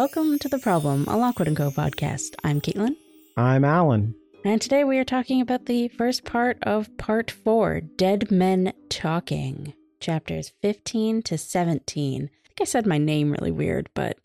welcome 0.00 0.38
to 0.38 0.48
The 0.48 0.58
Problem, 0.58 1.04
a 1.08 1.16
Lockwood 1.18 1.54
& 1.54 1.56
Co. 1.58 1.70
podcast. 1.70 2.34
I'm 2.42 2.62
Caitlin, 2.62 2.96
I'm 3.36 3.66
Alan. 3.66 4.14
and 4.46 4.58
today 4.58 4.82
we 4.82 4.96
are 4.96 5.04
talking 5.04 5.42
about 5.42 5.66
the 5.66 5.88
first 5.88 6.24
part 6.24 6.56
of 6.62 6.96
part 6.96 7.30
four, 7.30 7.82
Dead 7.82 8.30
Men 8.30 8.72
Talking, 8.88 9.74
chapters 10.00 10.54
15 10.62 11.20
to 11.24 11.36
17. 11.36 12.22
I 12.22 12.48
think 12.48 12.60
I 12.62 12.64
said 12.64 12.86
my 12.86 12.96
name 12.96 13.30
really 13.32 13.50
weird, 13.50 13.90
but 13.92 14.16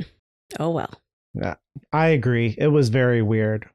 oh 0.62 0.70
well. 0.70 1.02
Yeah, 1.34 1.56
I 1.92 2.08
agree. 2.08 2.56
It 2.58 2.68
was 2.68 2.88
very 2.88 3.22
weird, 3.22 3.68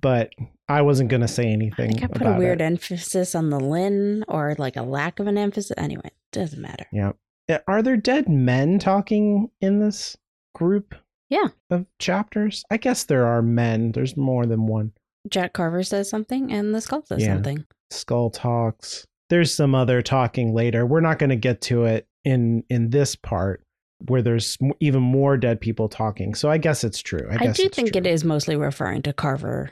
but 0.00 0.32
I 0.68 0.82
wasn't 0.82 1.10
going 1.10 1.20
to 1.20 1.28
say 1.28 1.44
anything. 1.44 1.90
I 1.90 2.00
think 2.00 2.02
I 2.02 2.06
put 2.08 2.26
a 2.26 2.36
weird 2.36 2.62
It. 2.62 2.64
emphasis 2.64 3.36
on 3.36 3.50
the 3.50 3.60
Lynn 3.60 4.24
or 4.26 4.56
like 4.58 4.74
a 4.74 4.82
lack 4.82 5.20
of 5.20 5.28
an 5.28 5.38
emphasis. 5.38 5.70
Anyway, 5.78 6.02
it 6.06 6.14
doesn't 6.32 6.60
matter. 6.60 6.86
Yeah. 6.92 7.12
Uh, 7.48 7.58
Are 7.68 7.80
there 7.80 7.96
dead 7.96 8.28
men 8.28 8.80
talking 8.80 9.50
in 9.60 9.78
this 9.78 10.16
group? 10.52 10.96
Yeah. 11.34 11.48
Of 11.70 11.86
chapters? 11.98 12.64
I 12.70 12.76
guess 12.76 13.04
there 13.04 13.26
are 13.26 13.42
men. 13.42 13.90
There's 13.92 14.16
more 14.16 14.46
than 14.46 14.66
one. 14.66 14.92
Jack 15.28 15.52
Carver 15.52 15.82
says 15.82 16.08
something 16.08 16.52
and 16.52 16.74
the 16.74 16.80
skull 16.80 17.04
says 17.04 17.22
Yeah. 17.22 17.34
something. 17.34 17.64
Skull 17.90 18.30
talks. 18.30 19.04
There's 19.30 19.52
some 19.54 19.74
other 19.74 20.00
talking 20.02 20.54
later. 20.54 20.86
We're 20.86 21.00
not 21.00 21.18
going 21.18 21.30
to 21.30 21.36
get 21.36 21.60
to 21.62 21.84
it 21.84 22.06
in 22.24 22.62
in 22.68 22.90
this 22.90 23.16
part 23.16 23.62
where 24.06 24.22
there's 24.22 24.58
even 24.80 25.02
more 25.02 25.36
dead 25.36 25.60
people 25.60 25.88
talking. 25.88 26.34
So 26.34 26.50
I 26.50 26.58
guess 26.58 26.84
it's 26.84 27.00
true. 27.00 27.26
I, 27.30 27.46
I, 27.48 27.52
do 27.52 27.68
think 27.68 27.92
true. 27.92 28.00
it 28.00 28.06
is 28.06 28.22
mostly 28.22 28.54
referring 28.54 29.02
to 29.02 29.12
Carver, 29.12 29.70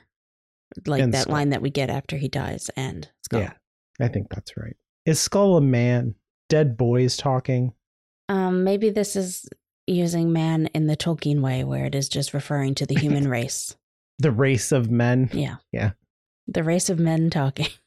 like 0.86 1.02
And 1.02 1.12
that 1.14 1.22
Skull. 1.22 1.34
line 1.34 1.50
that 1.50 1.62
we 1.62 1.70
get 1.70 1.90
after 1.90 2.16
he 2.16 2.28
dies 2.28 2.70
and 2.76 3.08
Skull. 3.24 3.42
Yeah. 3.42 3.52
I 4.00 4.08
think 4.08 4.28
that's 4.30 4.56
right. 4.56 4.76
Is 5.06 5.20
Skull 5.20 5.56
a 5.56 5.60
man? 5.60 6.14
Dead 6.48 6.76
boys 6.76 7.16
talking? 7.16 7.72
Um, 8.28 8.64
maybe 8.64 8.90
this 8.90 9.16
is 9.16 9.46
using 9.86 10.32
man 10.32 10.66
in 10.74 10.86
the 10.86 10.96
Tolkien 10.96 11.40
way, 11.40 11.64
where 11.64 11.86
it 11.86 11.94
is 11.94 12.08
just 12.08 12.34
referring 12.34 12.74
to 12.76 12.86
the 12.86 12.98
human 12.98 13.28
race. 13.28 13.76
The 14.18 14.30
race 14.30 14.72
of 14.72 14.90
men? 14.90 15.30
Yeah. 15.32 15.56
Yeah. 15.72 15.92
The 16.46 16.62
race 16.62 16.90
of 16.90 16.98
men 16.98 17.30
talking. 17.30 17.68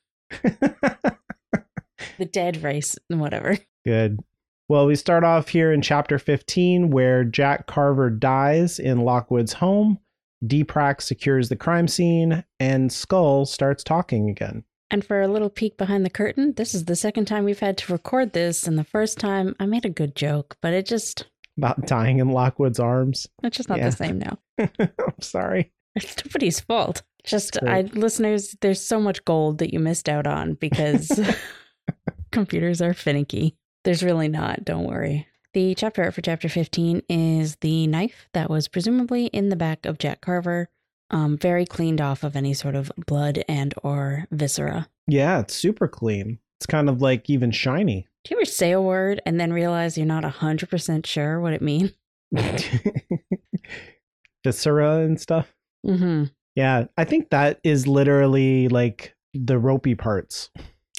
The 2.17 2.25
dead 2.25 2.63
race, 2.63 2.97
whatever. 3.09 3.57
Good. 3.85 4.19
Well, 4.67 4.85
we 4.85 4.95
start 4.95 5.23
off 5.23 5.49
here 5.49 5.71
in 5.71 5.81
chapter 5.81 6.17
15 6.17 6.89
where 6.89 7.23
Jack 7.23 7.67
Carver 7.67 8.09
dies 8.09 8.79
in 8.79 9.01
Lockwood's 9.01 9.53
home. 9.53 9.99
DEPRAC 10.45 11.01
secures 11.01 11.49
the 11.49 11.55
crime 11.55 11.87
scene 11.87 12.43
and 12.59 12.91
Skull 12.91 13.45
starts 13.45 13.83
talking 13.83 14.29
again. 14.29 14.63
And 14.91 15.03
for 15.03 15.21
a 15.21 15.27
little 15.27 15.49
peek 15.49 15.77
behind 15.77 16.05
the 16.05 16.11
curtain, 16.11 16.53
this 16.53 16.73
is 16.73 16.85
the 16.85 16.95
second 16.95 17.25
time 17.25 17.43
we've 17.43 17.59
had 17.59 17.77
to 17.79 17.91
record 17.91 18.33
this, 18.33 18.67
and 18.67 18.77
the 18.77 18.83
first 18.83 19.17
time 19.17 19.55
I 19.59 19.65
made 19.65 19.83
a 19.83 19.89
good 19.89 20.15
joke, 20.15 20.57
but 20.61 20.73
it 20.73 20.85
just 20.85 21.25
About 21.57 21.85
dying 21.87 22.19
in 22.19 22.29
Lockwood's 22.31 22.79
arms. 22.79 23.27
it's 23.43 23.55
just 23.57 23.69
not 23.69 23.77
Yeah. 23.77 23.89
the 23.89 23.95
same 23.95 24.19
now. 24.19 24.37
I'm 24.59 25.21
sorry. 25.21 25.71
It's 25.95 26.15
nobody's 26.25 26.59
fault. 26.59 27.03
Just 27.23 27.57
I 27.63 27.81
listeners, 27.93 28.55
there's 28.61 28.81
so 28.81 28.99
much 28.99 29.23
gold 29.25 29.57
that 29.59 29.73
you 29.73 29.79
missed 29.79 30.09
out 30.09 30.27
on 30.27 30.53
because 30.55 31.09
computers 32.31 32.81
are 32.81 32.93
finicky. 32.93 33.55
There's 33.83 34.03
really 34.03 34.27
not, 34.27 34.65
don't 34.65 34.85
worry. 34.85 35.27
The 35.53 35.73
chapter 35.75 36.03
art 36.03 36.13
for 36.13 36.21
chapter 36.21 36.49
15 36.49 37.03
is 37.07 37.55
the 37.61 37.87
knife 37.87 38.27
that 38.33 38.49
was 38.49 38.67
presumably 38.67 39.27
in 39.27 39.49
the 39.49 39.55
back 39.55 39.85
of 39.85 39.97
Jack 39.97 40.19
Carver, 40.21 40.67
um, 41.11 41.37
very 41.37 41.65
cleaned 41.65 42.01
off 42.01 42.23
of 42.23 42.35
any 42.35 42.53
sort 42.53 42.75
of 42.75 42.91
blood 43.07 43.43
and 43.47 43.73
or 43.81 44.25
viscera. 44.31 44.89
Yeah, 45.07 45.39
it's 45.39 45.53
super 45.55 45.87
clean. 45.87 46.39
It's 46.59 46.65
kind 46.65 46.89
of 46.89 47.01
like 47.01 47.29
even 47.29 47.51
shiny. 47.51 48.07
Do 48.23 48.33
you 48.33 48.37
ever 48.37 48.45
say 48.45 48.71
a 48.71 48.81
word 48.81 49.21
and 49.25 49.39
then 49.39 49.53
realize 49.53 49.97
you're 49.97 50.07
not 50.07 50.23
100% 50.23 51.05
sure 51.05 51.39
what 51.39 51.53
it 51.53 51.61
means? 51.61 51.91
Viscera 54.43 54.99
and 54.99 55.19
stuff. 55.19 55.53
Mm-hmm. 55.85 56.25
Yeah, 56.55 56.85
I 56.97 57.03
think 57.03 57.29
that 57.29 57.59
is 57.63 57.87
literally 57.87 58.67
like 58.69 59.15
the 59.33 59.59
ropey 59.59 59.95
parts. 59.95 60.49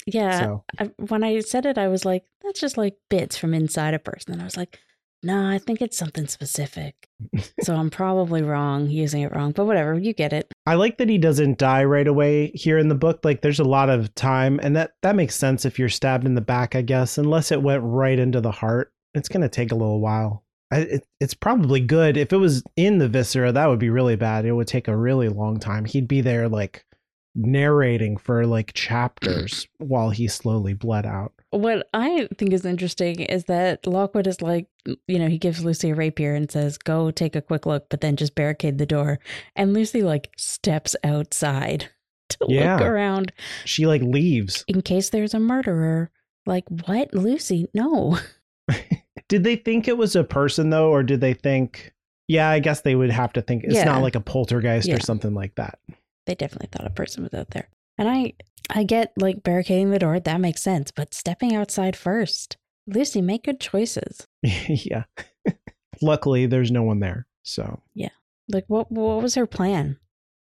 Yeah. 0.05 0.39
So 0.39 0.63
I, 0.79 0.91
when 1.09 1.23
I 1.23 1.39
said 1.41 1.65
it, 1.65 1.77
I 1.77 1.87
was 1.89 2.05
like, 2.05 2.23
that's 2.43 2.59
just 2.59 2.77
like 2.77 2.95
bits 3.09 3.35
from 3.35 3.53
inside 3.53 3.93
a 3.93 3.99
person. 3.99 4.33
And 4.33 4.41
I 4.41 4.45
was 4.45 4.55
like, 4.55 4.79
no, 5.23 5.47
I 5.47 5.57
think 5.57 5.81
it's 5.81 5.97
something 5.97 6.27
specific. 6.27 7.07
so 7.61 7.75
I'm 7.75 7.89
probably 7.89 8.43
wrong, 8.43 8.89
using 8.89 9.21
it 9.21 9.33
wrong, 9.33 9.51
but 9.51 9.65
whatever, 9.65 9.97
you 9.97 10.13
get 10.13 10.33
it. 10.33 10.51
I 10.65 10.75
like 10.75 10.97
that 10.97 11.09
he 11.09 11.17
doesn't 11.17 11.57
die 11.57 11.83
right 11.83 12.07
away 12.07 12.51
here 12.53 12.77
in 12.77 12.87
the 12.87 12.95
book. 12.95 13.21
Like 13.23 13.41
there's 13.41 13.59
a 13.59 13.65
lot 13.65 13.89
of 13.89 14.13
time 14.15 14.59
and 14.61 14.75
that 14.75 14.91
that 15.01 15.15
makes 15.15 15.35
sense 15.35 15.65
if 15.65 15.79
you're 15.79 15.89
stabbed 15.89 16.25
in 16.25 16.35
the 16.35 16.41
back, 16.41 16.75
I 16.75 16.81
guess, 16.81 17.17
unless 17.17 17.51
it 17.51 17.61
went 17.61 17.83
right 17.83 18.19
into 18.19 18.41
the 18.41 18.51
heart. 18.51 18.91
It's 19.13 19.29
going 19.29 19.41
to 19.41 19.49
take 19.49 19.71
a 19.71 19.75
little 19.75 19.99
while. 19.99 20.43
I, 20.71 20.79
it, 20.79 21.07
it's 21.19 21.33
probably 21.33 21.79
good 21.79 22.17
if 22.17 22.33
it 22.33 22.37
was 22.37 22.63
in 22.75 22.97
the 22.97 23.07
viscera, 23.07 23.51
that 23.51 23.67
would 23.67 23.79
be 23.79 23.89
really 23.89 24.17
bad. 24.17 24.45
It 24.45 24.51
would 24.51 24.67
take 24.67 24.87
a 24.87 24.97
really 24.97 25.29
long 25.29 25.59
time. 25.59 25.85
He'd 25.85 26.07
be 26.07 26.21
there 26.21 26.47
like 26.49 26.85
narrating 27.33 28.17
for 28.17 28.45
like 28.45 28.73
chapters 28.75 29.67
while 29.77 30.09
he 30.09 30.27
slowly 30.27 30.73
bled 30.73 31.05
out. 31.05 31.33
What 31.57 31.87
I 31.93 32.27
think 32.37 32.53
is 32.53 32.65
interesting 32.65 33.21
is 33.21 33.45
that 33.45 33.85
Lockwood 33.85 34.27
is 34.27 34.41
like, 34.41 34.67
you 35.07 35.19
know, 35.19 35.27
he 35.27 35.37
gives 35.37 35.63
Lucy 35.63 35.89
a 35.91 35.95
rapier 35.95 36.33
and 36.35 36.49
says, 36.51 36.77
go 36.77 37.11
take 37.11 37.35
a 37.35 37.41
quick 37.41 37.65
look, 37.65 37.89
but 37.89 38.01
then 38.01 38.15
just 38.15 38.35
barricade 38.35 38.77
the 38.77 38.85
door. 38.85 39.19
And 39.55 39.73
Lucy 39.73 40.03
like 40.03 40.29
steps 40.37 40.95
outside 41.03 41.89
to 42.29 42.37
Yeah. 42.47 42.75
look 42.77 42.85
around 42.87 43.31
She 43.65 43.85
like 43.85 44.01
leaves. 44.01 44.63
in 44.67 44.81
case 44.81 45.09
there's 45.09 45.33
a 45.33 45.39
murderer. 45.39 46.11
Like, 46.45 46.65
what? 46.85 47.13
Lucy? 47.13 47.67
No. 47.73 48.17
Did 49.29 49.43
they 49.43 49.55
think 49.57 49.87
it 49.87 49.97
was 49.97 50.15
a 50.15 50.23
person 50.23 50.69
though, 50.69 50.89
or 50.89 51.03
did 51.03 51.19
they 51.21 51.33
think? 51.33 51.93
Yeah, 52.29 52.49
I 52.49 52.59
guess 52.59 52.81
they 52.81 52.95
would 52.95 53.09
have 53.11 53.33
to 53.33 53.41
think 53.41 53.63
it's 53.63 53.75
Yeah. 53.75 53.85
not 53.85 54.01
like 54.01 54.15
a 54.15 54.19
poltergeist 54.21 54.87
Yeah. 54.87 54.95
or 54.95 54.99
something 54.99 55.33
like 55.33 55.55
that. 55.55 55.79
they 56.25 56.35
definitely 56.35 56.67
thought 56.71 56.85
a 56.87 56.89
person 56.89 57.23
was 57.23 57.33
out 57.33 57.49
there. 57.51 57.67
And 57.97 58.09
I 58.09 58.33
I 58.69 58.83
get 58.83 59.13
like 59.17 59.43
barricading 59.43 59.91
the 59.91 59.99
door, 59.99 60.19
that 60.19 60.41
makes 60.41 60.61
sense, 60.61 60.91
but 60.91 61.13
stepping 61.13 61.55
outside 61.55 61.95
first. 61.95 62.57
Lucy, 62.85 63.21
make 63.21 63.43
good 63.43 63.59
choices. 63.59 64.25
yeah. 64.41 65.03
Luckily, 66.01 66.45
there's 66.45 66.71
no 66.71 66.83
one 66.83 66.99
there. 66.99 67.27
So 67.43 67.81
Yeah. 67.93 68.09
Like 68.49 68.65
what 68.67 68.91
what 68.91 69.21
was 69.21 69.35
her 69.35 69.47
plan? 69.47 69.97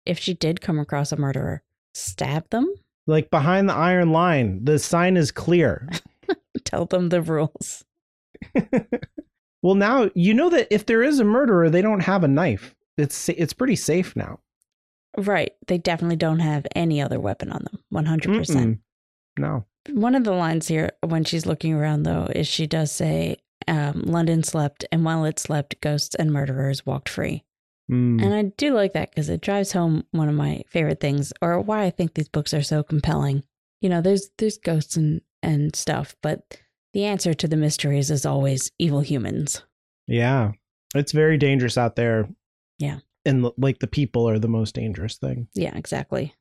If 0.07 0.19
she 0.19 0.35
did 0.35 0.61
come 0.61 0.79
across 0.79 1.13
a 1.13 1.17
murderer, 1.17 1.63
stab 1.95 2.51
them? 2.51 2.75
like 3.07 3.31
behind 3.31 3.69
the 3.69 3.75
iron 3.75 4.13
line, 4.13 4.65
the 4.65 4.79
sign 4.79 5.17
is 5.17 5.31
clear. 5.31 5.89
Tell 6.65 6.87
them 6.87 7.09
the 7.09 7.23
rules. 7.23 7.85
well, 9.63 9.75
now 9.75 10.11
you 10.15 10.35
know 10.35 10.51
that 10.51 10.69
if 10.71 10.87
there 10.87 11.03
is 11.03 11.21
a 11.21 11.25
murderer, 11.25 11.69
they 11.71 11.83
don't 11.83 12.01
have 12.01 12.25
a 12.25 12.29
knife. 12.29 12.75
It's 12.97 13.29
it's 13.31 13.53
pretty 13.53 13.77
safe 13.77 14.15
now. 14.17 14.41
Right. 15.17 15.53
They 15.67 15.79
definitely 15.79 16.17
don't 16.17 16.41
have 16.41 16.67
any 16.75 17.01
other 17.01 17.21
weapon 17.21 17.53
on 17.53 17.65
them. 17.65 17.79
100%. 17.93 18.47
Mm-mm. 18.47 18.79
No. 19.39 19.65
One 19.91 20.15
of 20.15 20.25
the 20.25 20.33
lines 20.33 20.69
here 20.69 20.93
when 21.03 21.25
she's 21.25 21.47
looking 21.47 21.75
around 21.75 22.05
though 22.05 22.29
is 22.35 22.49
she 22.49 22.67
does 22.67 22.91
say 22.91 23.37
um, 23.69 24.03
London 24.03 24.43
slept 24.43 24.85
and 24.91 25.05
while 25.05 25.25
it 25.25 25.39
slept 25.39 25.81
ghosts 25.81 26.15
and 26.15 26.33
murderers 26.33 26.87
walked 26.87 27.09
free. 27.09 27.45
Mm. 27.91 28.23
And 28.23 28.35
I 28.35 28.43
do 28.57 28.73
like 28.73 28.95
that 28.95 29.11
because 29.11 29.29
it 29.29 29.43
drives 29.43 29.73
home 29.73 30.05
one 30.13 30.29
of 30.29 30.35
my 30.35 30.63
favorite 30.69 31.01
things, 31.01 31.33
or 31.43 31.61
why 31.61 31.85
I 31.85 31.91
think 31.91 32.15
these 32.15 32.29
books 32.29 32.55
are 32.55 32.63
so 32.63 32.83
compelling. 32.83 33.45
You 33.83 33.91
know, 33.91 34.01
there's 34.01 34.31
there's 34.39 34.57
ghosts 34.57 34.97
and 34.97 35.21
and 35.43 35.77
stuff, 35.77 36.17
but 36.23 36.59
the 36.95 37.05
answer 37.05 37.35
to 37.35 37.47
the 37.47 37.57
mysteries 37.57 38.11
is 38.11 38.25
always 38.25 38.71
evil 38.79 39.01
humans. 39.01 39.63
Yeah, 40.07 40.53
it's 40.95 41.13
very 41.13 41.37
dangerous 41.37 41.77
out 41.77 41.97
there. 41.97 42.29
Yeah. 42.79 43.01
And 43.25 43.51
like 43.57 43.79
the 43.79 43.87
people 43.87 44.29
are 44.29 44.39
the 44.39 44.49
most 44.49 44.75
dangerous 44.75 45.17
thing. 45.17 45.49
Yeah, 45.55 45.77
exactly. 45.77 46.35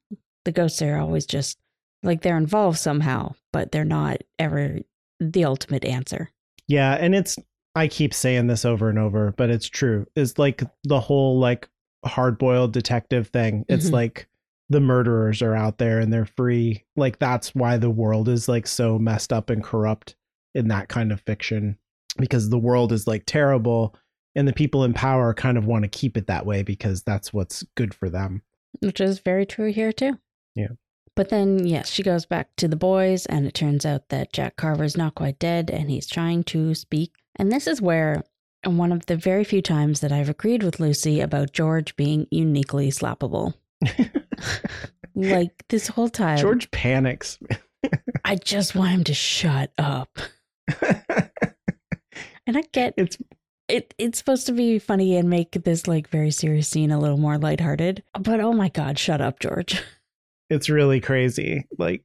The 0.46 0.52
ghosts 0.52 0.82
are 0.82 0.98
always 1.00 1.26
just 1.26 1.58
like 2.04 2.22
they're 2.22 2.38
involved 2.38 2.78
somehow, 2.80 3.34
but 3.52 3.72
they're 3.72 3.86
not 3.86 4.18
ever 4.40 4.80
the 5.20 5.46
ultimate 5.46 5.86
answer. 5.86 6.30
Yeah, 6.68 6.94
and 6.96 7.16
it's 7.16 7.38
I 7.76 7.88
keep 7.88 8.14
saying 8.14 8.48
this 8.48 8.66
over 8.66 8.90
and 8.90 9.00
over, 9.00 9.34
but 9.38 9.50
it's 9.50 9.68
true. 9.68 10.06
Is 10.16 10.38
like 10.38 10.62
the 10.84 11.00
whole 11.00 11.40
like 11.40 11.68
hard-boiled 12.06 12.74
detective 12.74 13.30
thing. 13.30 13.66
It's 13.70 13.90
Mhm. 13.90 13.94
like 13.94 14.28
the 14.70 14.82
murderers 14.82 15.42
are 15.42 15.56
out 15.56 15.78
there 15.78 16.00
and 16.00 16.12
they're 16.12 16.26
free. 16.26 16.84
Like 16.96 17.20
that's 17.20 17.56
why 17.56 17.78
the 17.78 17.90
world 17.90 18.28
is 18.28 18.48
like 18.50 18.68
so 18.68 19.00
messed 19.00 19.32
up 19.32 19.50
and 19.50 19.64
corrupt 19.64 20.16
in 20.54 20.68
that 20.68 20.90
kind 20.90 21.12
of 21.12 21.22
fiction 21.22 21.78
because 22.18 22.50
the 22.50 22.60
world 22.60 22.92
is 22.92 23.08
like 23.08 23.24
terrible 23.26 23.96
and 24.36 24.48
the 24.48 24.54
people 24.54 24.84
in 24.84 24.94
power 24.94 25.34
kind 25.34 25.58
of 25.58 25.66
want 25.66 25.84
to 25.84 25.90
keep 25.90 26.18
it 26.18 26.28
that 26.28 26.46
way 26.46 26.64
because 26.64 27.04
that's 27.04 27.34
what's 27.34 27.64
good 27.76 27.94
for 27.94 28.10
them. 28.10 28.42
which 28.82 29.00
is 29.00 29.20
very 29.20 29.46
true 29.46 29.72
here 29.72 29.92
too. 29.92 30.18
Yeah. 30.56 30.70
But 31.16 31.30
then, 31.30 31.68
yes, 31.68 31.90
she 31.90 32.02
goes 32.02 32.26
back 32.26 32.50
to 32.58 32.68
the 32.68 32.76
boys, 32.76 33.28
and 33.28 33.46
it 33.46 33.54
turns 33.54 33.86
out 33.86 34.10
that 34.10 34.34
Jack 34.34 34.56
Carver's 34.56 34.98
not 34.98 35.14
quite 35.14 35.38
dead, 35.38 35.70
and 35.70 35.92
he's 35.92 36.08
trying 36.08 36.44
to 36.46 36.74
speak. 36.74 37.14
And 37.36 37.52
this 37.52 37.68
is 37.68 37.80
where 37.82 38.24
one 38.66 38.92
of 38.92 39.06
the 39.06 39.16
very 39.16 39.44
few 39.44 39.62
times 39.62 40.00
that 40.00 40.12
I've 40.12 40.30
agreed 40.30 40.64
with 40.64 40.80
Lucy 40.80 41.20
about 41.22 41.54
George 41.54 41.96
being 41.96 42.26
uniquely 42.32 42.90
slappable. 42.90 43.54
like 45.16 45.64
this 45.70 45.88
whole 45.88 46.10
time, 46.10 46.38
George 46.40 46.72
panics. 46.72 47.38
I 48.26 48.36
just 48.36 48.74
want 48.74 48.92
him 48.92 49.04
to 49.04 49.14
shut 49.14 49.72
up. 49.78 50.18
And 52.46 52.58
I 52.58 52.64
get 52.74 52.94
It's 52.98 53.18
it 53.74 53.94
it's 53.98 54.18
supposed 54.20 54.46
to 54.46 54.52
be 54.54 54.78
funny 54.80 55.18
and 55.18 55.30
make 55.30 55.52
this 55.64 55.88
like 55.88 56.08
very 56.10 56.32
serious 56.32 56.68
scene 56.68 56.92
a 56.92 57.00
little 57.00 57.18
more 57.18 57.38
lighthearted. 57.38 58.04
But 58.20 58.40
oh 58.40 58.54
my 58.54 58.70
god, 58.70 59.00
shut 59.00 59.22
up, 59.22 59.40
George. 59.40 59.82
It's 60.50 60.70
really 60.70 61.00
crazy. 61.00 61.66
Like 61.80 62.04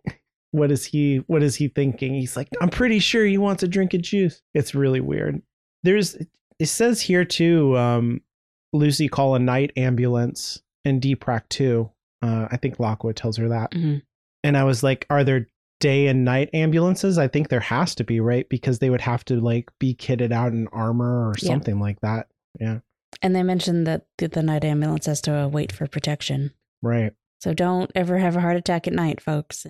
what 0.53 0.71
is 0.71 0.85
he 0.87 1.17
what 1.27 1.43
is 1.43 1.57
he 1.57 1.69
thinking? 1.69 2.15
He's 2.15 2.35
like, 2.35 2.49
I'm 2.63 2.71
pretty 2.71 2.99
sure 2.99 3.27
he 3.27 3.37
wants 3.37 3.63
a 3.63 3.69
drink 3.69 3.93
of 3.93 4.01
juice. 4.01 4.41
It's 4.55 4.75
really 4.75 5.01
weird. 5.01 5.43
There's 5.83 6.15
it 6.59 6.67
says 6.67 7.03
here 7.03 7.27
too, 7.27 7.77
um, 7.77 8.23
Lucy 8.73 9.09
call 9.09 9.35
a 9.35 9.39
night 9.39 9.73
ambulance 9.77 10.63
in 10.87 10.99
DEPRAC 10.99 11.49
too. 11.51 11.91
Uh, 12.23 12.49
I 12.51 12.57
think 12.57 12.81
Lockwood 12.81 13.17
tells 13.17 13.37
her 13.37 13.49
that. 13.49 13.73
Mhm. 13.73 14.01
And 14.43 14.57
I 14.57 14.65
was 14.65 14.83
like, 14.83 15.05
are 15.11 15.25
there 15.25 15.49
day 15.81 16.07
and 16.09 16.25
night 16.25 16.51
ambulances? 16.53 17.19
I 17.19 17.29
think 17.29 17.49
there 17.49 17.61
has 17.61 17.95
to 17.97 18.05
be, 18.05 18.21
right? 18.21 18.49
Because 18.49 18.79
they 18.79 18.91
would 18.91 19.01
have 19.01 19.25
to 19.27 19.41
like 19.41 19.71
be 19.79 19.95
kitted 19.95 20.33
out 20.33 20.53
in 20.53 20.69
armor 20.69 21.29
or 21.29 21.35
Yeah. 21.41 21.49
something 21.49 21.79
like 21.81 22.01
that. 22.01 22.29
Yeah. 22.61 22.81
And 23.23 23.35
they 23.35 23.43
mentioned 23.43 23.87
that 23.87 24.07
the, 24.19 24.29
the 24.29 24.43
night 24.43 24.65
ambulance 24.65 25.07
has 25.07 25.21
to 25.23 25.35
uh, 25.35 25.49
wait 25.49 25.73
for 25.73 25.87
protection. 25.87 26.53
Right. 26.83 27.13
So 27.41 27.55
don't 27.55 27.91
ever 27.95 28.19
have 28.19 28.37
a 28.37 28.41
heart 28.41 28.57
attack 28.57 28.87
at 28.87 28.93
night, 28.93 29.21
folks. 29.21 29.67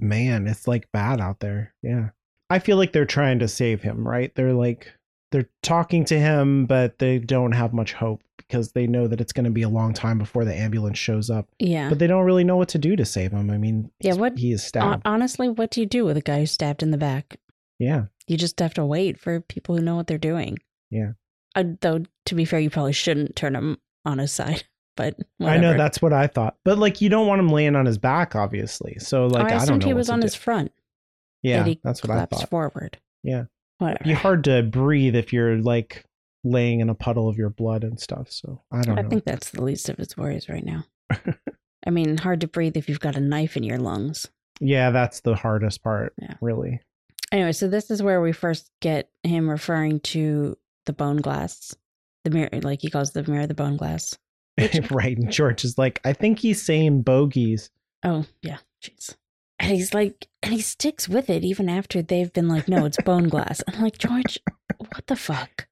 Man, 0.00 0.46
it's 0.46 0.66
like 0.66 0.90
bad 0.92 1.20
out 1.20 1.40
there. 1.40 1.74
Yeah. 1.82 2.10
I 2.48 2.58
feel 2.58 2.76
like 2.76 2.92
they're 2.92 3.04
trying 3.04 3.38
to 3.40 3.48
save 3.48 3.82
him, 3.82 4.06
right? 4.08 4.34
They're 4.34 4.54
like 4.54 4.92
they're 5.32 5.48
talking 5.62 6.04
to 6.06 6.18
him, 6.18 6.66
but 6.66 6.98
they 6.98 7.18
don't 7.18 7.52
have 7.52 7.72
much 7.72 7.92
hope 7.92 8.22
because 8.38 8.72
they 8.72 8.86
know 8.86 9.06
that 9.06 9.20
it's 9.20 9.32
going 9.32 9.44
to 9.44 9.50
be 9.50 9.62
a 9.62 9.68
long 9.68 9.92
time 9.94 10.18
before 10.18 10.44
the 10.44 10.54
ambulance 10.54 10.98
shows 10.98 11.30
up. 11.30 11.48
Yeah. 11.58 11.88
But 11.88 11.98
they 12.00 12.06
don't 12.08 12.24
really 12.24 12.42
know 12.44 12.56
what 12.56 12.68
to 12.70 12.78
do 12.78 12.96
to 12.96 13.04
save 13.04 13.30
him. 13.32 13.50
I 13.50 13.56
mean, 13.58 13.90
Yeah, 14.00 14.14
what- 14.14 14.38
he 14.38 14.50
is 14.52 14.64
stabbed. 14.64 15.02
honestly, 15.04 15.48
what 15.48 15.70
do 15.70 15.80
you 15.80 15.86
do 15.86 16.04
with 16.04 16.16
a 16.16 16.20
guy 16.22 16.40
who's 16.40 16.50
stabbed 16.50 16.82
in 16.82 16.90
the 16.90 16.98
back? 16.98 17.38
yeah. 17.78 18.06
You 18.26 18.36
just 18.36 18.60
have 18.60 18.74
to 18.74 18.86
wait 18.86 19.18
for 19.18 19.40
people 19.40 19.76
who 19.76 19.82
know 19.82 19.96
what 19.96 20.06
they're 20.06 20.16
doing. 20.18 20.58
Yeah. 20.88 21.12
Uh, 21.56 21.64
though, 21.80 22.04
to 22.26 22.34
be 22.36 22.44
fair, 22.44 22.60
you 22.60 22.70
probably 22.70 22.92
shouldn't 22.92 23.34
turn 23.34 23.56
him 23.56 23.78
on 24.04 24.18
his 24.18 24.32
side. 24.32 24.64
But 24.96 25.16
I 25.40 25.56
know 25.56 25.78
that's 25.78 26.02
what 26.02 26.12
I 26.12 26.26
thought. 26.26 26.56
But 26.62 26.76
like 26.76 27.00
you 27.00 27.08
don't 27.08 27.26
want 27.26 27.38
him 27.40 27.48
laying 27.48 27.74
on 27.74 27.86
his 27.86 27.96
back 27.96 28.34
obviously. 28.36 28.98
So 28.98 29.28
like 29.28 29.44
I 29.44 29.46
I, 29.46 29.50
don't 29.50 29.62
assumed 29.62 29.84
he 29.84 29.94
was 29.94 30.10
on 30.10 30.20
do. 30.20 30.24
his 30.26 30.34
front. 30.34 30.72
Yeah, 31.42 31.58
that 31.62 31.66
he 31.68 31.80
that's 31.82 32.02
what 32.02 32.10
I 32.10 32.26
thought. 32.26 32.50
forward. 32.50 32.98
Yeah. 33.22 33.44
Whatever. 33.80 33.96
It'd 34.02 34.06
be 34.06 34.12
hard 34.14 34.44
to 34.44 34.62
breathe 34.62 35.16
if 35.16 35.32
you're 35.32 35.56
like 35.58 36.04
laying 36.44 36.80
in 36.80 36.88
a 36.88 36.94
puddle 36.94 37.28
of 37.28 37.36
your 37.36 37.50
blood 37.50 37.82
and 37.84 37.98
stuff. 38.00 38.30
So 38.30 38.62
I 38.72 38.82
don't 38.82 38.98
I 38.98 39.02
know. 39.02 39.08
think 39.10 39.24
that's 39.24 39.50
the 39.50 39.62
least 39.64 39.88
of 39.88 39.96
his 39.98 40.16
worries 40.16 40.48
right 40.48 40.64
now. 40.64 40.84
I 41.86 41.90
mean, 41.90 42.16
hard 42.18 42.42
to 42.42 42.46
breathe 42.48 42.76
if 42.76 42.88
you've 42.88 43.00
got 43.00 43.16
a 43.16 43.20
knife 43.20 43.56
in 43.56 43.62
your 43.64 43.78
lungs. 43.78 44.28
yeah, 44.60 44.90
that's 44.90 45.20
the 45.20 45.34
hardest 45.34 45.82
part, 45.82 46.12
Yeah. 46.20 46.34
really. 46.40 46.80
Anyway, 47.32 47.52
so 47.52 47.68
this 47.68 47.90
is 47.90 48.02
where 48.02 48.20
we 48.20 48.32
first 48.32 48.70
get 48.80 49.08
him 49.22 49.48
referring 49.48 50.00
to 50.00 50.56
the 50.86 50.92
bone 50.92 51.18
glass, 51.18 51.74
the 52.24 52.30
mirror, 52.30 52.48
like 52.62 52.80
he 52.82 52.90
calls 52.90 53.12
the 53.12 53.22
mirror 53.22 53.46
the 53.46 53.54
bone 53.54 53.76
glass. 53.76 54.18
right. 54.90 55.16
And 55.16 55.30
George 55.32 55.64
is 55.64 55.78
like, 55.78 56.00
I 56.04 56.12
think 56.12 56.38
he's 56.40 56.60
saying 56.62 57.02
bogeys. 57.02 57.70
Oh, 58.04 58.24
yeah. 58.42 58.58
Jeez. 58.84 59.14
And 59.60 59.70
he's 59.72 59.92
like, 59.94 60.26
and 60.42 60.52
he 60.52 60.60
sticks 60.60 61.08
with 61.08 61.28
it 61.30 61.44
even 61.44 61.68
after 61.68 62.00
they've 62.02 62.32
been 62.32 62.48
like, 62.48 62.66
no, 62.66 62.84
it's 62.86 62.96
bone 63.04 63.28
glass. 63.28 63.62
I'm 63.68 63.82
like, 63.82 63.98
George, 63.98 64.38
what 64.78 65.06
the 65.06 65.16
fuck? 65.16 65.68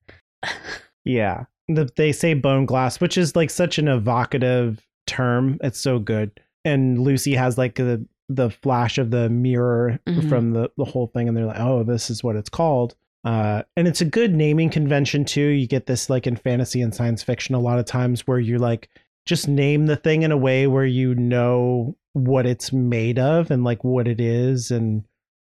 Yeah. 1.04 1.44
The, 1.68 1.88
they 1.96 2.12
say 2.12 2.34
bone 2.34 2.66
glass, 2.66 3.00
which 3.00 3.18
is 3.18 3.34
like 3.36 3.50
such 3.50 3.78
an 3.78 3.88
evocative 3.88 4.86
term. 5.06 5.58
It's 5.62 5.80
so 5.80 5.98
good. 5.98 6.38
And 6.64 7.00
Lucy 7.00 7.34
has 7.34 7.58
like 7.58 7.74
the 7.76 8.06
the 8.30 8.50
flash 8.50 8.98
of 8.98 9.10
the 9.10 9.30
mirror 9.30 9.98
Mhm. 10.06 10.28
from 10.28 10.52
the, 10.52 10.70
the 10.76 10.84
whole 10.84 11.06
thing, 11.06 11.28
and 11.28 11.36
they're 11.36 11.46
like, 11.46 11.58
oh, 11.60 11.82
this 11.82 12.10
is 12.10 12.22
what 12.22 12.36
it's 12.36 12.50
called. 12.50 12.94
Uh, 13.24 13.62
and 13.74 13.88
it's 13.88 14.02
a 14.02 14.04
good 14.04 14.34
naming 14.34 14.68
convention 14.68 15.24
too. 15.24 15.40
You 15.48 15.66
get 15.66 15.86
this 15.86 16.10
like 16.10 16.26
in 16.26 16.36
fantasy 16.36 16.82
and 16.82 16.94
science 16.94 17.22
fiction 17.22 17.54
a 17.54 17.58
lot 17.58 17.78
of 17.78 17.86
times 17.86 18.26
where 18.26 18.38
you're 18.38 18.58
like 18.58 18.90
just 19.24 19.48
name 19.48 19.86
the 19.86 19.96
thing 19.96 20.22
in 20.24 20.30
a 20.32 20.36
way 20.36 20.66
where 20.66 20.84
you 20.84 21.14
know 21.14 21.96
what 22.18 22.46
it's 22.46 22.72
made 22.72 23.18
of 23.18 23.50
and 23.50 23.64
like 23.64 23.84
what 23.84 24.08
it 24.08 24.20
is 24.20 24.70
and 24.70 25.04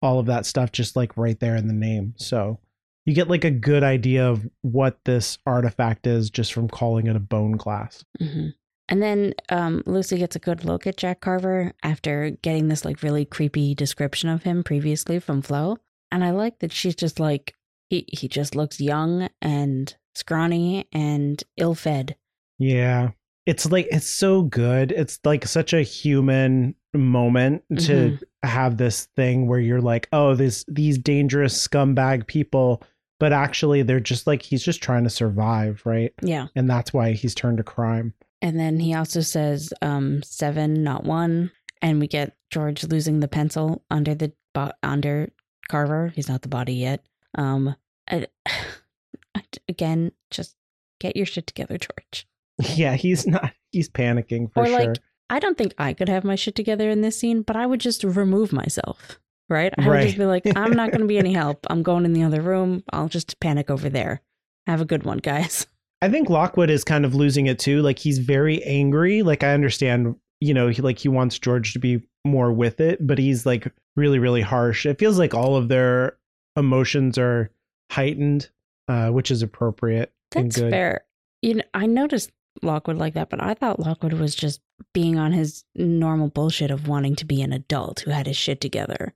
all 0.02 0.20
of 0.20 0.26
that 0.28 0.46
stuff 0.46 0.72
just 0.72 0.96
like 0.96 1.18
right 1.18 1.40
there 1.40 1.56
in 1.56 1.68
the 1.68 1.74
name. 1.74 2.14
So 2.18 2.60
you 3.06 3.14
get 3.14 3.30
like 3.30 3.44
a 3.44 3.52
good 3.52 3.84
idea 3.84 4.28
of 4.28 4.48
what 4.62 5.00
this 5.06 5.38
artifact 5.46 6.08
is 6.08 6.30
just 6.30 6.54
from 6.54 6.68
calling 6.68 7.08
it 7.08 7.16
a 7.16 7.20
bone 7.20 7.54
glass. 7.54 8.04
hmm 8.20 8.50
And 8.90 9.02
then 9.02 9.34
um, 9.50 9.84
Lucy 9.86 10.18
gets 10.18 10.36
a 10.36 10.40
good 10.40 10.66
look 10.66 10.86
at 10.88 10.98
Jack 10.98 11.22
Carver 11.22 11.74
after 11.84 12.32
getting 12.42 12.68
this 12.68 12.86
like 12.86 13.04
really 13.04 13.26
creepy 13.26 13.76
description 13.76 14.30
of 14.30 14.44
him 14.44 14.64
previously 14.64 15.20
from 15.20 15.42
Flo. 15.42 15.78
And 16.12 16.24
I 16.24 16.32
like 16.32 16.60
that 16.60 16.72
she's 16.72 16.96
just 16.96 17.20
like, 17.20 17.54
he, 17.90 18.06
he 18.12 18.28
just 18.28 18.56
looks 18.56 18.80
young 18.82 19.30
and 19.42 19.96
scrawny 20.16 20.88
and 20.92 21.44
ill 21.58 21.76
fed. 21.76 22.16
Yeah. 22.58 23.12
It's 23.45 23.71
like 23.71 23.88
it's 23.92 24.09
so 24.09 24.44
good. 24.44 24.92
It's 24.92 25.19
like 25.24 25.45
such 25.45 25.74
a 25.74 25.81
human 25.81 26.75
moment 26.94 27.63
to 27.81 28.18
have 28.44 28.77
this 28.77 29.06
thing 29.15 29.47
where 29.47 29.59
you're 29.59 29.81
like, 29.81 30.07
oh, 30.12 30.36
this 30.36 30.65
these 30.68 30.97
dangerous 30.97 31.68
scumbag 31.68 32.25
people, 32.27 32.81
but 33.19 33.33
actually 33.33 33.83
they're 33.83 34.00
just 34.00 34.25
like 34.27 34.42
he's 34.42 34.63
just 34.63 34.81
trying 34.81 35.03
to 35.03 35.09
survive, 35.09 35.81
right? 35.86 36.13
Yeah. 36.21 36.47
And 36.56 36.69
that's 36.69 36.94
why 36.94 37.12
he's 37.12 37.36
turned 37.36 37.57
to 37.57 37.63
crime. 37.63 38.13
And 38.42 38.59
then 38.59 38.80
he 38.80 38.94
also 38.94 39.21
says 39.21 39.74
um, 39.81 40.21
seven, 40.24 40.83
not 40.83 41.03
one. 41.03 41.51
And 41.81 42.00
we 42.00 42.07
get 42.07 42.36
George 42.51 42.83
losing 42.83 43.19
the 43.19 43.27
pencil 43.27 43.83
under 43.92 44.15
the 44.15 44.31
bo- 44.53 44.71
under 44.81 45.31
Carver. 45.69 46.12
He's 46.15 46.30
not 46.30 46.42
the 46.42 46.47
body 46.47 46.74
yet. 46.74 47.06
Um, 47.36 47.75
I- 48.09 48.27
again, 49.69 50.12
just 50.31 50.56
get 51.00 51.15
your 51.15 51.25
shit 51.25 51.47
together, 51.47 51.77
George. 51.77 52.27
Yeah, 52.75 52.96
he's 52.96 53.28
not 53.28 53.54
he's 53.72 53.90
panicking 53.90 54.52
for 54.54 54.63
Or, 54.63 54.69
like, 54.69 54.84
sure. 54.84 54.96
I 55.30 55.40
don't 55.40 55.57
think 55.57 55.74
I 55.78 55.94
could 55.94 56.07
have 56.10 56.24
my 56.24 56.36
shit 56.36 56.56
together 56.56 56.90
in 56.90 57.02
this 57.02 57.18
scene, 57.18 57.42
but 57.42 57.56
I 57.56 57.66
would 57.66 57.80
just 57.80 58.04
remove 58.04 58.54
myself. 58.54 59.19
Right? 59.50 59.74
I 59.78 59.88
would 59.88 59.92
Right. 59.94 60.06
just 60.06 60.18
be 60.18 60.26
like, 60.26 60.44
I'm 60.56 60.74
not 60.74 60.92
going 60.92 61.02
to 61.02 61.07
be 61.07 61.18
any 61.18 61.33
help. 61.44 61.66
I'm 61.69 61.83
going 61.83 62.06
in 62.06 62.14
the 62.14 62.24
other 62.24 62.42
room. 62.42 62.83
I'll 62.92 63.09
just 63.09 63.40
panic 63.40 63.69
over 63.69 63.90
there. 63.90 64.21
Have 64.68 64.81
a 64.81 64.85
good 64.85 65.04
one, 65.04 65.18
guys. 65.19 65.68
I 66.02 66.09
think 66.09 66.30
Lockwood 66.30 66.69
is 66.69 66.83
kind 66.83 67.06
of 67.06 67.14
losing 67.16 67.45
it 67.47 67.59
too. 67.59 67.81
Like 67.81 68.00
he's 68.00 68.19
very 68.19 68.64
angry. 68.64 69.21
Like 69.24 69.44
I 69.44 69.54
understand, 69.54 70.16
you 70.40 70.54
know, 70.54 70.68
he 70.69 70.81
like 70.81 71.00
he 71.00 71.09
wants 71.09 71.38
George 71.40 71.74
to 71.74 71.80
be 71.80 72.02
more 72.26 72.52
with 72.54 72.80
it, 72.80 73.06
but 73.06 73.18
he's 73.18 73.45
like 73.45 73.71
really, 73.95 74.19
really 74.19 74.42
harsh. 74.42 74.85
It 74.85 75.00
feels 75.00 75.18
like 75.19 75.33
all 75.33 75.56
of 75.56 75.68
their 75.68 76.18
emotions 76.57 77.18
are 77.18 77.50
heightened, 77.92 78.50
uh, 78.88 79.09
which 79.09 79.31
is 79.31 79.42
appropriate 79.42 80.12
and 80.35 80.52
That's 80.52 80.59
fair. 80.59 81.06
You 81.42 81.56
know, 81.56 81.64
I 81.74 81.85
noticed 81.85 82.31
Lockwood 82.62 82.97
like 82.97 83.14
that, 83.16 83.30
but 83.30 83.42
I 83.44 83.54
thought 83.54 83.80
Lockwood 83.80 84.14
was 84.14 84.35
just 84.35 84.62
being 84.94 85.18
on 85.18 85.31
his 85.33 85.64
normal 85.76 86.30
bullshit 86.30 86.71
of 86.71 86.88
wanting 86.88 87.16
to 87.18 87.26
be 87.26 87.42
an 87.42 87.54
adult 87.54 88.02
who 88.02 88.12
had 88.12 88.28
his 88.28 88.38
shit 88.38 88.62
together, 88.62 89.14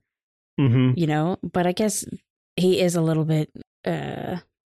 hmm 0.58 0.92
you 0.96 1.06
know? 1.06 1.38
But 1.42 1.66
I 1.66 1.72
guess 1.72 2.04
he 2.56 2.80
is 2.80 2.94
a 2.96 3.00
little 3.02 3.24
bit 3.24 3.50
uh 3.86 4.36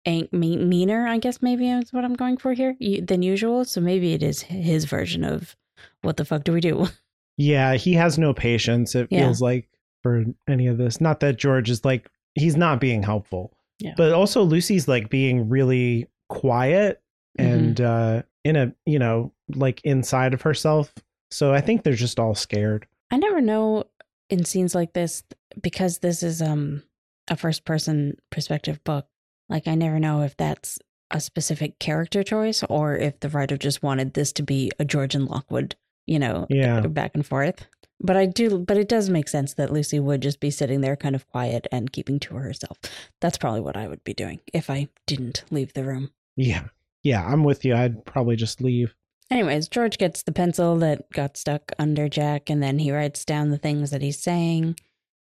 ang- 0.06 0.28
mean, 0.32 0.68
meaner, 0.68 1.06
I 1.06 1.18
guess 1.18 1.40
maybe 1.42 1.70
is 1.70 1.92
what 1.92 2.04
I'm 2.04 2.14
going 2.14 2.36
for 2.36 2.52
here 2.52 2.76
than 3.02 3.22
usual. 3.22 3.64
So 3.64 3.80
maybe 3.80 4.12
it 4.12 4.22
is 4.22 4.42
his 4.42 4.84
version 4.84 5.24
of 5.24 5.56
what 6.02 6.16
the 6.16 6.24
fuck 6.24 6.44
do 6.44 6.52
we 6.52 6.60
do? 6.60 6.86
Yeah, 7.36 7.76
he 7.76 7.94
has 7.94 8.18
no 8.18 8.34
patience. 8.34 8.94
It 8.94 9.08
Yeah. 9.10 9.20
feels 9.20 9.40
like 9.40 9.66
for 10.02 10.26
any 10.46 10.66
of 10.66 10.76
this. 10.76 11.00
Not 11.00 11.20
that 11.20 11.38
George 11.38 11.70
is 11.70 11.86
like 11.86 12.10
he's 12.34 12.54
not 12.54 12.82
being 12.82 13.02
helpful, 13.02 13.54
Yeah. 13.78 13.94
but 13.96 14.12
also 14.12 14.42
Lucy's 14.42 14.86
like 14.86 15.08
being 15.08 15.48
really 15.48 16.06
quiet 16.28 17.00
Mm-hmm. 17.38 17.52
and 17.54 17.80
uh 17.80 18.22
in 18.44 18.56
a 18.56 18.74
you 18.86 18.98
know 18.98 19.32
like 19.54 19.80
inside 19.84 20.34
of 20.34 20.42
herself. 20.42 20.92
So 21.30 21.54
I 21.54 21.60
think 21.60 21.82
they're 21.84 21.94
just 21.94 22.18
all 22.18 22.34
scared. 22.34 22.86
I 23.10 23.16
never 23.18 23.40
know 23.40 23.84
in 24.30 24.44
scenes 24.44 24.74
like 24.74 24.92
this 24.94 25.22
because 25.62 25.98
this 25.98 26.22
is 26.22 26.42
um 26.42 26.82
a 27.28 27.36
first 27.36 27.64
person 27.64 28.16
perspective 28.30 28.82
book. 28.84 29.06
Like 29.48 29.68
I 29.68 29.74
never 29.76 29.98
know 30.00 30.22
if 30.22 30.36
that's 30.36 30.78
a 31.12 31.20
specific 31.20 31.78
character 31.78 32.22
choice 32.22 32.62
or 32.68 32.96
if 32.96 33.18
the 33.20 33.28
writer 33.28 33.56
just 33.56 33.82
wanted 33.82 34.14
this 34.14 34.32
to 34.34 34.42
be 34.42 34.70
a 34.78 34.84
George 34.84 35.14
and 35.16 35.26
Lockwood, 35.26 35.74
you 36.06 36.18
know, 36.20 36.46
Yeah. 36.50 36.80
back 36.86 37.12
and 37.14 37.26
forth. 37.26 37.66
But 38.00 38.16
I 38.16 38.26
do 38.26 38.58
but 38.58 38.76
it 38.78 38.88
does 38.88 39.10
make 39.10 39.28
sense 39.28 39.54
that 39.54 39.72
Lucy 39.72 40.00
would 40.00 40.22
just 40.22 40.40
be 40.40 40.50
sitting 40.50 40.80
there 40.80 40.96
kind 40.96 41.14
of 41.14 41.28
quiet 41.28 41.66
and 41.70 41.92
keeping 41.92 42.18
to 42.20 42.34
herself. 42.34 42.78
That's 43.20 43.38
probably 43.38 43.60
what 43.60 43.76
I 43.76 43.86
would 43.88 44.02
be 44.04 44.14
doing 44.14 44.40
if 44.52 44.70
I 44.70 44.88
didn't 45.06 45.44
leave 45.50 45.74
the 45.74 45.84
room. 45.84 46.10
Yeah. 46.36 46.64
Yeah, 47.02 47.24
I'm 47.24 47.44
with 47.44 47.64
you. 47.64 47.74
I'd 47.74 48.04
probably 48.04 48.36
just 48.36 48.60
leave. 48.60 48.94
Anyways, 49.30 49.68
George 49.68 49.96
gets 49.98 50.22
the 50.22 50.32
pencil 50.32 50.76
that 50.78 51.08
got 51.12 51.36
stuck 51.36 51.70
under 51.78 52.08
Jack, 52.08 52.50
and 52.50 52.62
then 52.62 52.78
he 52.80 52.90
writes 52.92 53.24
down 53.24 53.50
the 53.50 53.58
things 53.58 53.90
that 53.90 54.02
he's 54.02 54.20
saying. 54.20 54.76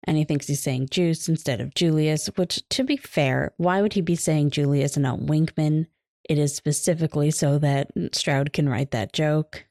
And 0.06 0.18
he 0.18 0.24
thinks 0.24 0.48
he's 0.48 0.64
saying 0.64 0.88
Juice 0.90 1.30
instead 1.30 1.62
of 1.62 1.76
Julius, 1.76 2.26
which, 2.36 2.68
to 2.70 2.84
be 2.84 2.98
fair, 2.98 3.54
why 3.58 3.82
would 3.84 3.94
he 3.94 4.02
be 4.02 4.16
saying 4.16 4.50
Julius 4.50 4.96
and 4.96 5.04
not 5.04 5.20
Winkman? 5.20 5.86
It 6.28 6.40
is 6.40 6.56
specifically 6.56 7.30
so 7.30 7.60
that 7.60 7.90
Stroud 8.12 8.52
can 8.54 8.68
write 8.68 8.92
that 8.92 9.14
joke. 9.14 9.64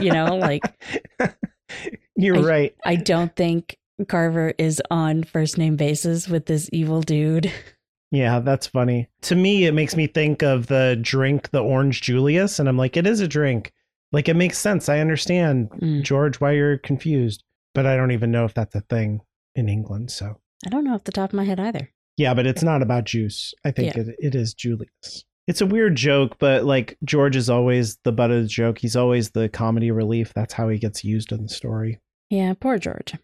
You 0.00 0.12
know, 0.12 0.36
like- 0.40 0.62
You're 2.14 2.38
I- 2.38 2.42
right. 2.42 2.74
I 2.84 2.96
don't 2.96 3.34
think 3.34 3.76
Carver 4.08 4.52
is 4.58 4.80
on 4.90 5.24
first 5.24 5.58
name 5.58 5.74
basis 5.76 6.28
with 6.28 6.46
this 6.46 6.70
evil 6.72 7.00
dude. 7.02 7.52
Yeah, 8.10 8.40
that's 8.40 8.66
funny. 8.68 9.08
To 9.22 9.34
me, 9.34 9.66
it 9.66 9.72
makes 9.72 9.96
me 9.96 10.06
think 10.06 10.42
of 10.42 10.66
the 10.68 10.98
drink, 11.00 11.50
the 11.50 11.62
Orange 11.62 12.02
Julius, 12.02 12.58
and 12.58 12.68
I'm 12.68 12.76
like, 12.78 12.96
it 12.96 13.06
is 13.06 13.20
a 13.20 13.28
drink. 13.28 13.72
Like, 14.12 14.28
it 14.28 14.34
makes 14.36 14.58
sense. 14.58 14.88
I 14.88 15.00
understand, 15.00 15.70
Mm. 15.70 16.02
George, 16.02 16.40
why 16.40 16.52
you're 16.52 16.78
confused, 16.78 17.42
but 17.74 17.84
I 17.86 17.96
don't 17.96 18.12
even 18.12 18.30
know 18.30 18.44
if 18.44 18.54
that's 18.54 18.74
a 18.76 18.80
thing 18.82 19.20
in 19.56 19.68
England. 19.68 20.10
So, 20.12 20.38
I 20.64 20.68
don't 20.70 20.84
know 20.84 20.94
off 20.94 21.04
the 21.04 21.12
top 21.12 21.30
of 21.30 21.34
my 21.34 21.44
head 21.44 21.58
either. 21.60 21.90
yeah, 22.16 22.32
but 22.32 22.46
it's 22.46 22.62
not 22.62 22.80
about 22.80 23.04
juice. 23.04 23.52
I 23.64 23.72
think 23.72 23.94
Yeah. 23.94 24.02
it, 24.02 24.16
it 24.20 24.34
is 24.34 24.54
Julius. 24.54 25.24
It's 25.48 25.60
a 25.60 25.66
weird 25.66 25.96
joke, 25.96 26.38
but 26.38 26.64
like 26.64 26.96
George 27.04 27.36
is 27.36 27.50
always 27.50 27.98
the 28.04 28.12
butt 28.12 28.30
of 28.30 28.42
the 28.42 28.48
joke. 28.48 28.78
He's 28.78 28.96
always 28.96 29.30
the 29.30 29.48
comedy 29.48 29.90
relief. 29.90 30.32
That's 30.32 30.54
how 30.54 30.68
he 30.68 30.78
gets 30.78 31.04
used 31.04 31.30
in 31.30 31.42
the 31.42 31.48
story. 31.48 32.00
Yeah, 32.30 32.54
poor 32.58 32.78
George. 32.78 33.14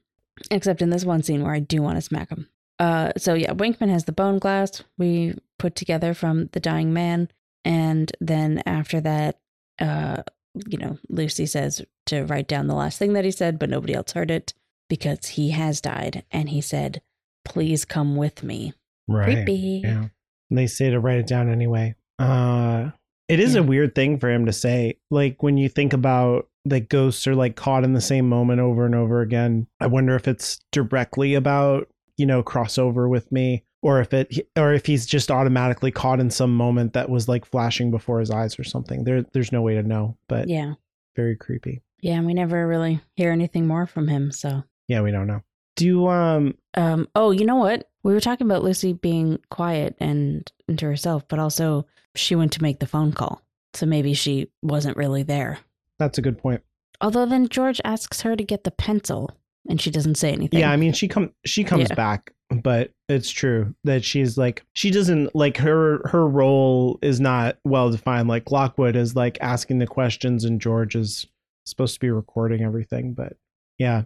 Except 0.51 0.83
in 0.83 0.91
this 0.91 1.05
one 1.05 1.23
scene 1.23 1.43
where 1.43 1.55
I 1.55 1.59
do 1.61 1.81
want 1.83 1.97
to 1.97 2.03
smack 2.03 2.31
him. 2.31 2.49
Uh, 2.83 3.13
so 3.17 3.35
yeah, 3.35 3.53
Winkman 3.53 3.91
has 3.91 4.05
the 4.05 4.13
bone 4.13 4.39
glass 4.39 4.83
we 4.99 5.35
put 5.59 5.77
together 5.77 6.15
from 6.15 6.49
the 6.53 6.61
dying 6.61 6.93
man, 6.93 7.29
and 7.65 8.11
then 8.21 8.61
after 8.67 9.01
that, 9.01 9.39
uh, 9.81 10.23
you 10.67 10.79
know, 10.79 10.99
Lucy 11.09 11.47
says 11.47 11.81
to 12.07 12.25
write 12.25 12.49
down 12.49 12.67
the 12.67 12.75
last 12.75 12.99
thing 12.99 13.13
that 13.13 13.25
he 13.25 13.31
said, 13.31 13.59
but 13.59 13.71
nobody 13.71 13.95
else 13.95 14.13
heard 14.13 14.31
it 14.31 14.53
because 14.91 15.27
he 15.29 15.51
has 15.51 15.81
died, 15.81 16.25
and 16.33 16.49
he 16.49 16.61
said, 16.61 17.01
"Please 17.45 17.85
come 17.85 18.17
with 18.17 18.43
me." 18.43 18.73
Right. 19.09 19.45
Creepy. 19.47 19.83
Yeah. 19.85 20.07
And 20.51 20.59
they 20.59 20.67
say 20.67 20.91
to 20.91 20.99
write 21.01 21.19
it 21.19 21.27
down 21.29 21.49
anyway. 21.51 21.95
Uh 22.19 22.91
it 23.29 23.41
is 23.41 23.55
Yeah. 23.55 23.61
a 23.61 23.65
weird 23.65 23.95
thing 23.95 24.19
for 24.19 24.29
him 24.31 24.47
to 24.47 24.53
say. 24.53 24.99
Like 25.11 25.43
when 25.43 25.57
you 25.57 25.69
think 25.69 25.93
about 25.93 26.49
that 26.65 26.89
ghosts 26.89 27.27
are 27.27 27.35
like 27.35 27.57
caught 27.57 27.85
in 27.85 27.93
the 27.95 28.01
same 28.01 28.29
moment 28.29 28.61
over 28.61 28.85
and 28.87 28.95
over 28.95 29.21
again. 29.23 29.67
I 29.81 29.87
wonder 29.87 30.15
if 30.15 30.29
it's 30.29 30.61
directly 30.71 31.35
about, 31.35 31.89
you 32.17 32.27
know, 32.27 32.43
cross 32.43 32.79
over 32.79 33.09
with 33.09 33.31
me 33.33 33.65
or 33.83 34.01
if 34.01 34.13
it 34.13 34.49
or 34.57 34.73
if 34.73 34.87
he's 34.87 35.07
just 35.07 35.31
automatically 35.31 35.91
caught 35.91 36.21
in 36.21 36.31
some 36.31 36.55
moment 36.55 36.93
that 36.93 37.09
was 37.11 37.29
like 37.29 37.45
flashing 37.45 37.91
before 37.91 38.21
his 38.21 38.31
eyes 38.31 38.59
or 38.59 38.65
something. 38.65 39.05
There 39.05 39.23
there's 39.33 39.53
no 39.53 39.63
way 39.63 39.75
to 39.75 39.83
know, 39.83 40.17
but 40.29 40.49
Yeah, 40.49 40.75
very 41.17 41.37
creepy. 41.37 41.83
yeah. 42.01 42.15
And 42.15 42.27
we 42.27 42.35
never 42.35 42.67
really 42.67 43.01
hear 43.17 43.33
anything 43.33 43.67
more 43.67 43.87
from 43.87 44.09
him, 44.09 44.31
so. 44.33 44.63
Yeah, 44.89 45.01
we 45.03 45.11
don't 45.11 45.27
know. 45.27 45.43
Do 45.77 46.07
um 46.09 46.55
Um, 46.75 47.09
oh, 47.15 47.31
you 47.31 47.45
know 47.47 47.57
what? 47.57 47.89
We 48.03 48.13
were 48.13 48.21
talking 48.21 48.47
about 48.47 48.63
Lucy 48.65 48.93
being 48.93 49.39
quiet 49.51 49.97
and 50.01 50.51
into 50.69 50.85
herself, 50.87 51.27
but 51.29 51.39
also 51.39 51.87
she 52.15 52.35
went 52.35 52.53
to 52.53 52.63
make 52.63 52.79
the 52.81 52.87
phone 52.87 53.13
call. 53.13 53.41
So 53.75 53.87
maybe 53.87 54.13
she 54.13 54.51
wasn't 54.61 54.97
really 54.99 55.23
there. 55.23 55.59
that's 55.99 56.19
a 56.19 56.23
good 56.23 56.37
point. 56.39 56.63
Although 57.01 57.27
then 57.27 57.49
George 57.49 57.81
asks 57.85 58.21
her 58.21 58.37
to 58.37 58.45
get 58.45 58.65
the 58.65 58.71
pencil 58.71 59.31
and 59.69 59.81
she 59.81 59.91
doesn't 59.91 60.17
say 60.17 60.33
anything. 60.33 60.61
Yeah, 60.61 60.71
I 60.71 60.77
mean 60.77 60.93
she 60.93 61.09
come 61.09 61.33
she 61.45 61.65
comes 61.65 61.89
Yeah. 61.91 61.95
back, 61.95 62.33
but 62.51 62.91
it's 63.09 63.31
true 63.31 63.75
that 63.85 64.05
she's 64.05 64.37
like 64.39 64.65
she 64.75 64.91
doesn't 64.91 65.35
like 65.35 65.57
her 65.59 66.07
her 66.09 66.27
role 66.27 66.99
is 67.03 67.21
not 67.21 67.59
well 67.65 67.91
defined. 67.91 68.29
Like 68.29 68.51
Lockwood 68.51 68.97
is 68.97 69.15
like 69.17 69.39
asking 69.41 69.79
the 69.79 69.87
questions 69.87 70.45
and 70.45 70.61
George 70.61 70.95
is 70.97 71.27
supposed 71.67 71.95
to 71.95 72.01
be 72.01 72.11
recording 72.11 72.63
everything, 72.63 73.13
but 73.15 73.37
yeah. 73.79 74.03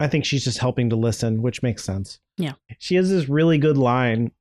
I 0.00 0.08
think 0.08 0.24
she's 0.24 0.42
just 0.42 0.58
helping 0.58 0.88
to 0.90 0.96
listen, 0.96 1.42
which 1.42 1.62
makes 1.62 1.84
sense. 1.84 2.18
Yeah. 2.38 2.54
She 2.78 2.94
has 2.96 3.10
this 3.10 3.28
really 3.28 3.58
good 3.58 3.76
line 3.76 4.32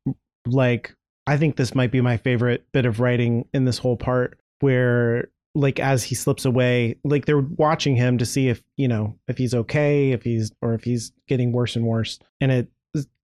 like 0.47 0.95
I 1.27 1.37
think 1.37 1.55
this 1.55 1.75
might 1.75 1.91
be 1.91 2.01
my 2.01 2.17
favorite 2.17 2.65
bit 2.71 2.85
of 2.85 2.99
writing 2.99 3.47
in 3.53 3.65
this 3.65 3.77
whole 3.77 3.97
part 3.97 4.39
where 4.61 5.29
like 5.53 5.79
as 5.79 6.03
he 6.03 6.15
slips 6.15 6.45
away, 6.45 6.97
like 7.03 7.25
they're 7.25 7.39
watching 7.39 7.95
him 7.95 8.17
to 8.17 8.25
see 8.25 8.49
if, 8.49 8.61
you 8.77 8.87
know, 8.87 9.17
if 9.27 9.37
he's 9.37 9.53
okay, 9.53 10.11
if 10.11 10.23
he's 10.23 10.51
or 10.61 10.73
if 10.73 10.83
he's 10.83 11.11
getting 11.27 11.51
worse 11.51 11.75
and 11.75 11.85
worse. 11.85 12.19
And 12.39 12.51
it 12.51 12.69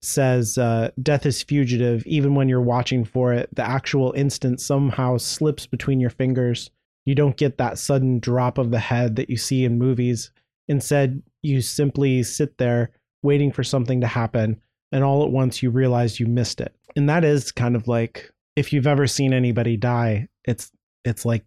says 0.01 0.57
uh 0.57 0.89
death 1.01 1.25
is 1.25 1.43
fugitive 1.43 2.05
even 2.05 2.35
when 2.35 2.47
you're 2.47 2.61
watching 2.61 3.03
for 3.03 3.33
it. 3.33 3.49
The 3.53 3.67
actual 3.67 4.13
instant 4.15 4.61
somehow 4.61 5.17
slips 5.17 5.65
between 5.65 5.99
your 5.99 6.09
fingers. 6.09 6.69
You 7.05 7.15
don't 7.15 7.37
get 7.37 7.57
that 7.57 7.77
sudden 7.77 8.19
drop 8.19 8.57
of 8.57 8.71
the 8.71 8.79
head 8.79 9.15
that 9.15 9.29
you 9.29 9.37
see 9.37 9.65
in 9.65 9.77
movies. 9.77 10.31
Instead, 10.67 11.21
you 11.41 11.61
simply 11.61 12.23
sit 12.23 12.57
there 12.57 12.91
waiting 13.23 13.51
for 13.51 13.63
something 13.63 14.01
to 14.01 14.07
happen 14.07 14.61
and 14.91 15.03
all 15.03 15.23
at 15.23 15.31
once 15.31 15.61
you 15.61 15.69
realize 15.69 16.19
you 16.19 16.27
missed 16.27 16.61
it. 16.61 16.75
And 16.95 17.09
that 17.09 17.23
is 17.23 17.51
kind 17.51 17.75
of 17.75 17.87
like 17.87 18.31
if 18.55 18.73
you've 18.73 18.87
ever 18.87 19.07
seen 19.07 19.33
anybody 19.33 19.77
die, 19.77 20.27
it's 20.45 20.71
it's 21.07 21.25
like 21.25 21.45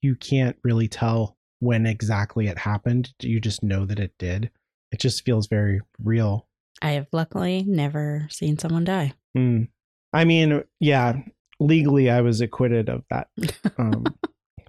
you, 0.00 0.16
can't 0.16 0.56
really 0.62 0.88
tell 0.88 1.36
when 1.60 1.86
exactly 1.86 2.48
it 2.48 2.58
happened. 2.58 3.12
You 3.20 3.40
just 3.40 3.62
know 3.62 3.86
that 3.86 3.98
it 3.98 4.12
did. 4.18 4.50
It 4.90 5.00
just 5.00 5.24
feels 5.24 5.46
very 5.46 5.80
real. 6.02 6.46
I 6.82 6.92
have 6.92 7.06
luckily 7.12 7.64
never 7.66 8.26
seen 8.30 8.58
someone 8.58 8.84
die. 8.84 9.14
Hmm. 9.34 9.64
I 10.12 10.24
mean, 10.24 10.64
yeah, 10.80 11.14
legally 11.60 12.10
I 12.10 12.20
was 12.20 12.40
acquitted 12.40 12.88
of 12.88 13.04
that. 13.10 13.28
Um, 13.78 14.04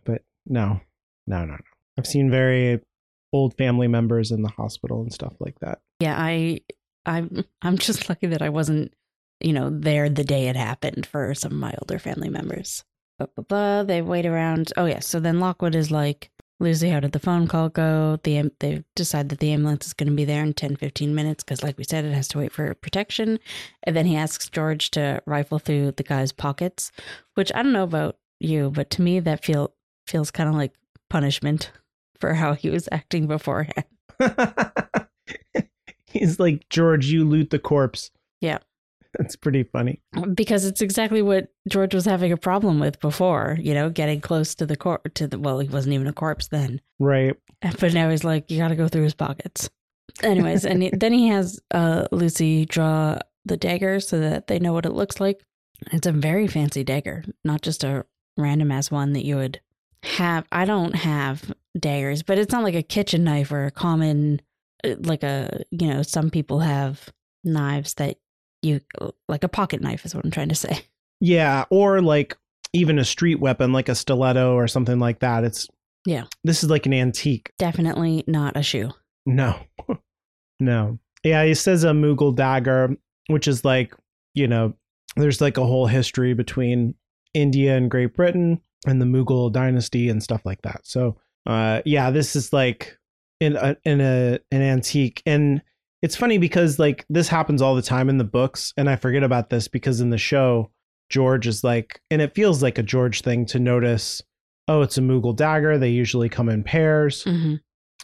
but 0.06 0.24
no, 0.46 0.80
no, 1.28 1.46
no, 1.46 1.54
no. 1.54 1.58
I've 1.98 2.08
seen 2.08 2.32
very 2.32 2.80
old 3.34 3.58
family 3.58 3.88
members 3.88 4.32
in 4.32 4.42
the 4.42 4.50
hospital 4.50 5.02
and 5.02 5.12
stuff 5.12 5.34
like 5.40 5.60
that. 5.60 5.80
Yeah, 6.00 6.16
I 6.18 6.62
I'm 7.06 7.44
I'm 7.62 7.78
just 7.78 8.08
lucky 8.10 8.28
that 8.28 8.42
I 8.42 8.50
wasn't, 8.50 8.94
you 9.42 9.54
know, 9.54 9.70
there 9.70 10.10
the 10.10 10.24
day 10.24 10.48
it 10.48 10.56
happened 10.56 11.06
for 11.06 11.34
some 11.34 11.52
of 11.52 11.58
my 11.58 11.74
older 11.82 12.00
family 12.00 12.30
members. 12.30 12.84
Blah, 13.18 13.28
blah, 13.36 13.44
blah. 13.44 13.84
They 13.84 14.02
wait 14.02 14.26
around. 14.26 14.74
Oh 14.78 14.86
yeah, 14.86 15.00
so 15.00 15.20
then 15.20 15.40
Lockwood 15.40 15.76
is 15.76 15.92
like, 15.92 16.32
Lucy, 16.60 16.90
how 16.90 17.00
did 17.00 17.12
the 17.12 17.20
phone 17.20 17.48
call 17.48 17.70
go? 17.70 18.20
The 18.24 18.52
they 18.60 18.84
decide 18.96 19.30
that 19.30 19.40
the 19.40 19.52
ambulance 19.52 19.86
is 19.86 19.94
going 19.94 20.10
to 20.10 20.16
be 20.16 20.26
there 20.26 20.44
in 20.44 20.54
10, 20.54 20.78
15 20.78 21.14
minutes 21.14 21.44
because, 21.44 21.62
like 21.64 21.78
we 21.78 21.84
said, 21.84 22.06
it 22.06 22.14
has 22.14 22.28
to 22.30 22.38
wait 22.38 22.52
for 22.52 22.74
protection. 22.76 23.40
And 23.84 23.96
then 23.96 24.06
he 24.06 24.16
asks 24.16 24.50
George 24.50 24.90
to 24.92 25.22
rifle 25.26 25.60
through 25.60 25.92
the 25.92 26.04
guy's 26.04 26.32
pockets, 26.32 26.92
which 27.34 27.52
I 27.54 27.64
don't 27.64 27.74
know 27.74 27.84
about 27.84 28.18
you, 28.40 28.72
but 28.72 28.90
to 28.92 29.02
me 29.02 29.20
that 29.22 29.44
feel 29.44 29.74
feels 30.08 30.32
kind 30.32 30.50
of 30.50 30.56
like 30.56 30.74
punishment 31.10 31.72
for 32.20 32.34
how 32.34 32.54
he 32.54 32.70
was 32.70 32.88
acting 32.92 33.28
beforehand. 33.28 33.86
He's 36.06 36.40
like, 36.40 36.70
George, 36.70 37.08
you 37.08 37.28
loot 37.28 37.50
the 37.50 37.60
corpse. 37.60 38.12
Yeah. 38.40 38.60
That's 39.20 39.36
pretty 39.36 39.64
funny. 39.64 40.02
because 40.34 40.66
it's 40.66 40.82
exactly 40.82 41.22
what 41.22 41.50
George 41.70 41.94
was 41.94 42.06
having 42.06 42.32
a 42.32 42.38
problem 42.38 42.80
with 42.80 43.00
before, 43.00 43.58
you 43.62 43.74
know, 43.74 43.90
getting 43.90 44.22
close 44.22 44.56
to 44.56 44.66
the 44.66 44.76
corpse 44.76 45.12
to 45.16 45.28
the 45.28 45.38
well, 45.40 45.60
he 45.60 45.70
wasn't 45.70 45.94
even 45.94 46.08
a 46.08 46.14
corpse 46.14 46.48
then. 46.48 46.82
Right. 47.00 47.36
But 47.80 47.94
now 47.94 48.10
he's 48.10 48.26
like, 48.26 48.52
you 48.52 48.58
got 48.58 48.70
to 48.70 48.76
go 48.76 48.90
through 48.90 49.04
his 49.04 49.14
pockets. 49.14 49.70
Anyways, 50.22 50.66
and 50.66 50.84
he, 50.84 50.90
then 50.94 51.14
he 51.14 51.30
has 51.30 51.62
uh, 51.72 52.08
Lucy 52.12 52.66
draw 52.66 53.20
the 53.46 53.56
dagger 53.56 54.00
so 54.02 54.20
that 54.20 54.48
they 54.48 54.60
know 54.60 54.74
what 54.74 54.86
it 54.86 54.92
looks 54.92 55.22
like. 55.22 55.42
It's 55.92 56.08
a 56.08 56.12
very 56.12 56.48
fancy 56.48 56.84
dagger, 56.84 57.24
not 57.46 57.62
just 57.62 57.84
a 57.84 58.06
random 58.38 58.72
ass 58.72 58.92
one 58.92 59.14
that 59.14 59.26
you 59.26 59.38
would 59.38 59.62
have. 60.04 60.46
I 60.52 60.66
don't 60.66 60.96
have 60.96 61.54
daggers, 61.78 62.24
but 62.24 62.38
it's 62.38 62.52
not 62.52 62.64
like 62.64 62.76
a 62.76 62.84
kitchen 62.84 63.24
knife 63.24 63.52
or 63.52 63.66
a 63.66 63.72
common, 63.72 64.42
uh, 64.84 64.96
like 65.00 65.24
a, 65.24 65.64
you 65.72 65.88
know, 65.88 66.02
some 66.02 66.30
people 66.30 66.60
have 66.60 67.10
knives 67.44 67.94
that 67.96 68.18
you, 68.64 68.82
like 69.28 69.44
a 69.44 69.50
pocket 69.50 69.82
knife 69.82 70.06
is 70.06 70.16
what 70.16 70.24
I'm 70.26 70.32
trying 70.32 70.50
to 70.50 70.56
say. 70.56 70.80
Yeah. 71.20 71.66
Or 71.70 72.02
like 72.02 72.38
even 72.74 73.00
a 73.00 73.06
street 73.06 73.40
weapon, 73.40 73.72
like 73.72 73.90
a 73.90 73.96
stiletto 73.96 74.56
or 74.56 74.68
something 74.68 75.00
like 75.00 75.20
that. 75.20 75.44
It's, 75.44 75.68
Yeah. 76.06 76.26
This 76.44 76.64
is 76.64 76.70
like 76.70 76.86
an 76.86 76.94
antique. 76.94 77.52
Definitely 77.58 78.24
not 78.28 78.58
a 78.58 78.64
shoe. 78.64 78.92
No. 79.26 79.58
no. 80.60 81.00
Yeah. 81.24 81.46
He 81.46 81.54
says 81.54 81.84
a 81.84 81.92
Mughal 81.92 82.36
dagger, 82.36 82.96
which 83.28 83.48
is 83.48 83.64
like, 83.64 83.96
you 84.34 84.48
know, 84.48 84.74
there's 85.16 85.42
like 85.42 85.58
a 85.58 85.66
whole 85.66 85.88
history 85.88 86.34
between 86.34 86.96
India 87.34 87.78
and 87.78 87.90
Great 87.90 88.16
Britain 88.16 88.60
and 88.86 89.02
the 89.02 89.06
Mughal 89.06 89.52
dynasty 89.52 90.10
and 90.10 90.22
stuff 90.22 90.42
like 90.46 90.62
that. 90.64 90.82
So, 90.84 91.18
uh, 91.46 91.82
yeah, 91.86 92.12
this 92.12 92.36
is 92.36 92.52
like 92.52 92.98
in 93.40 93.56
a, 93.56 93.76
in 93.86 94.02
a 94.02 94.40
an 94.52 94.62
antique, 94.62 95.22
and 95.26 95.62
it's 96.04 96.18
funny 96.18 96.38
because 96.38 96.78
like 96.78 97.06
this 97.10 97.30
happens 97.30 97.62
all 97.62 97.76
the 97.76 97.82
time 97.82 98.10
in 98.10 98.18
the 98.20 98.24
books, 98.24 98.74
and 98.78 98.90
I 98.90 98.98
forget 98.98 99.24
about 99.24 99.50
this 99.50 99.68
because 99.68 100.02
in 100.02 100.12
the 100.12 100.18
show, 100.18 100.70
George 101.10 101.48
is 101.48 101.64
like, 101.64 102.02
and 102.12 102.22
it 102.22 102.36
feels 102.36 102.62
like 102.62 102.78
a 102.78 102.84
George 102.84 103.22
thing 103.22 103.46
to 103.48 103.60
notice. 103.60 104.22
Oh, 104.68 104.82
it's 104.82 104.98
a 104.98 105.02
Mughal 105.02 105.36
dagger. 105.36 105.78
They 105.78 105.90
usually 105.90 106.30
come 106.30 106.50
in 106.50 106.64
pairs. 106.64 107.24
hmm 107.24 107.56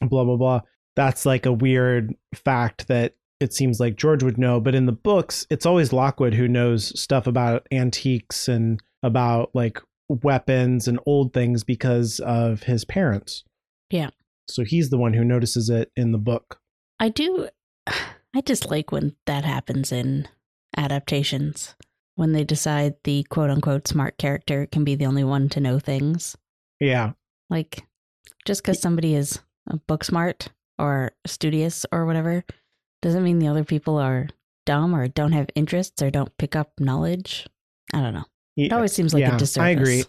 Blah 0.01 0.23
blah 0.23 0.37
blah. 0.37 0.61
That's 0.95 1.25
like 1.25 1.45
a 1.45 1.53
weird 1.53 2.15
fact 2.33 2.87
that 2.87 3.15
it 3.41 3.53
seems 3.53 3.79
like 3.79 3.97
George 3.97 4.23
would 4.23 4.37
know, 4.37 4.59
but 4.61 4.75
in 4.75 4.85
the 4.85 4.91
books, 4.93 5.45
it's 5.49 5.65
always 5.65 5.93
Lockwood 5.93 6.33
who 6.33 6.47
knows 6.47 6.97
stuff 6.99 7.27
about 7.27 7.67
antiques 7.71 8.47
and 8.47 8.81
about 9.03 9.51
like 9.53 9.79
weapons 10.07 10.87
and 10.87 10.99
old 11.05 11.33
things 11.33 11.63
because 11.63 12.19
of 12.21 12.63
his 12.63 12.85
parents. 12.85 13.43
Yeah. 13.89 14.09
So 14.47 14.63
he's 14.63 14.89
the 14.89 14.97
one 14.97 15.13
who 15.13 15.23
notices 15.23 15.69
it 15.69 15.91
in 15.95 16.11
the 16.11 16.17
book. 16.17 16.59
I 16.99 17.09
do. 17.09 17.49
I 18.35 18.41
just 18.41 18.69
like 18.69 18.91
when 18.91 19.15
that 19.25 19.43
happens 19.43 19.91
in 19.91 20.27
adaptations 20.77 21.75
when 22.19 22.33
they 22.33 22.43
decide 22.43 22.95
the 23.05 23.23
quote 23.29 23.49
unquote 23.49 23.87
smart 23.87 24.17
character 24.17 24.65
can 24.65 24.83
be 24.83 24.93
the 24.93 25.05
only 25.05 25.23
one 25.23 25.47
to 25.47 25.61
know 25.61 25.79
things. 25.79 26.35
Yeah. 26.79 27.13
Like, 27.49 27.87
just 28.45 28.61
because 28.61 28.81
somebody 28.81 29.15
is 29.15 29.39
book 29.87 30.03
smart 30.03 30.49
or 30.77 31.13
studious 31.25 31.85
or 31.93 32.05
whatever 32.05 32.43
doesn't 33.01 33.23
mean 33.23 33.39
the 33.39 33.47
other 33.47 33.63
people 33.63 33.97
are 33.97 34.27
dumb 34.65 34.93
or 34.93 35.07
don't 35.07 35.31
have 35.31 35.47
interests 35.55 36.01
or 36.01 36.11
don't 36.11 36.37
pick 36.37 36.57
up 36.57 36.73
knowledge. 36.77 37.47
I 37.93 38.01
don't 38.01 38.13
know. 38.13 38.25
It 38.57 38.73
always 38.73 38.91
seems 38.91 39.13
like 39.13 39.21
yeah, 39.21 39.35
a 39.35 39.39
disservice. 39.39 39.65
I 39.65 39.69
agree. 39.69 40.03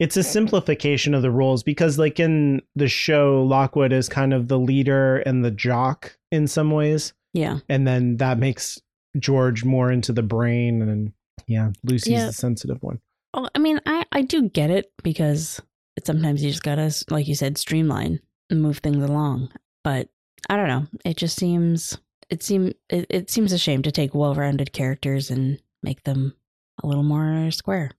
It's 0.00 0.16
a 0.16 0.24
simplification 0.24 1.14
of 1.14 1.22
the 1.22 1.30
roles 1.30 1.62
because, 1.62 2.00
like 2.00 2.18
in 2.18 2.62
the 2.74 2.88
show, 2.88 3.44
Lockwood 3.44 3.92
is 3.92 4.08
kind 4.08 4.34
of 4.34 4.48
the 4.48 4.58
leader 4.58 5.18
and 5.18 5.44
the 5.44 5.52
jock 5.52 6.18
in 6.34 6.46
some 6.46 6.70
ways, 6.70 7.14
Yeah. 7.32 7.60
and 7.68 7.86
then 7.86 8.16
that 8.18 8.38
makes 8.38 8.80
George 9.18 9.64
more 9.64 9.90
into 9.90 10.12
the 10.12 10.22
brain, 10.22 10.82
and 10.82 11.12
yeah, 11.46 11.70
Lucy's 11.84 12.12
Yeah. 12.12 12.26
the 12.26 12.32
sensitive 12.32 12.82
one. 12.82 13.00
Oh, 13.32 13.48
I 13.54 13.58
mean, 13.58 13.80
I, 13.86 14.04
I 14.12 14.22
do 14.22 14.48
get 14.48 14.70
it 14.70 14.92
because 15.02 15.60
it, 15.96 16.06
sometimes 16.06 16.42
you 16.42 16.50
just 16.50 16.62
gotta, 16.62 16.92
like 17.10 17.26
you 17.28 17.34
said, 17.34 17.58
streamline 17.58 18.20
and 18.50 18.60
move 18.62 18.78
things 18.78 19.02
along. 19.04 19.50
But 19.82 20.08
I 20.48 20.56
don't 20.56 20.68
know. 20.68 20.86
It 21.04 21.16
just 21.16 21.36
seems 21.38 21.96
it 22.30 22.42
seem 22.42 22.72
it, 22.88 23.06
it 23.10 23.30
seems 23.30 23.52
a 23.52 23.58
shame 23.58 23.82
to 23.82 23.92
take 23.92 24.14
well-rounded 24.14 24.72
characters 24.72 25.30
and 25.30 25.60
make 25.82 26.04
them 26.04 26.34
a 26.82 26.86
little 26.86 27.02
more 27.02 27.50
square. 27.50 27.90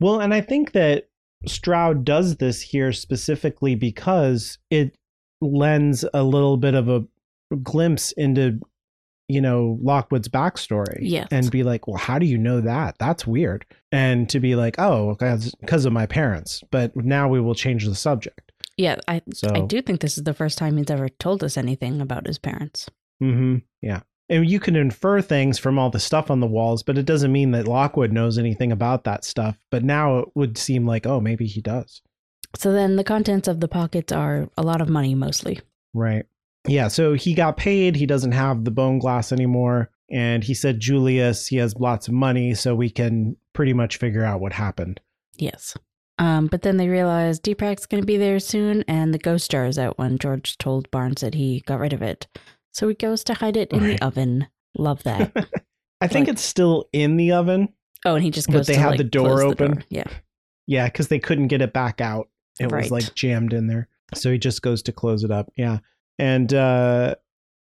Well, 0.00 0.20
and 0.20 0.34
I 0.34 0.40
think 0.40 0.72
that 0.72 1.08
Stroud 1.46 2.04
does 2.04 2.36
this 2.36 2.60
here 2.60 2.92
specifically 2.92 3.74
because 3.74 4.58
it 4.70 4.96
lends 5.40 6.04
a 6.14 6.22
little 6.22 6.56
bit 6.56 6.74
of 6.74 6.88
a 6.88 7.04
glimpse 7.56 8.12
into, 8.12 8.60
you 9.28 9.40
know, 9.40 9.78
Lockwood's 9.82 10.28
backstory. 10.28 10.98
Yes. 11.00 11.28
And 11.30 11.50
be 11.50 11.62
like, 11.62 11.86
well, 11.86 11.96
how 11.96 12.18
do 12.18 12.26
you 12.26 12.38
know 12.38 12.60
that? 12.60 12.96
That's 12.98 13.26
weird. 13.26 13.66
And 13.92 14.28
to 14.30 14.40
be 14.40 14.54
like, 14.54 14.76
oh, 14.78 15.16
because 15.18 15.84
of 15.84 15.92
my 15.92 16.06
parents. 16.06 16.62
But 16.70 16.94
now 16.96 17.28
we 17.28 17.40
will 17.40 17.54
change 17.54 17.86
the 17.86 17.94
subject. 17.94 18.52
Yeah, 18.76 18.96
I 19.06 19.22
So, 19.32 19.50
I 19.54 19.60
do 19.60 19.80
think 19.80 20.00
this 20.00 20.18
is 20.18 20.24
the 20.24 20.34
first 20.34 20.58
time 20.58 20.76
he's 20.76 20.90
ever 20.90 21.08
told 21.08 21.44
us 21.44 21.56
anything 21.56 22.00
about 22.00 22.26
his 22.26 22.38
parents. 22.38 22.88
Mm-hmm. 23.22 23.58
yeah. 23.80 24.00
And 24.28 24.48
you 24.48 24.58
can 24.58 24.74
infer 24.74 25.20
things 25.20 25.58
from 25.58 25.78
all 25.78 25.90
the 25.90 26.00
stuff 26.00 26.30
on 26.30 26.40
the 26.40 26.46
walls, 26.46 26.82
but 26.82 26.96
it 26.96 27.04
doesn't 27.04 27.30
mean 27.30 27.50
that 27.50 27.68
Lockwood 27.68 28.10
knows 28.10 28.38
anything 28.38 28.72
about 28.72 29.04
that 29.04 29.22
stuff. 29.22 29.58
But 29.70 29.84
now 29.84 30.20
it 30.20 30.28
would 30.34 30.56
seem 30.56 30.86
like, 30.86 31.06
oh, 31.06 31.20
maybe 31.20 31.46
he 31.46 31.60
does. 31.60 32.00
So 32.56 32.72
then 32.72 32.96
the 32.96 33.04
contents 33.04 33.48
of 33.48 33.60
the 33.60 33.68
pockets 33.68 34.12
are 34.12 34.48
a 34.56 34.62
lot 34.62 34.80
of 34.80 34.88
money 34.88 35.14
mostly. 35.14 35.60
Right. 35.92 36.24
Yeah. 36.66 36.88
So 36.88 37.14
he 37.14 37.34
got 37.34 37.56
paid. 37.56 37.96
He 37.96 38.06
doesn't 38.06 38.32
have 38.32 38.64
the 38.64 38.70
bone 38.70 38.98
glass 38.98 39.32
anymore. 39.32 39.90
And 40.10 40.44
he 40.44 40.54
said, 40.54 40.80
Julius, 40.80 41.46
he 41.46 41.56
has 41.56 41.76
lots 41.76 42.08
of 42.08 42.14
money, 42.14 42.54
so 42.54 42.74
we 42.74 42.90
can 42.90 43.36
pretty 43.52 43.72
much 43.72 43.96
figure 43.96 44.24
out 44.24 44.40
what 44.40 44.52
happened. 44.52 45.00
Yes. 45.36 45.74
Um, 46.18 46.46
but 46.46 46.62
then 46.62 46.76
they 46.76 46.88
realize 46.88 47.40
DEPRAC's 47.40 47.86
going 47.86 48.02
to 48.02 48.06
be 48.06 48.16
there 48.18 48.38
soon, 48.38 48.84
and 48.86 49.12
the 49.12 49.18
ghost 49.18 49.50
jar 49.50 49.66
is 49.66 49.78
out 49.78 49.98
when 49.98 50.18
George 50.18 50.56
told 50.58 50.90
Barnes 50.90 51.22
that 51.22 51.34
he 51.34 51.60
got 51.66 51.80
rid 51.80 51.92
of 51.92 52.02
it. 52.02 52.26
So 52.70 52.86
he 52.88 52.94
goes 52.94 53.24
to 53.24 53.34
hide 53.34 53.56
it 53.56 53.72
in 53.72 53.82
Right. 53.82 53.98
the 53.98 54.06
oven. 54.06 54.46
Love 54.76 55.02
that. 55.04 55.32
I 56.00 56.06
think 56.06 56.28
Like- 56.28 56.34
it's 56.34 56.42
still 56.42 56.88
in 56.92 57.16
the 57.16 57.32
oven. 57.32 57.70
Oh, 58.04 58.14
and 58.14 58.22
he 58.22 58.30
just 58.30 58.48
goes. 58.48 58.66
But 58.66 58.74
they 58.74 58.78
have 58.78 58.90
like, 58.90 58.98
the 58.98 59.04
door 59.04 59.38
close 59.38 59.40
the 59.56 59.64
open. 59.64 59.84
Yeah. 59.88 60.04
Yeah, 60.66 60.86
because 60.86 61.08
they 61.08 61.18
couldn't 61.18 61.48
get 61.48 61.62
it 61.62 61.72
back 61.72 62.00
out. 62.02 62.28
It 62.60 62.70
Right. 62.70 62.82
was 62.82 62.90
like 62.90 63.14
jammed 63.14 63.52
in 63.54 63.66
there. 63.66 63.88
So 64.14 64.30
he 64.30 64.38
just 64.38 64.60
goes 64.62 64.82
to 64.82 64.92
close 64.92 65.24
it 65.24 65.30
up. 65.30 65.50
Yeah. 65.56 65.78
And 66.18 66.52
uh 66.54 67.16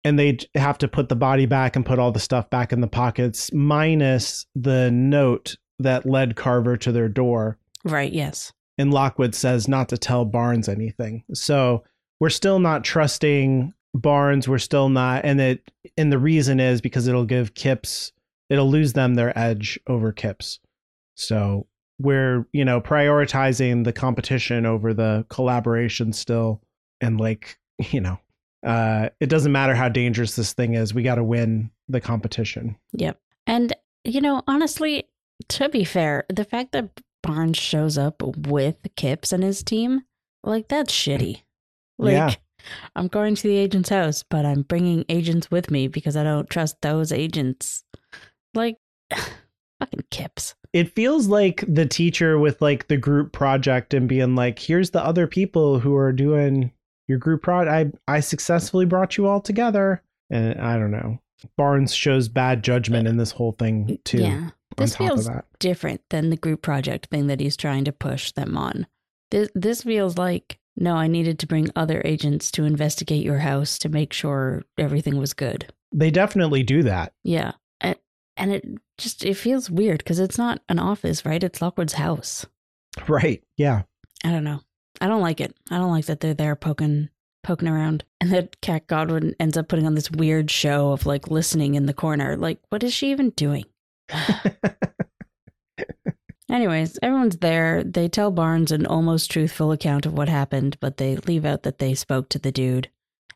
and 0.04 0.18
they 0.18 0.38
have 0.56 0.80
to 0.80 0.88
put 0.88 1.10
the 1.10 1.16
body 1.16 1.46
back 1.46 1.76
and 1.76 1.86
put 1.86 2.00
all 2.00 2.12
the 2.12 2.20
stuff 2.20 2.50
back 2.50 2.74
in 2.74 2.82
the 2.82 2.88
pockets, 2.88 3.52
minus 3.54 4.48
the 4.56 4.90
note 4.90 5.56
that 5.78 6.06
led 6.08 6.36
Carver 6.36 6.76
to 6.78 6.92
their 6.92 7.08
door. 7.10 7.58
Right. 7.84 8.12
Yes. 8.12 8.52
and 8.78 8.92
Lockwood 8.94 9.36
says 9.36 9.68
not 9.68 9.90
to 9.90 9.98
tell 9.98 10.26
Barnes 10.26 10.68
anything. 10.70 11.24
So 11.34 11.84
we're 12.20 12.30
still 12.30 12.60
not 12.60 12.84
trusting 12.84 13.74
Barnes. 13.94 14.48
We're 14.48 14.58
still 14.60 14.90
not, 14.90 15.24
and 15.26 15.40
it 15.42 15.72
and 15.98 16.12
the 16.12 16.20
reason 16.20 16.60
is 16.60 16.82
because 16.82 17.08
it'll 17.08 17.26
give 17.26 17.54
Kipps, 17.54 18.12
it'll 18.50 18.70
lose 18.70 18.94
them 18.94 19.16
their 19.16 19.38
edge 19.38 19.80
over 19.88 20.12
Kipps. 20.12 20.60
So 21.16 21.68
we're 22.00 22.48
you 22.54 22.66
know 22.66 22.82
prioritizing 22.82 23.84
the 23.84 23.94
competition 23.94 24.66
over 24.66 24.94
the 24.94 25.26
collaboration 25.30 26.14
still, 26.14 26.62
and 27.02 27.20
like 27.20 27.60
you 27.92 28.02
know, 28.02 28.20
uh, 28.64 29.10
it 29.20 29.28
doesn't 29.28 29.52
matter 29.52 29.74
how 29.76 29.90
dangerous 29.90 30.36
this 30.36 30.54
thing 30.54 30.74
is. 30.76 30.94
We 30.94 31.04
got 31.04 31.16
to 31.16 31.24
win 31.24 31.72
the 31.90 32.02
competition. 32.02 32.76
Yep. 32.94 33.20
And 33.48 33.74
you 34.04 34.22
know, 34.22 34.42
honestly, 34.48 35.06
to 35.50 35.70
be 35.70 35.84
fair, 35.84 36.26
the 36.30 36.46
fact 36.46 36.72
that 36.72 36.90
Barnes 37.24 37.58
shows 37.58 37.98
up 37.98 38.22
with 38.22 38.78
Kipps 38.96 39.32
and 39.32 39.44
his 39.44 39.64
team, 39.64 40.02
like 40.44 40.68
that's 40.68 40.94
shitty. 40.94 41.42
Like, 41.98 42.14
Yeah. 42.14 42.34
I'm 42.96 43.08
going 43.08 43.34
to 43.34 43.48
the 43.48 43.58
agent's 43.58 43.90
house, 43.90 44.22
but 44.24 44.46
I'm 44.46 44.62
bringing 44.62 45.04
agents 45.10 45.50
with 45.50 45.72
me 45.72 45.88
because 45.88 46.16
I 46.16 46.22
don't 46.24 46.48
trust 46.50 46.82
those 46.82 47.12
agents. 47.12 47.84
Like, 48.54 48.78
fucking 49.80 50.04
Kipps. 50.12 50.54
it 50.74 50.94
feels 50.96 51.28
like 51.28 51.64
the 51.68 51.86
teacher 51.88 52.38
with 52.40 52.62
like 52.62 52.88
the 52.88 52.98
group 52.98 53.32
project 53.34 53.94
and 53.96 54.08
being 54.08 54.36
like 54.36 54.60
here's 54.60 54.92
the 54.92 55.04
other 55.04 55.26
people 55.28 55.80
who 55.80 55.96
are 55.96 56.12
doing 56.14 56.72
your 57.12 57.20
group 57.20 57.42
project 57.44 57.96
i 58.08 58.16
i 58.16 58.20
successfully 58.20 58.86
brought 58.86 59.18
you 59.18 59.28
all 59.28 59.42
together 59.42 60.02
and 60.30 60.60
i 60.62 60.78
don't 60.78 60.92
know 60.92 61.20
barnes 61.58 61.94
shows 61.94 62.28
bad 62.30 62.64
judgment 62.64 63.08
in 63.08 63.18
this 63.18 63.32
whole 63.32 63.52
thing 63.54 63.98
too 64.06 64.20
Yeah. 64.22 64.50
This 64.78 64.96
feels 64.96 65.30
different 65.60 66.02
than 66.10 66.30
the 66.30 66.38
group 66.38 66.62
project 66.62 67.08
thing 67.08 67.28
that 67.28 67.42
he's 67.42 67.58
trying 67.58 67.84
to 67.84 67.92
push 67.92 68.32
them 68.32 68.56
on. 68.58 68.88
This 69.30 69.50
this 69.54 69.84
feels 69.84 70.18
like 70.18 70.60
no, 70.78 70.96
I 70.96 71.08
needed 71.08 71.38
to 71.40 71.48
bring 71.48 71.68
other 71.76 72.02
agents 72.06 72.50
to 72.52 72.64
investigate 72.64 73.26
your 73.26 73.40
house 73.40 73.78
to 73.80 73.90
make 73.90 74.14
sure 74.14 74.64
everything 74.78 75.18
was 75.18 75.34
good. 75.34 75.74
they 75.94 76.10
definitely 76.10 76.64
do 76.64 76.84
that 76.84 77.12
Yeah. 77.26 77.52
And 77.82 77.98
and 78.38 78.54
it 78.54 78.66
just 78.98 79.26
it 79.26 79.34
feels 79.36 79.70
weird 79.70 79.98
because 79.98 80.20
it's 80.20 80.38
not 80.38 80.62
an 80.70 80.80
office, 80.80 81.26
right? 81.26 81.44
It's 81.44 81.62
Lockwood's 81.62 81.94
house. 81.94 82.46
right 83.10 83.44
yeah 83.58 83.82
I 84.24 84.30
don't 84.32 84.46
know. 84.46 84.62
I 85.02 85.08
don't 85.08 85.22
like 85.22 85.42
it. 85.42 85.56
I 85.70 85.78
don't 85.78 85.92
like 85.92 86.06
that 86.06 86.22
they're 86.22 86.34
there 86.34 86.56
poking 86.56 87.10
poking 87.44 87.68
around 87.68 88.04
and 88.20 88.32
that 88.32 88.62
Kat 88.62 88.86
Godwin 88.86 89.36
ends 89.40 89.58
up 89.58 89.68
putting 89.68 89.88
on 89.88 89.96
this 89.96 90.12
weird 90.12 90.52
show 90.52 90.92
of 90.92 91.08
like 91.08 91.30
listening 91.30 91.74
in 91.76 91.88
the 91.88 91.94
corner. 91.94 92.38
Like, 92.38 92.60
what 92.70 92.84
is 92.84 92.94
she 92.94 93.12
even 93.12 93.32
doing? 93.32 93.66
Anyways, 96.50 97.00
everyone's 97.02 97.38
there. 97.38 97.84
They 97.84 98.08
tell 98.10 98.30
Barnes 98.30 98.72
an 98.72 98.86
almost 98.86 99.32
truthful 99.32 99.72
account 99.72 100.06
of 100.06 100.14
what 100.14 100.30
happened, 100.30 100.78
but 100.80 100.98
they 100.98 101.16
leave 101.16 101.46
out 101.46 101.64
that 101.64 101.80
they 101.80 101.96
spoke 101.96 102.30
to 102.30 102.40
the 102.40 102.52
dude 102.52 102.90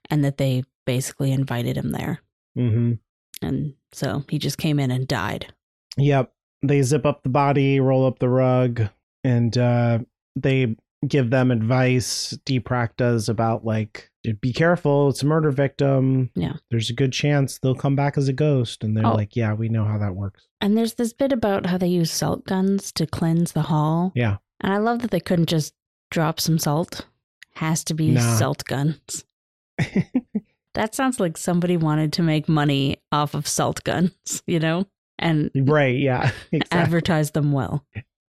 and 0.10 0.24
that 0.24 0.38
they 0.38 0.64
basically 0.86 1.32
invited 1.32 1.78
him 1.78 1.92
there. 1.92 2.22
hmm 2.56 2.94
And 3.42 3.74
so 3.92 4.24
he 4.30 4.38
just 4.38 4.58
came 4.58 4.80
in 4.80 4.92
and 4.92 5.08
died. 5.08 5.54
Yep. 5.98 6.32
They 6.62 6.82
zip 6.82 7.06
up 7.06 7.24
the 7.24 7.30
body, 7.30 7.80
roll 7.80 8.06
up 8.06 8.20
the 8.20 8.30
rug, 8.30 8.82
and 9.24 9.58
uh, 9.58 10.00
they 10.36 10.76
give 11.08 11.30
them 11.30 11.52
advice. 11.52 12.38
DEPRAC 12.46 12.92
does 12.98 13.30
about 13.30 13.66
like, 13.66 14.10
be 14.42 14.52
careful, 14.54 15.10
it's 15.10 15.22
a 15.24 15.26
murder 15.26 15.52
victim. 15.52 16.32
Yeah. 16.36 16.54
There's 16.72 16.90
a 16.90 16.94
good 16.94 17.14
chance 17.14 17.58
they'll 17.60 17.76
come 17.76 17.96
back 17.96 18.18
as 18.18 18.28
a 18.28 18.34
ghost. 18.34 18.84
And 18.84 18.96
they're 18.98 19.06
Oh. 19.06 19.14
like, 19.14 19.36
yeah, 19.36 19.54
we 19.54 19.70
know 19.70 19.86
how 19.86 19.98
that 20.00 20.16
works. 20.16 20.48
And 20.62 20.76
there's 20.78 20.96
this 20.96 21.14
bit 21.14 21.32
about 21.32 21.68
how 21.68 21.78
they 21.78 21.88
use 21.88 22.12
salt 22.12 22.46
guns 22.46 22.92
to 22.94 23.06
cleanse 23.06 23.52
the 23.52 23.64
hall. 23.64 24.12
Yeah. 24.16 24.38
And 24.62 24.74
I 24.74 24.78
love 24.78 25.00
that 25.04 25.12
they 25.12 25.20
couldn't 25.20 25.50
just 25.50 25.74
drop 26.12 26.40
some 26.40 26.58
salt. 26.58 27.06
Has 27.56 27.84
to 27.86 27.94
be 27.94 28.12
Nah. 28.12 28.36
salt 28.38 28.64
guns. 28.66 29.26
That 30.74 30.94
sounds 30.94 31.22
like 31.22 31.38
somebody 31.38 31.78
wanted 31.78 32.12
to 32.14 32.22
make 32.22 32.50
money 32.50 32.98
off 33.10 33.34
of 33.34 33.48
salt 33.48 33.82
guns, 33.86 34.12
you 34.48 34.60
know, 34.60 34.86
and 35.18 35.50
right. 35.56 35.98
Yeah. 35.98 36.32
Exactly. 36.52 36.78
advertise 36.80 37.32
them 37.32 37.54
well. 37.54 37.86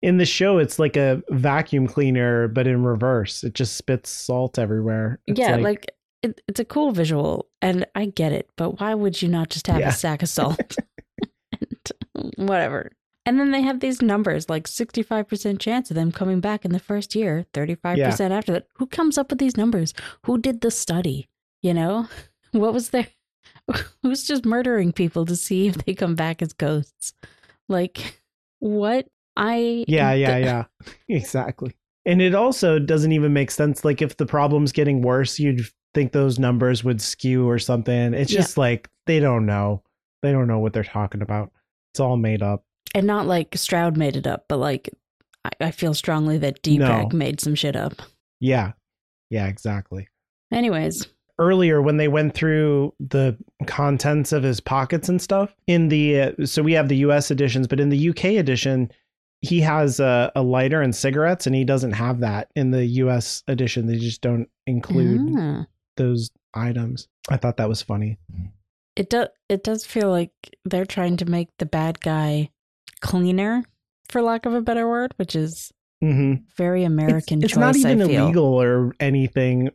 In 0.05 0.17
the 0.17 0.25
show, 0.25 0.59
it's 0.59 0.77
like 0.77 0.95
a 0.95 1.23
vacuum 1.29 1.87
cleaner, 1.87 2.47
but 2.47 2.67
in 2.67 2.83
reverse. 2.83 3.43
It 3.43 3.55
just 3.55 3.75
spits 3.75 4.11
salt 4.11 4.59
everywhere. 4.59 5.19
It's 5.25 5.39
yeah, 5.39 5.55
like, 5.55 5.91
it, 6.21 6.41
it's 6.47 6.59
a 6.59 6.65
cool 6.65 6.91
visual, 6.91 7.47
and 7.59 7.87
I 7.95 8.05
get 8.05 8.31
it, 8.31 8.47
but 8.55 8.79
why 8.79 8.93
would 8.93 9.19
you 9.19 9.27
not 9.27 9.49
just 9.49 9.65
have 9.65 9.79
Yeah. 9.79 9.89
a 9.89 9.91
sack 9.91 10.21
of 10.21 10.29
salt? 10.29 10.77
and 11.59 12.33
whatever. 12.35 12.91
And 13.25 13.39
then 13.39 13.49
they 13.49 13.63
have 13.63 13.79
these 13.79 13.99
numbers 13.99 14.47
like 14.47 14.67
65% 14.67 15.59
chance 15.59 15.89
of 15.89 15.95
them 15.95 16.11
coming 16.11 16.39
back 16.39 16.65
in 16.65 16.71
the 16.71 16.77
first 16.77 17.15
year, 17.15 17.47
35% 17.55 18.29
after 18.29 18.51
that. 18.53 18.67
Who 18.75 18.85
comes 18.85 19.17
up 19.17 19.31
with 19.31 19.39
these 19.39 19.57
numbers? 19.57 19.95
Who 20.25 20.37
did 20.37 20.61
the 20.61 20.69
study? 20.69 21.29
You 21.61 21.73
know? 21.73 22.07
What 22.51 22.73
was 22.73 22.91
there? 22.91 23.07
Who's 24.03 24.23
just 24.23 24.45
murdering 24.45 24.93
people 24.93 25.25
to 25.25 25.35
see 25.35 25.67
if 25.67 25.83
they 25.83 25.93
come 25.93 26.15
back 26.15 26.41
as 26.41 26.53
ghosts? 26.53 27.13
Like, 27.67 28.21
what? 28.59 29.07
I. 29.37 29.85
Yeah, 29.87 30.13
yeah, 30.13 30.37
yeah. 30.37 30.63
exactly. 31.09 31.75
And 32.05 32.21
it 32.21 32.35
also 32.35 32.77
doesn't 32.79 33.11
even 33.11 33.33
make 33.33 33.51
sense. 33.51 33.83
Like 33.83 34.01
if 34.01 34.17
the 34.17 34.25
problem's 34.25 34.71
getting 34.71 35.01
worse, 35.01 35.39
you'd 35.39 35.61
think 35.93 36.11
those 36.11 36.37
numbers 36.37 36.83
would 36.83 37.01
skew 37.01 37.49
or 37.49 37.57
something. 37.59 38.13
It's 38.13 38.31
Yeah. 38.31 38.41
just 38.41 38.57
like 38.57 38.89
they 39.07 39.19
don't 39.19 39.45
know. 39.45 39.81
They 40.21 40.31
don't 40.31 40.47
know 40.47 40.59
what 40.59 40.73
they're 40.73 40.83
talking 40.83 41.21
about. 41.21 41.51
It's 41.93 41.99
all 41.99 42.17
made 42.17 42.41
up. 42.41 42.63
And 42.93 43.07
not 43.07 43.25
like 43.25 43.57
Stroud 43.57 43.97
made 43.97 44.15
it 44.15 44.27
up, 44.27 44.45
but 44.47 44.57
like, 44.57 44.89
I, 45.43 45.49
I 45.61 45.71
feel 45.71 45.93
strongly 45.93 46.37
that 46.39 46.61
DEPRAC 46.63 47.11
No. 47.11 47.17
made 47.17 47.39
some 47.41 47.55
shit 47.55 47.75
up. 47.75 47.93
Yeah. 48.39 48.73
Yeah, 49.29 49.47
exactly. 49.47 50.07
Anyways, 50.51 51.07
Earlier 51.37 51.81
when 51.81 51.97
they 51.97 52.07
went 52.07 52.33
through 52.33 52.93
the 52.99 53.37
contents 53.67 54.31
of 54.31 54.43
his 54.43 54.59
pockets 54.61 55.09
and 55.09 55.21
stuff. 55.21 55.53
In 55.67 55.89
the 55.89 56.21
uh, 56.21 56.45
so 56.45 56.61
we 56.63 56.71
have 56.73 56.87
the 56.87 56.97
US 56.97 57.29
editions, 57.31 57.67
but 57.67 57.79
in 57.81 57.89
the 57.89 58.09
UK 58.09 58.25
edition, 58.37 58.89
he 59.45 59.61
has 59.61 59.99
a, 59.99 60.31
a 60.35 60.41
lighter 60.41 60.81
and 60.81 60.95
cigarettes 60.95 61.45
and 61.47 61.55
he 61.55 61.63
doesn't 61.63 61.91
have 61.93 62.19
that 62.21 62.51
in 62.55 62.71
the 62.71 62.85
US 63.03 63.43
edition. 63.47 63.87
They 63.87 63.97
just 63.97 64.21
don't 64.21 64.49
include 64.67 65.31
Ah. 65.37 65.65
those 65.97 66.31
items. 66.53 67.07
I 67.29 67.37
thought 67.37 67.57
that 67.57 67.69
was 67.69 67.81
funny. 67.81 68.17
It 68.95 69.09
does. 69.09 69.27
It 69.49 69.63
does 69.63 69.85
feel 69.85 70.09
like 70.09 70.31
they're 70.63 70.85
trying 70.85 71.17
to 71.17 71.25
make 71.25 71.49
the 71.59 71.65
bad 71.65 71.99
guy 72.01 72.49
cleaner, 73.01 73.63
for 74.09 74.21
lack 74.21 74.45
of 74.45 74.53
a 74.53 74.61
better 74.61 74.87
word, 74.87 75.13
which 75.17 75.35
is 75.35 75.71
Mm-hmm. 76.03 76.43
very 76.57 76.83
American 76.83 77.39
it's, 77.39 77.45
it's 77.45 77.53
choice. 77.53 77.59
not 77.61 77.75
even 77.77 78.01
illegal 78.01 78.43
or 78.61 78.93
anything 78.99 79.69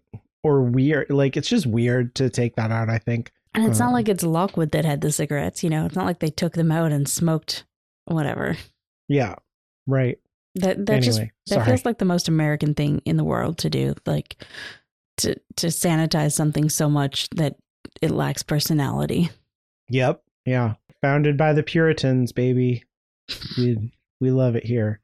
or 0.45 0.63
weird. 0.63 1.11
Like 1.11 1.37
it's 1.37 1.49
just 1.49 1.67
weird 1.67 2.15
to 2.17 2.29
take 2.31 2.57
that 2.57 2.71
out. 2.71 2.89
I 2.91 2.99
think. 2.99 3.33
and 3.55 3.65
it's 3.65 3.79
not 3.79 3.89
um, 3.89 3.93
like 3.95 4.09
it's 4.09 4.23
Lockwood 4.23 4.71
that 4.73 4.85
had 4.85 5.01
the 5.01 5.11
cigarettes. 5.13 5.65
You 5.65 5.71
know, 5.71 5.87
it's 5.87 5.97
not 5.97 6.05
like 6.05 6.21
they 6.21 6.31
took 6.31 6.53
them 6.53 6.71
out 6.71 6.93
and 6.93 7.09
smoked 7.09 7.65
whatever. 8.05 8.57
Yeah. 9.09 9.37
Right. 9.91 10.19
That 10.57 10.87
that 10.87 11.03
just 11.03 11.21
that 11.21 11.31
sorry. 11.47 11.67
feels 11.67 11.85
like 11.85 11.99
the 11.99 12.05
most 12.05 12.29
American 12.29 12.75
thing 12.75 13.03
in 13.05 13.17
the 13.17 13.25
world 13.25 13.59
to 13.59 13.71
do. 13.71 13.95
Like 14.07 14.43
to 15.19 15.35
to 15.57 15.69
sanitize 15.69 16.33
something 16.33 16.69
so 16.69 16.89
much 16.89 17.29
that 17.31 17.57
it 18.01 18.11
lacks 18.11 18.43
personality. 18.43 19.31
Yep. 19.89 20.23
Yeah. 20.45 20.75
Founded 21.03 21.37
by 21.37 21.53
the 21.53 21.63
Puritans, 21.63 22.33
baby. 22.33 22.85
We 23.57 23.93
we 24.21 24.31
love 24.31 24.57
it 24.57 24.65
here. 24.65 25.01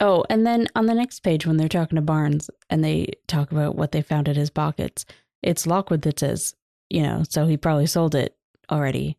Oh, 0.00 0.24
and 0.30 0.46
then 0.46 0.66
on 0.74 0.86
the 0.86 0.94
next 0.94 1.20
page, 1.20 1.46
when 1.46 1.58
they're 1.58 1.68
talking 1.68 1.96
to 1.96 2.02
Barnes 2.02 2.48
and 2.70 2.82
they 2.82 3.12
talk 3.26 3.52
about 3.52 3.76
what 3.76 3.92
they 3.92 4.00
found 4.00 4.28
in 4.28 4.36
his 4.36 4.48
pockets, 4.48 5.04
it's 5.42 5.66
Lockwood 5.66 6.02
that 6.02 6.18
says, 6.18 6.54
you 6.88 7.02
know, 7.02 7.22
so 7.28 7.46
he 7.46 7.58
probably 7.58 7.86
sold 7.86 8.14
it 8.14 8.34
already. 8.70 9.18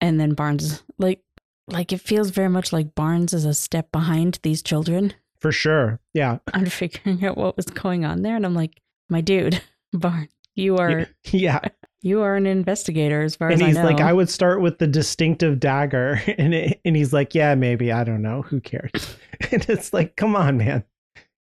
And 0.00 0.18
then 0.18 0.32
Barnes, 0.32 0.82
like, 0.98 1.20
like 1.68 1.92
it 1.92 2.00
feels 2.00 2.30
very 2.30 2.48
much 2.48 2.72
like 2.72 2.94
Barnes 2.94 3.32
is 3.32 3.44
a 3.44 3.54
step 3.54 3.90
behind 3.92 4.38
these 4.42 4.62
children 4.62 5.14
For 5.40 5.52
sure. 5.52 6.00
Yeah. 6.14 6.38
I'm 6.54 6.66
figuring 6.66 7.24
out 7.24 7.36
what 7.36 7.56
was 7.56 7.66
going 7.66 8.04
on 8.04 8.22
there. 8.22 8.36
And 8.36 8.44
I'm 8.46 8.54
like, 8.54 8.80
my 9.08 9.20
dude, 9.20 9.60
Barnes, 9.92 10.30
you 10.54 10.76
are 10.78 11.06
Yeah. 11.30 11.60
you 12.02 12.20
are 12.22 12.34
an 12.36 12.46
investigator 12.46 13.22
as 13.22 13.36
far 13.36 13.48
And 13.50 13.60
as 13.60 13.66
he's 13.68 13.76
I 13.76 13.82
know. 13.82 13.88
like, 13.88 14.00
I 14.00 14.12
would 14.12 14.28
start 14.28 14.60
with 14.60 14.78
the 14.78 14.86
distinctive 14.86 15.60
dagger. 15.60 16.20
And 16.38 16.52
it, 16.54 16.80
and 16.84 16.96
he's 16.96 17.12
like, 17.12 17.34
Yeah, 17.34 17.54
maybe. 17.54 17.92
I 17.92 18.04
don't 18.04 18.22
know. 18.22 18.42
Who 18.42 18.60
cares? 18.60 19.16
And 19.50 19.64
it's 19.68 19.92
like, 19.92 20.16
come 20.16 20.34
on, 20.36 20.56
man. 20.58 20.84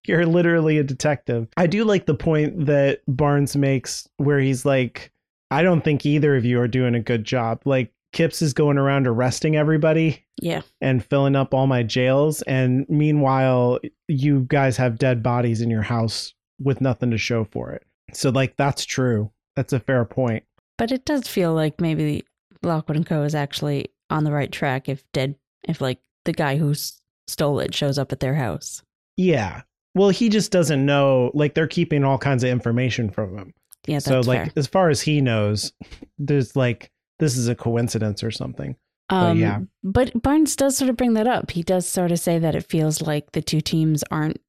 You're 0.07 0.25
literally 0.27 0.79
a 0.79 0.83
detective. 0.85 1.49
I 1.59 1.67
do 1.67 1.85
like 1.85 2.07
the 2.07 2.15
point 2.15 2.65
that 2.67 3.01
Barnes 3.07 3.55
makes 3.55 4.09
where 4.17 4.41
he's 4.41 4.65
like, 4.65 5.13
I 5.51 5.63
don't 5.63 5.83
think 5.85 6.07
either 6.07 6.35
of 6.37 6.45
you 6.47 6.59
are 6.61 6.69
doing 6.69 6.95
a 6.95 7.01
good 7.01 7.25
job. 7.25 7.61
Like 7.67 7.93
Kipps 8.13 8.43
is 8.43 8.53
going 8.53 8.77
around 8.77 9.07
arresting 9.07 9.57
everybody 9.57 10.25
yeah, 10.43 10.63
and 10.81 11.05
filling 11.05 11.37
up 11.37 11.55
all 11.55 11.67
my 11.67 11.83
jails. 11.83 12.43
And 12.43 12.85
meanwhile, 12.89 13.79
you 14.09 14.47
guys 14.49 14.77
have 14.79 14.99
dead 14.99 15.23
bodies 15.23 15.61
in 15.61 15.71
your 15.71 15.83
house 15.83 16.35
with 16.59 16.81
nothing 16.81 17.11
to 17.13 17.19
show 17.19 17.45
for 17.45 17.71
it. 17.71 17.85
So, 18.13 18.31
like, 18.31 18.57
that's 18.57 18.85
true. 18.85 19.31
That's 19.57 19.73
a 19.73 19.81
fair 19.81 20.05
point. 20.05 20.45
but 20.79 20.91
it 20.91 21.05
does 21.05 21.29
feel 21.29 21.55
like 21.55 21.81
maybe 21.81 22.25
Lockwood 22.63 22.97
and 22.97 23.07
Co 23.07 23.23
is 23.23 23.35
actually 23.35 23.87
on 24.11 24.25
the 24.25 24.33
right 24.33 24.51
track 24.51 24.89
if 24.89 25.05
dead, 25.13 25.37
if 25.69 25.81
like 25.81 26.01
the 26.25 26.33
guy 26.33 26.57
who 26.57 26.75
stole 27.29 27.61
it 27.61 27.75
shows 27.75 27.99
up 27.99 28.11
at 28.13 28.21
their 28.21 28.35
house. 28.35 28.83
Yeah. 29.17 29.63
Well, 29.95 30.09
he 30.11 30.29
just 30.29 30.51
doesn't 30.51 30.85
know. 30.85 31.31
Like, 31.35 31.55
they're 31.55 31.67
keeping 31.67 32.03
all 32.05 32.19
kinds 32.19 32.43
of 32.43 32.51
information 32.51 33.11
from 33.11 33.37
him. 33.37 33.55
Yeah, 33.87 33.97
that's 33.97 34.07
so, 34.07 34.21
like, 34.21 34.45
fair. 34.45 34.53
as 34.57 34.67
far 34.67 34.89
as 34.91 35.01
he 35.01 35.21
knows, 35.21 35.73
there's 36.19 36.57
like, 36.57 36.91
this 37.21 37.37
is 37.37 37.47
a 37.49 37.55
coincidence 37.55 38.25
or 38.25 38.31
something. 38.33 38.75
Um, 39.11 39.39
yeah. 39.39 39.61
But 39.83 40.21
Barnes 40.23 40.55
does 40.57 40.77
sort 40.77 40.89
of 40.91 40.97
bring 40.97 41.15
that 41.15 41.27
up. 41.27 41.51
He 41.53 41.63
does 41.63 41.87
sort 41.87 42.13
of 42.13 42.19
say 42.21 42.39
that 42.39 42.55
it 42.55 42.65
feels 42.67 43.01
like 43.03 43.33
the 43.33 43.43
two 43.43 43.61
teams 43.61 44.03
aren't 44.11 44.41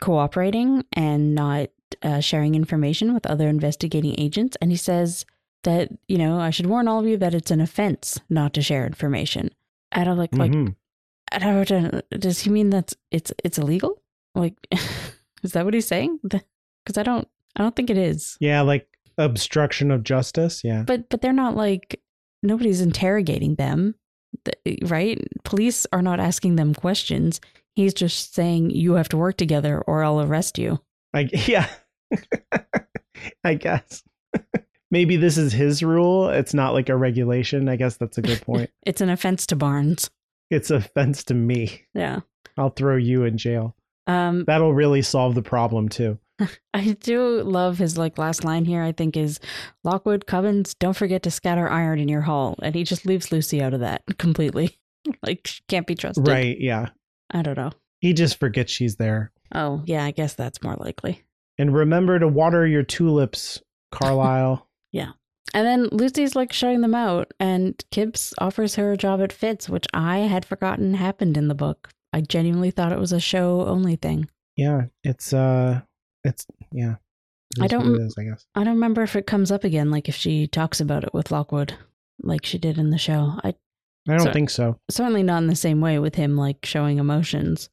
cooperating 0.00 0.84
and 0.94 1.34
not 1.34 1.68
uh, 2.02 2.20
sharing 2.20 2.54
information 2.54 3.12
with 3.14 3.26
other 3.26 3.48
investigating 3.48 4.14
agents. 4.18 4.56
And 4.60 4.70
he 4.70 4.76
says 4.76 5.24
that, 5.64 5.88
you 6.08 6.18
know, 6.18 6.38
I 6.38 6.50
should 6.50 6.66
warn 6.66 6.88
all 6.88 7.00
of 7.00 7.06
you 7.06 7.16
that 7.18 7.34
it's 7.34 7.50
an 7.50 7.60
offense 7.60 8.18
not 8.28 8.54
to 8.54 8.62
share 8.62 8.86
information. 8.86 9.50
And 9.92 10.08
I'm 10.08 10.16
like, 10.18 10.34
like, 10.34 10.52
Mhm. 10.52 10.74
I 11.32 11.38
don't 11.38 11.70
know, 11.92 12.00
does 12.10 12.40
he 12.40 12.50
mean 12.50 12.70
that 12.70 12.92
it's 13.10 13.32
it's 13.44 13.58
illegal? 13.58 14.02
Like, 14.34 14.54
is 15.42 15.52
that 15.52 15.64
what 15.64 15.74
he's 15.74 15.86
saying? 15.86 16.18
Because 16.82 16.96
I 16.96 17.02
don't, 17.02 17.28
I 17.56 17.62
don't 17.62 17.76
think 17.76 17.90
it 17.90 17.98
is. 17.98 18.38
yeah, 18.40 18.62
like 18.62 18.88
obstruction 19.18 19.90
of 19.90 20.02
justice. 20.02 20.64
Yeah. 20.64 20.82
But 20.86 21.10
but 21.10 21.20
they're 21.20 21.32
not 21.32 21.54
like 21.54 22.00
nobody's 22.42 22.80
interrogating 22.80 23.54
them, 23.56 23.94
right? 24.82 25.18
Police 25.44 25.86
are 25.92 26.02
not 26.02 26.20
asking 26.20 26.56
them 26.56 26.74
questions. 26.74 27.40
He's 27.74 27.94
just 27.94 28.34
saying 28.34 28.70
you 28.70 28.94
have 28.94 29.08
to 29.10 29.16
work 29.16 29.36
together 29.36 29.80
or 29.86 30.02
I'll 30.02 30.20
arrest 30.20 30.58
you. 30.58 30.80
I, 31.14 31.28
yeah. 31.46 31.68
I 33.44 33.54
guess. 33.54 34.02
Maybe 34.90 35.16
this 35.16 35.38
is 35.38 35.52
his 35.52 35.82
rule. 35.82 36.28
It's 36.30 36.52
not 36.54 36.72
like 36.72 36.88
a 36.88 36.96
regulation. 36.96 37.68
I 37.68 37.76
guess 37.76 37.96
that's 37.96 38.18
a 38.18 38.22
good 38.22 38.40
point. 38.46 38.70
It's 38.84 39.00
an 39.00 39.08
offense 39.08 39.46
to 39.46 39.56
Barnes. 39.56 40.10
it's 40.50 40.70
offense 40.70 41.22
to 41.24 41.34
me. 41.34 41.82
Yeah. 41.94 42.20
I'll 42.56 42.70
throw 42.70 42.96
you 42.96 43.24
in 43.24 43.38
jail. 43.38 43.76
Um, 44.06 44.44
That'll 44.46 44.74
really 44.74 45.02
solve 45.02 45.36
the 45.36 45.42
problem 45.42 45.88
too. 45.88 46.18
I 46.74 46.96
do 47.00 47.42
love 47.42 47.78
his 47.78 47.98
like 47.98 48.18
last 48.18 48.44
line 48.44 48.64
here. 48.64 48.82
I 48.82 48.92
think 48.92 49.16
is 49.16 49.40
Lockwood 49.84 50.26
Cubbins. 50.26 50.74
Don't 50.74 50.96
forget 50.96 51.22
to 51.24 51.30
scatter 51.30 51.68
iron 51.68 51.98
in 51.98 52.08
your 52.08 52.22
hall, 52.22 52.56
and 52.62 52.74
he 52.74 52.84
just 52.84 53.06
leaves 53.06 53.32
Lucy 53.32 53.62
out 53.62 53.74
of 53.74 53.80
that 53.80 54.02
completely. 54.18 54.78
like 55.26 55.46
she 55.46 55.62
can't 55.68 55.86
be 55.86 55.94
trusted. 55.94 56.26
Right. 56.26 56.58
Yeah. 56.60 56.90
I 57.30 57.42
don't 57.42 57.56
know. 57.56 57.70
He 58.00 58.12
just 58.12 58.38
forgets 58.38 58.72
she's 58.72 58.96
there. 58.96 59.32
Oh 59.54 59.82
yeah, 59.86 60.04
I 60.04 60.10
guess 60.10 60.34
that's 60.34 60.62
more 60.62 60.76
likely. 60.76 61.22
And 61.58 61.74
remember 61.74 62.18
to 62.18 62.28
water 62.28 62.66
your 62.66 62.82
tulips, 62.82 63.60
Carlyle. 63.92 64.66
Yeah. 64.92 65.10
And 65.52 65.66
then 65.66 65.88
Lucy's 65.92 66.36
like 66.36 66.52
showing 66.52 66.80
them 66.80 66.94
out, 66.94 67.32
and 67.40 67.82
Kipps 67.90 68.32
offers 68.38 68.76
her 68.76 68.92
a 68.92 68.96
job 68.96 69.20
at 69.20 69.30
Fittes, 69.30 69.68
which 69.68 69.86
I 69.92 70.18
had 70.18 70.44
forgotten 70.44 70.94
happened 70.94 71.36
in 71.36 71.48
the 71.48 71.54
book. 71.54 71.90
I 72.12 72.20
genuinely 72.20 72.70
thought 72.70 72.92
it 72.92 72.98
was 72.98 73.12
a 73.12 73.20
show 73.20 73.66
only 73.66 73.96
thing. 73.96 74.28
yeah. 74.56 74.84
It's 75.04 75.32
uh 75.32 75.80
it's 76.24 76.46
yeah. 76.72 76.96
It 77.56 77.62
I 77.64 77.66
don't- 77.66 77.94
it 77.96 78.00
is, 78.02 78.14
I 78.18 78.24
guess. 78.24 78.46
I 78.54 78.62
don't 78.64 78.74
remember 78.74 79.02
if 79.02 79.16
it 79.16 79.26
comes 79.26 79.50
up 79.50 79.64
again, 79.64 79.90
like 79.90 80.08
if 80.08 80.14
she 80.14 80.46
talks 80.46 80.80
about 80.80 81.02
it 81.04 81.12
with 81.12 81.30
Lockwood, 81.32 81.74
like 82.22 82.44
she 82.46 82.58
did 82.58 82.78
in 82.78 82.90
the 82.90 82.98
show. 82.98 83.38
I 83.42 83.54
I 84.08 84.16
don't 84.16 84.26
So- 84.26 84.32
think 84.32 84.50
so. 84.50 84.78
certainly 84.90 85.22
not 85.22 85.42
in 85.42 85.48
the 85.48 85.56
same 85.56 85.80
way 85.80 85.98
with 85.98 86.14
him 86.14 86.36
like 86.36 86.64
showing 86.64 86.98
emotions, 86.98 87.68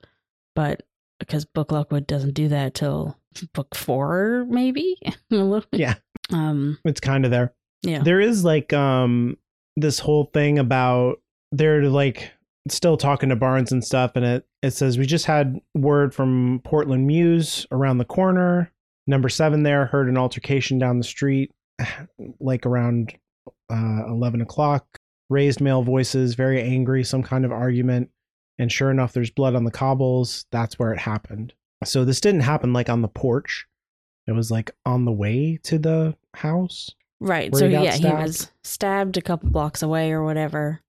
but 0.56 0.84
because 1.20 1.46
Book 1.46 1.72
Lockwood 1.72 2.06
doesn't 2.08 2.34
do 2.34 2.48
that 2.50 2.74
till 2.74 3.18
book 3.54 3.76
four, 3.76 4.46
maybe. 4.50 4.98
A 5.32 5.36
little- 5.36 5.70
Yeah. 5.72 5.96
Um. 6.32 6.78
It's 6.86 7.00
kind 7.00 7.24
of 7.26 7.32
there. 7.32 7.54
Yeah. 7.84 8.02
There 8.04 8.20
is 8.20 8.44
like 8.44 8.74
um 8.74 9.38
this 9.78 10.00
whole 10.00 10.26
thing 10.34 10.58
about 10.60 11.22
they're 11.52 11.84
like 11.90 12.32
still 12.72 12.98
talking 12.98 13.30
to 13.30 13.36
Barnes 13.36 13.72
and 13.72 13.84
stuff 13.84 14.12
and 14.16 14.26
it 14.26 14.46
it 14.62 14.72
says 14.72 14.98
we 14.98 15.06
just 15.06 15.26
had 15.26 15.60
word 15.74 16.14
from 16.14 16.62
Portland 16.64 17.08
Mews 17.08 17.66
around 17.72 17.98
the 17.98 18.06
corner. 18.06 18.72
Number 19.06 19.30
7 19.30 19.64
there 19.64 19.86
heard 19.86 20.10
an 20.10 20.18
altercation 20.18 20.78
down 20.78 20.98
the 20.98 21.04
street 21.04 21.52
like 22.40 22.66
around 22.66 23.14
uh 23.70 24.04
11 24.08 24.42
o'clock. 24.42 24.86
Raised 25.30 25.60
male 25.60 25.84
voices, 25.84 26.36
very 26.36 26.62
angry, 26.62 27.04
some 27.04 27.22
kind 27.22 27.44
of 27.44 27.52
argument. 27.52 28.10
And 28.60 28.72
sure 28.72 28.90
enough, 28.90 29.12
there's 29.12 29.30
blood 29.30 29.56
on 29.56 29.66
the 29.66 29.72
cobbles. 29.72 30.46
That's 30.52 30.80
where 30.80 30.94
it 30.94 31.00
happened. 31.00 31.54
So 31.84 32.06
this 32.06 32.22
didn't 32.22 32.42
happen 32.42 32.72
like 32.72 32.90
on 32.90 33.02
the 33.02 33.10
porch. 33.10 33.68
It 34.26 34.32
was 34.32 34.50
like 34.50 34.72
on 34.86 35.04
the 35.04 35.12
way 35.12 35.60
to 35.64 35.78
the 35.78 36.16
house. 36.34 36.90
Right. 37.20 37.54
So 37.54 37.66
yeah, 37.66 37.94
he 37.94 38.06
was 38.06 38.52
stabbed 38.64 39.18
a 39.18 39.22
couple 39.22 39.50
blocks 39.50 39.84
away 39.84 40.12
or 40.12 40.24
whatever 40.24 40.82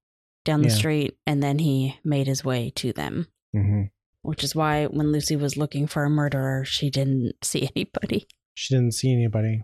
down 0.48 0.62
the 0.62 0.68
Yeah. 0.68 0.74
street, 0.74 1.16
and 1.26 1.42
then 1.42 1.58
he 1.60 1.96
made 2.04 2.26
his 2.26 2.44
way 2.44 2.70
to 2.76 2.92
them. 2.92 3.28
Mm-hmm. 3.54 3.82
Which 4.22 4.42
is 4.42 4.54
why 4.54 4.86
when 4.86 5.12
Lucy 5.12 5.36
was 5.36 5.56
looking 5.56 5.86
for 5.86 6.04
a 6.04 6.10
murderer, 6.10 6.64
she 6.64 6.90
didn't 6.90 7.34
see 7.42 7.68
anybody. 7.76 8.26
She 8.54 8.74
didn't 8.74 8.94
see 8.94 9.12
anybody. 9.12 9.62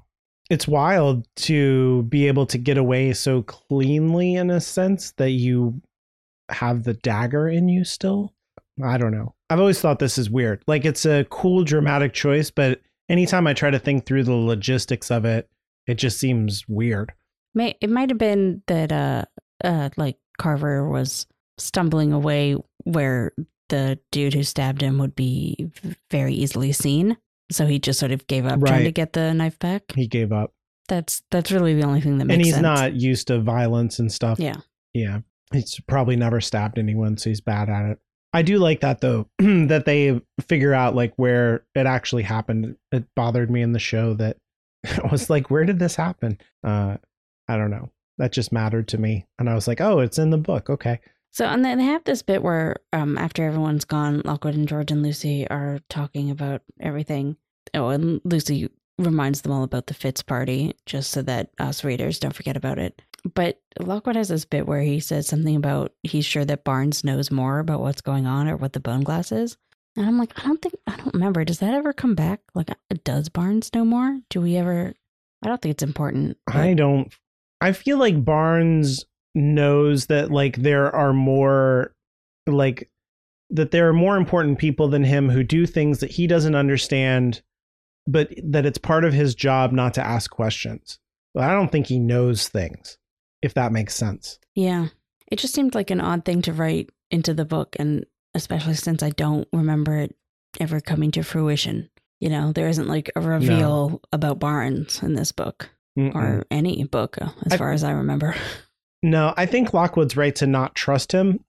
It's 0.51 0.69
wild 0.69 1.27
to 1.37 2.03
be 2.05 2.29
able 2.29 2.47
to 2.47 2.59
get 2.59 2.77
away 2.79 3.13
so 3.15 3.43
cleanly 3.43 4.35
in 4.35 4.51
a 4.51 4.61
sense 4.61 5.13
that 5.17 5.31
you 5.31 5.81
have 6.51 6.85
the 6.85 6.95
dagger 6.95 7.49
in 7.49 7.69
you 7.69 7.85
still. 7.85 8.35
I 8.85 8.99
don't 8.99 9.13
know. 9.13 9.35
I've 9.51 9.61
always 9.61 9.81
thought 9.81 9.99
this 9.99 10.19
is 10.19 10.29
weird. 10.31 10.63
Like 10.67 10.85
it's 10.85 11.07
a 11.07 11.25
cool 11.31 11.65
dramatic 11.65 12.13
choice, 12.13 12.51
but 12.51 12.81
anytime 13.09 13.47
I 13.47 13.55
try 13.55 13.71
to 13.71 13.79
think 13.79 14.05
through 14.05 14.25
the 14.25 14.35
logistics 14.35 15.11
of 15.11 15.25
it, 15.25 15.49
it 15.87 15.95
just 15.95 16.19
seems 16.21 16.65
weird. 16.69 17.13
May 17.55 17.77
it 17.81 17.89
might 17.91 18.11
have 18.11 18.19
been 18.19 18.63
that 18.67 18.93
uh 18.93 19.25
uh 19.65 19.91
like 19.97 20.17
Carver 20.39 20.89
was 20.89 21.27
stumbling 21.59 22.13
away 22.13 22.57
where 22.85 23.33
the 23.69 23.99
dude 24.13 24.35
who 24.35 24.43
stabbed 24.43 24.81
him 24.83 24.99
would 24.99 25.15
be 25.15 25.71
very 26.11 26.35
easily 26.35 26.73
seen. 26.73 27.17
So 27.51 27.67
he 27.67 27.79
just 27.79 28.01
sort 28.01 28.13
of 28.13 28.27
gave 28.27 28.47
up 28.47 28.61
trying 28.65 28.85
to 28.85 28.93
get 28.93 29.13
the 29.13 29.33
knife 29.35 29.59
back. 29.59 29.83
He 29.95 30.07
gave 30.07 30.33
up. 30.33 30.53
That's 30.89 31.23
that's 31.31 31.51
really 31.53 31.75
the 31.75 31.87
only 31.87 32.01
thing 32.01 32.19
that 32.19 32.27
makes 32.27 32.37
sense. 32.49 32.57
and 32.57 32.67
he's 32.67 32.77
sense. 32.77 32.81
not 32.81 32.95
used 33.01 33.27
to 33.29 33.41
violence 33.41 33.99
and 33.99 34.11
stuff. 34.13 34.39
Yeah. 34.39 34.57
Yeah. 34.93 35.21
He's 35.53 35.81
probably 35.87 36.17
never 36.17 36.41
stabbed 36.41 36.79
anyone, 36.79 37.17
so 37.17 37.31
he's 37.31 37.41
bad 37.41 37.69
at 37.69 37.87
it. 37.87 37.99
I 38.33 38.43
do 38.43 38.59
like 38.59 38.81
that 38.81 39.01
though, 39.01 39.29
that 39.39 39.85
they 39.87 40.21
figure 40.49 40.75
out 40.75 40.95
like 40.95 41.15
where 41.17 41.65
it 41.75 41.87
actually 41.87 42.25
happened. 42.25 42.77
It 42.93 43.05
bothered 43.15 43.51
me 43.51 43.63
in 43.63 43.73
the 43.73 43.79
show 43.79 44.15
that 44.15 44.37
I 44.85 45.09
was 45.11 45.31
like, 45.31 45.51
where 45.51 45.65
did 45.65 45.79
this 45.79 45.97
happen? 45.97 46.39
Uh 46.63 46.97
I 47.47 47.57
don't 47.57 47.71
know. 47.71 47.91
That 48.19 48.33
just 48.33 48.53
mattered 48.53 48.89
to 48.89 48.99
me. 48.99 49.27
And 49.39 49.49
I 49.49 49.55
was 49.55 49.67
like, 49.67 49.81
oh, 49.81 49.99
it's 50.01 50.19
in 50.19 50.31
the 50.31 50.39
book. 50.39 50.71
Okay. 50.71 51.01
So 51.31 51.47
and 51.47 51.65
then 51.65 51.79
they 51.79 51.85
have 51.85 52.05
this 52.05 52.23
bit 52.23 52.43
where 52.43 52.77
um 52.93 53.19
after 53.19 53.45
everyone's 53.45 53.85
gone, 53.85 54.23
Lockwood 54.25 54.55
and 54.55 54.69
George 54.69 54.93
and 54.93 55.03
Lucy 55.03 55.49
are 55.49 55.81
talking 55.89 56.31
about 56.31 56.63
everything. 56.81 57.37
Oh, 57.75 57.89
and 57.89 58.21
Lucy 58.25 58.71
reminds 58.99 59.43
them 59.43 59.51
all 59.51 59.65
about 59.65 59.87
the 59.87 59.95
Fittes 59.95 60.25
party, 60.25 60.75
just 60.87 61.11
so 61.11 61.23
that 61.23 61.51
us 61.59 61.83
readers 61.83 62.21
don't 62.21 62.35
forget 62.35 62.57
about 62.57 62.79
it. 62.79 63.03
But 63.35 63.61
Lockwood 63.81 64.17
has 64.17 64.29
this 64.29 64.45
bit 64.45 64.67
where 64.67 64.83
he 64.83 65.01
says 65.01 65.27
something 65.27 65.57
about 65.57 65.93
he's 66.03 66.27
sure 66.27 66.45
that 66.45 66.63
Barnes 66.63 67.03
knows 67.03 67.31
more 67.31 67.59
about 67.59 67.81
what's 67.81 68.03
going 68.03 68.27
on 68.27 68.49
or 68.49 68.57
what 68.57 68.73
the 68.75 68.81
bone 68.81 69.03
glass 69.03 69.33
is. 69.33 69.57
And 69.97 70.07
I'm 70.07 70.19
like, 70.19 70.39
I 70.39 70.47
don't 70.47 70.61
think 70.61 70.75
I 70.87 70.97
don't 70.97 71.15
remember. 71.15 71.45
Does 71.45 71.59
that 71.61 71.75
ever 71.75 71.93
come 71.93 72.15
back? 72.15 72.41
Like, 72.55 72.71
does 73.05 73.29
Barnes 73.29 73.71
know 73.75 73.85
more? 73.85 74.21
Do 74.31 74.41
we 74.41 74.57
ever? 74.57 74.93
I 75.43 75.49
don't 75.49 75.61
think 75.61 75.73
it's 75.73 75.83
important. 75.83 76.37
I 76.47 76.75
don't 76.75 77.13
I 77.61 77.73
feel 77.73 77.99
like 77.99 78.25
Barnes 78.25 79.05
knows 79.35 80.07
that 80.07 80.31
like 80.31 80.57
there 80.59 80.95
are 80.95 81.13
more 81.13 81.93
like 82.47 82.91
that 83.51 83.71
there 83.71 83.89
are 83.89 83.95
more 83.95 84.17
important 84.17 84.59
people 84.59 84.89
than 84.89 85.05
him 85.05 85.29
who 85.29 85.43
do 85.43 85.67
things 85.67 86.01
that 86.01 86.11
he 86.11 86.27
doesn't 86.27 86.55
understand 86.55 87.43
but 88.07 88.33
that 88.43 88.67
it's 88.67 88.79
part 88.79 89.05
of 89.05 89.13
his 89.13 89.35
job 89.35 89.73
not 89.73 89.95
to 89.95 90.07
ask 90.07 90.31
questions. 90.31 90.99
But 91.33 91.45
I 91.45 91.53
don't 91.53 91.73
think 91.73 91.87
he 91.87 91.99
knows 91.99 92.49
things 92.49 92.99
if 93.43 93.55
that 93.55 93.73
makes 93.73 93.95
sense. 93.95 94.39
Yeah. 94.55 94.89
It 95.31 95.39
just 95.39 95.55
seemed 95.55 95.75
like 95.75 95.91
an 95.91 96.01
odd 96.01 96.25
thing 96.25 96.43
to 96.43 96.53
write 96.53 96.91
into 97.11 97.35
the 97.35 97.45
book, 97.45 97.77
and 97.79 98.05
especially 98.35 98.75
since 98.75 99.03
I 99.03 99.11
don't 99.11 99.49
remember 99.53 99.97
it 99.99 100.15
ever 100.61 100.81
coming 100.81 101.11
to 101.13 101.23
fruition. 101.23 101.91
You 102.21 102.29
know, 102.31 102.53
there 102.53 102.69
isn't 102.69 102.89
like 102.89 103.11
a 103.17 103.21
reveal 103.21 104.01
about 104.13 104.39
Barnes 104.39 105.03
in 105.03 105.15
this 105.15 105.33
book 105.33 105.71
Mm-mm. 105.99 106.15
or 106.15 106.45
any 106.51 106.85
book, 106.85 107.19
uh, 107.21 107.31
as 107.47 107.53
I- 107.53 107.57
far 107.57 107.73
as 107.73 107.85
I 107.85 107.93
remember. 107.93 108.35
no, 109.03 109.35
I 109.37 109.47
think 109.47 109.75
Lockwood's 109.75 110.17
right 110.17 110.35
to 110.37 110.47
not 110.47 110.75
trust 110.75 111.13
him 111.13 111.41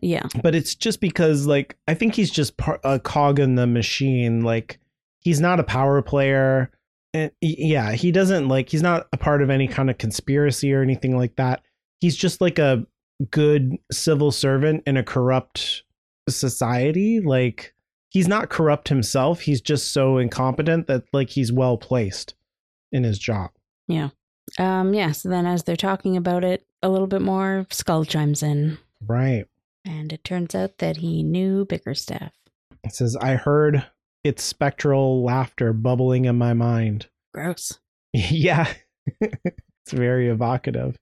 yeah. 0.00 0.26
but 0.42 0.54
it's 0.54 0.74
just 0.74 1.00
because 1.00 1.46
like 1.46 1.76
I 1.88 1.94
think 1.94 2.14
he's 2.14 2.30
just 2.30 2.56
part, 2.56 2.80
a 2.84 2.98
cog 2.98 3.38
in 3.38 3.54
the 3.54 3.66
machine. 3.66 4.42
Like 4.42 4.78
he's 5.20 5.40
not 5.40 5.60
a 5.60 5.64
power 5.64 6.00
player. 6.02 6.70
And 7.12 7.32
yeah, 7.40 7.92
he 7.92 8.12
doesn't 8.12 8.48
like 8.48 8.68
he's 8.68 8.82
not 8.82 9.08
a 9.12 9.16
part 9.16 9.42
of 9.42 9.50
any 9.50 9.66
kind 9.66 9.90
of 9.90 9.98
conspiracy 9.98 10.72
or 10.72 10.82
anything 10.82 11.16
like 11.16 11.36
that. 11.36 11.62
He's 12.00 12.16
just 12.16 12.40
like 12.40 12.58
a 12.58 12.86
good 13.30 13.76
civil 13.92 14.30
servant 14.30 14.84
in 14.86 14.96
a 14.96 15.02
corrupt 15.02 15.82
society. 16.28 17.20
Like 17.20 17.74
he's 18.08 18.28
not 18.28 18.48
corrupt 18.48 18.88
himself. 18.88 19.40
He's 19.40 19.60
just 19.60 19.92
so 19.92 20.18
incompetent 20.18 20.86
that 20.86 21.04
like 21.12 21.30
he's 21.30 21.52
well 21.52 21.76
placed 21.76 22.34
in 22.92 23.04
his 23.04 23.18
job. 23.18 23.50
Um, 24.58 24.94
yeah. 24.94 25.12
So 25.12 25.28
then 25.28 25.46
as 25.46 25.62
they're 25.64 25.76
talking 25.76 26.16
about 26.16 26.44
it 26.44 26.66
a 26.82 26.88
little 26.88 27.06
bit 27.06 27.22
more, 27.22 27.66
Skull 27.70 28.04
chimes 28.04 28.42
in, 28.42 28.78
Right. 29.06 29.46
and 29.84 30.12
it 30.12 30.24
turns 30.24 30.54
out 30.54 30.78
that 30.78 30.96
he 30.98 31.22
knew 31.22 31.64
Bickerstaff. 31.64 32.32
It 32.82 32.92
says, 32.94 33.16
I 33.16 33.34
heard 33.36 33.86
its 34.24 34.42
spectral 34.42 35.22
laughter 35.22 35.72
bubbling 35.72 36.24
in 36.24 36.36
my 36.38 36.52
mind. 36.54 37.06
Gross. 37.34 37.78
Yeah. 38.12 38.72
it's 39.20 39.92
very 39.92 40.28
evocative. 40.28 40.96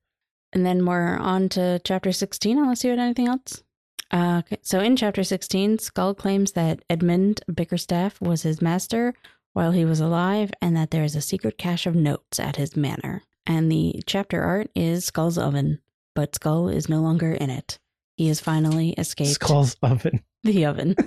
And 0.52 0.66
then 0.66 0.84
we're 0.84 1.16
on 1.16 1.48
to 1.50 1.80
chapter 1.84 2.12
16, 2.12 2.58
unless 2.58 2.84
you 2.84 2.90
had 2.90 2.98
anything 2.98 3.28
else. 3.28 3.62
Uh, 4.10 4.42
okay. 4.44 4.58
So 4.62 4.80
in 4.80 4.94
chapter 4.96 5.24
16, 5.24 5.78
Skull 5.78 6.14
claims 6.14 6.52
that 6.52 6.82
Edmund 6.90 7.40
Bickerstaff 7.52 8.20
was 8.20 8.42
his 8.42 8.60
master 8.62 9.14
while 9.52 9.72
he 9.72 9.84
was 9.84 10.00
alive 10.00 10.50
and 10.60 10.76
that 10.76 10.90
there 10.90 11.04
is 11.04 11.16
a 11.16 11.20
secret 11.20 11.58
cache 11.58 11.86
of 11.86 11.94
notes 11.94 12.38
at 12.38 12.56
his 12.56 12.76
manor. 12.76 13.22
And 13.46 13.70
the 13.72 14.02
chapter 14.06 14.42
art 14.42 14.70
is 14.74 15.06
Skull's 15.06 15.38
oven, 15.38 15.80
but 16.14 16.34
Skull 16.34 16.68
is 16.68 16.88
no 16.88 17.00
longer 17.00 17.32
in 17.32 17.50
it. 17.50 17.78
He 18.16 18.28
has 18.28 18.40
finally 18.40 18.90
escaped 18.98 19.30
Skull's 19.30 19.76
oven. 19.82 20.22
the 20.44 20.66
oven. 20.66 20.94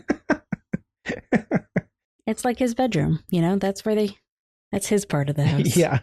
It's 2.27 2.45
like 2.45 2.59
his 2.59 2.75
bedroom, 2.75 3.19
you 3.29 3.41
know? 3.41 3.57
That's 3.57 3.83
where 3.83 3.95
they, 3.95 4.15
that's 4.71 4.87
his 4.87 5.05
part 5.05 5.29
of 5.29 5.35
the 5.35 5.43
house. 5.47 5.75
yeah. 5.75 5.99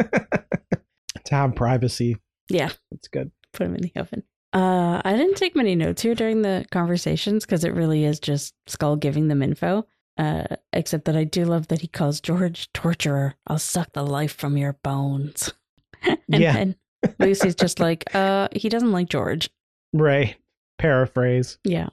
to 0.00 1.34
have 1.34 1.54
privacy. 1.54 2.16
Yeah. 2.50 2.70
It's 2.90 3.08
good. 3.08 3.30
put 3.52 3.66
him 3.66 3.74
in 3.74 3.82
the 3.82 3.92
oven. 3.96 4.22
Uh, 4.52 5.00
I 5.04 5.16
didn't 5.16 5.36
take 5.36 5.56
many 5.56 5.74
notes 5.74 6.02
here 6.02 6.14
during 6.14 6.42
the 6.42 6.66
conversations 6.70 7.44
because 7.46 7.64
it 7.64 7.74
really 7.74 8.04
is 8.04 8.20
just 8.20 8.54
Skull 8.66 8.96
giving 8.96 9.28
them 9.28 9.42
info. 9.42 9.86
Uh, 10.18 10.44
except 10.72 11.04
that 11.04 11.16
I 11.16 11.24
do 11.24 11.44
love 11.44 11.68
that 11.68 11.82
he 11.82 11.88
calls 11.88 12.20
George 12.20 12.72
torturer. 12.72 13.34
I'll 13.46 13.58
suck 13.58 13.92
the 13.92 14.02
life 14.02 14.34
from 14.34 14.56
your 14.56 14.72
bones. 14.82 15.52
and 16.02 16.18
Yeah. 16.28 16.52
then 16.54 16.76
Lucy's 17.18 17.54
just 17.54 17.80
like, 17.80 18.04
uh, 18.14 18.48
he 18.54 18.68
doesn't 18.70 18.92
like 18.92 19.08
George. 19.10 19.50
Right. 19.92 20.36
Paraphrase. 20.78 21.58
Yeah. 21.64 21.88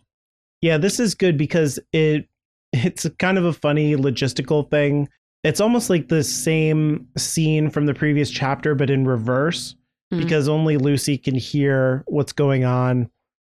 Yeah, 0.62 0.78
this 0.78 1.00
is 1.00 1.16
good 1.16 1.38
because 1.38 1.80
it 1.92 2.28
it's 2.72 3.08
kind 3.20 3.38
of 3.38 3.46
a 3.46 3.54
funny 3.54 3.96
logistical 3.96 4.70
thing. 4.72 5.08
It's 5.44 5.60
almost 5.62 5.90
like 5.90 6.08
the 6.08 6.24
same 6.24 7.08
scene 7.18 7.70
from 7.70 7.86
the 7.86 7.94
previous 7.94 8.32
chapter, 8.32 8.74
but 8.74 8.90
in 8.90 9.06
reverse, 9.06 9.76
Mhm. 10.14 10.20
because 10.20 10.48
only 10.48 10.78
Lucy 10.78 11.18
can 11.18 11.36
hear 11.36 12.04
what's 12.08 12.32
going 12.32 12.64
on. 12.64 13.10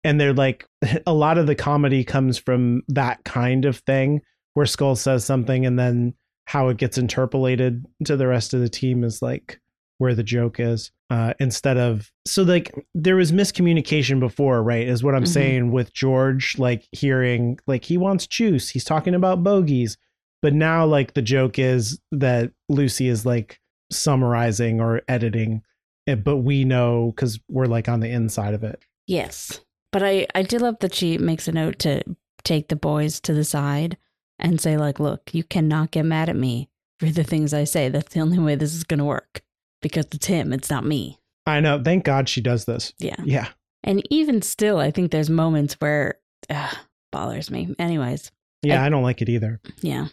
And 0.03 0.19
they're 0.21 0.33
like, 0.33 0.67
a 1.07 1.13
lot 1.13 1.37
of 1.37 1.47
the 1.47 1.55
comedy 1.55 2.03
comes 2.03 2.37
from 2.37 2.83
that 2.89 3.23
kind 3.23 3.63
of 3.65 3.77
thing 3.77 4.21
where 4.57 4.65
Skull 4.65 4.95
says 4.95 5.23
something 5.23 5.67
and 5.67 5.77
then 5.77 6.15
how 6.45 6.69
it 6.69 6.77
gets 6.77 6.97
interpolated 6.97 7.85
to 8.05 8.17
the 8.17 8.25
rest 8.25 8.55
of 8.55 8.59
the 8.59 8.69
team 8.69 9.03
is 9.03 9.21
like 9.21 9.61
where 9.99 10.15
the 10.15 10.23
joke 10.23 10.59
is 10.59 10.91
uh 11.09 11.33
instead 11.39 11.77
of 11.77 12.11
so 12.25 12.41
like 12.43 12.71
there 12.93 13.15
was 13.15 13.31
miscommunication 13.31 14.19
before 14.19 14.61
right 14.63 14.87
is 14.87 15.03
what 15.03 15.15
i'm 15.15 15.23
Mhm. 15.23 15.27
saying 15.27 15.71
with 15.71 15.91
george 15.93 16.55
like 16.59 16.87
hearing 16.91 17.57
like 17.67 17.83
he 17.83 17.97
wants 17.97 18.27
juice 18.27 18.69
he's 18.69 18.83
talking 18.83 19.15
about 19.15 19.43
bogeys 19.43 19.97
but 20.41 20.53
now 20.53 20.85
like 20.85 21.13
the 21.15 21.21
joke 21.21 21.57
is 21.59 21.99
that 22.11 22.51
lucy 22.69 23.07
is 23.07 23.25
like 23.25 23.59
summarizing 23.91 24.79
or 24.79 25.01
editing 25.07 25.61
it, 26.05 26.23
but 26.23 26.37
we 26.37 26.63
know 26.63 27.11
because 27.15 27.39
we're 27.49 27.65
like 27.65 27.89
on 27.89 27.99
the 27.99 28.09
inside 28.09 28.53
of 28.53 28.63
it 28.63 28.81
Yes. 29.07 29.61
But 29.93 30.03
I, 30.03 30.27
I 30.35 30.41
do 30.43 30.57
love 30.57 30.79
that 30.81 30.93
she 30.93 31.17
makes 31.17 31.47
a 31.47 31.51
note 31.53 31.79
to 31.79 32.03
take 32.43 32.67
the 32.67 32.75
boys 32.75 33.19
to 33.21 33.33
the 33.33 33.45
side 33.45 33.97
and 34.39 34.59
say, 34.61 34.77
like, 34.77 34.99
look, 34.99 35.33
you 35.33 35.43
cannot 35.43 35.91
get 35.91 36.05
mad 36.05 36.29
at 36.29 36.35
me 36.35 36.69
for 36.99 37.07
the 37.09 37.23
things 37.23 37.53
I 37.53 37.63
say. 37.63 37.89
That's 37.89 38.13
the 38.13 38.19
only 38.21 38.39
way 38.39 38.55
this 38.55 38.73
is 38.75 38.83
going 38.83 38.99
to 38.99 39.05
work 39.05 39.41
because 39.81 40.05
it's 40.11 40.25
him, 40.27 40.53
it's 40.53 40.69
not 40.69 40.85
me. 40.85 41.19
i 41.45 41.59
know 41.59 41.81
thank 41.83 42.03
god 42.03 42.27
she 42.27 42.41
does 42.41 42.65
this 42.65 42.93
Yeah. 42.99 43.15
yeah 43.23 43.47
And 43.83 44.01
even 44.09 44.41
still, 44.41 44.79
I 44.79 44.91
think 44.91 45.11
there's 45.11 45.29
moments 45.29 45.75
where 45.79 46.15
uh, 46.49 46.73
bothers 47.11 47.49
me. 47.51 47.75
Anyways, 47.79 48.31
yeah 48.63 48.81
I- 48.81 48.87
I 48.87 48.89
don't 48.89 49.03
like 49.03 49.21
it 49.21 49.29
either 49.29 49.59
yeah. 49.81 50.07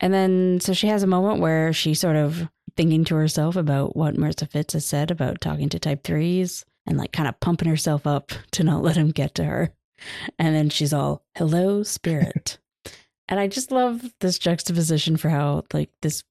And 0.00 0.12
then 0.14 0.60
so 0.60 0.72
she 0.72 0.86
has 0.88 1.02
a 1.02 1.06
moment 1.08 1.40
where 1.40 1.72
she's 1.72 1.98
sort 2.00 2.16
of 2.16 2.48
thinking 2.76 3.04
to 3.06 3.16
herself 3.16 3.56
about 3.56 3.96
what 3.96 4.14
Marissa 4.14 4.48
Fittes 4.48 4.72
has 4.74 4.84
said 4.86 5.10
about 5.10 5.40
talking 5.40 5.68
to 5.70 5.78
type 5.80 6.04
threes 6.04 6.64
and 6.86 6.96
like 6.96 7.10
kind 7.12 7.28
of 7.28 7.40
pumping 7.40 7.68
herself 7.68 8.06
up 8.06 8.30
to 8.52 8.62
not 8.62 8.82
let 8.82 8.96
him 8.96 9.10
get 9.10 9.34
to 9.34 9.44
her. 9.44 9.70
And 10.38 10.54
then 10.54 10.68
she's 10.70 10.92
all, 10.92 11.24
hello, 11.36 11.82
spirit. 11.82 12.58
And 13.28 13.38
I 13.40 13.46
just 13.46 13.70
love 13.70 14.02
this 14.20 14.38
juxtaposition 14.38 15.16
for 15.16 15.28
how 15.28 15.64
like 15.72 15.90
this 16.02 16.24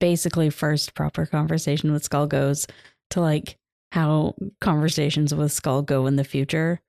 basically 0.00 0.50
first 0.50 0.94
proper 0.94 1.26
conversation 1.26 1.92
with 1.92 2.04
Skull 2.04 2.26
goes 2.26 2.66
to 3.10 3.20
like 3.20 3.56
how 3.92 4.34
conversations 4.60 5.34
with 5.34 5.52
Skull 5.52 5.82
go 5.82 6.06
in 6.06 6.16
the 6.16 6.24
future. 6.24 6.80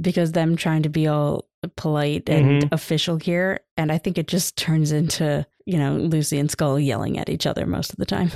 Because 0.00 0.30
them 0.32 0.54
trying 0.54 0.84
to 0.84 0.88
be 0.88 1.08
all 1.08 1.48
polite 1.76 2.28
and 2.28 2.62
Mhm. 2.62 2.68
official 2.72 3.16
here. 3.16 3.58
And 3.76 3.90
I 3.90 3.98
think 3.98 4.16
it 4.16 4.28
just 4.28 4.56
turns 4.56 4.92
into, 4.92 5.44
you 5.66 5.76
know, 5.76 5.96
Lucy 5.96 6.38
and 6.38 6.48
Skull 6.50 6.78
yelling 6.78 7.18
at 7.18 7.28
each 7.28 7.46
other 7.46 7.66
most 7.66 7.90
of 7.92 7.96
the 7.98 8.06
time. 8.06 8.30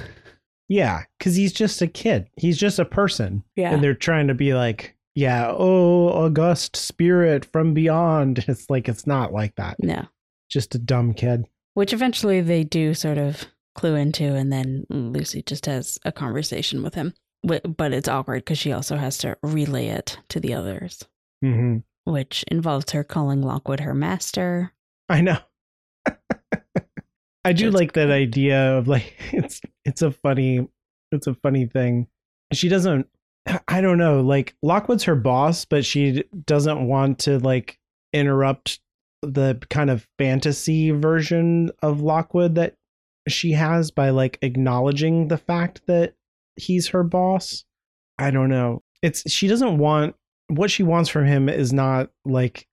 yeah 0.69 1.05
because 1.17 1.37
he's 1.37 1.53
just 1.53 1.81
a 1.81 1.87
kid 1.87 2.29
he's 2.37 2.59
just 2.59 2.81
a 2.81 2.85
person 2.85 3.45
Yeah. 3.55 3.73
and 3.73 3.85
they're 3.85 3.95
trying 3.95 4.27
to 4.27 4.35
be 4.35 4.53
like 4.53 4.97
yeah 5.15 5.47
oh 5.57 6.09
august 6.09 6.75
spirit 6.75 7.45
from 7.45 7.73
beyond 7.73 8.45
it's 8.49 8.69
like 8.69 8.89
it's 8.89 9.07
not 9.07 9.33
like 9.33 9.55
that 9.55 9.77
no. 9.81 10.07
Just 10.49 10.75
a 10.75 10.79
dumb 10.79 11.13
kid 11.15 11.45
Which 11.75 11.93
eventually 11.93 12.41
they 12.41 12.65
do 12.65 12.95
sort 12.95 13.19
of 13.19 13.45
clue 13.75 13.95
into. 13.95 14.25
And 14.35 14.51
then 14.53 14.87
Lucy 14.89 15.43
just 15.43 15.67
has 15.67 15.99
a 16.05 16.13
conversation 16.13 16.83
with 16.83 16.95
him. 16.95 17.13
But 17.43 17.93
it's 17.93 18.09
awkward 18.09 18.45
because 18.45 18.59
she 18.59 18.73
also 18.73 18.97
has 18.97 19.19
to 19.19 19.37
relay 19.43 19.89
it 19.89 20.19
to 20.31 20.41
the 20.41 20.55
others, 20.55 21.05
hmm 21.43 21.79
which 22.05 22.45
involves 22.49 22.93
her 22.93 23.03
calling 23.05 23.43
Lockwood 23.43 23.81
her 23.81 23.93
master. 23.95 24.73
i 25.09 25.21
know 25.21 25.39
i 27.45 27.53
do 27.53 27.65
Just 27.67 27.75
like 27.75 27.93
that 27.93 28.11
idea 28.11 28.77
of 28.79 28.89
like 28.89 29.13
it's 29.33 29.61
it's 29.85 30.03
a 30.03 30.11
funny 30.11 30.67
it's 31.13 31.27
a 31.27 31.35
funny 31.35 31.67
thing. 31.67 32.09
She 32.53 32.69
doesn't 32.69 33.07
I 33.69 33.81
don't 33.81 33.99
know, 33.99 34.21
like 34.23 34.55
Lockwood's 34.63 35.05
her 35.05 35.15
boss, 35.17 35.65
but 35.65 35.85
she 35.85 36.25
doesn't 36.47 36.87
want 36.89 37.21
to 37.21 37.39
like 37.39 37.79
interrupt 38.13 38.81
the 39.23 39.61
kind 39.71 39.91
of 39.91 40.07
fantasy 40.19 40.91
version 40.91 41.71
of 41.83 42.01
Lockwood 42.01 42.55
that 42.57 42.75
she 43.29 43.53
has 43.53 43.91
by 43.91 44.11
like 44.11 44.39
acknowledging 44.43 45.29
the 45.29 45.39
fact 45.39 45.81
that 45.87 46.15
he's 46.57 46.89
her 46.89 47.03
boss. 47.03 47.65
I 48.19 48.31
don't 48.31 48.49
know. 48.49 48.83
It's 49.03 49.31
she 49.31 49.49
doesn't 49.49 49.79
want 49.79 50.15
what 50.49 50.71
she 50.71 50.83
wants 50.83 51.09
from 51.11 51.27
him 51.27 51.49
is 51.49 51.73
not 51.73 52.11
like 52.25 52.67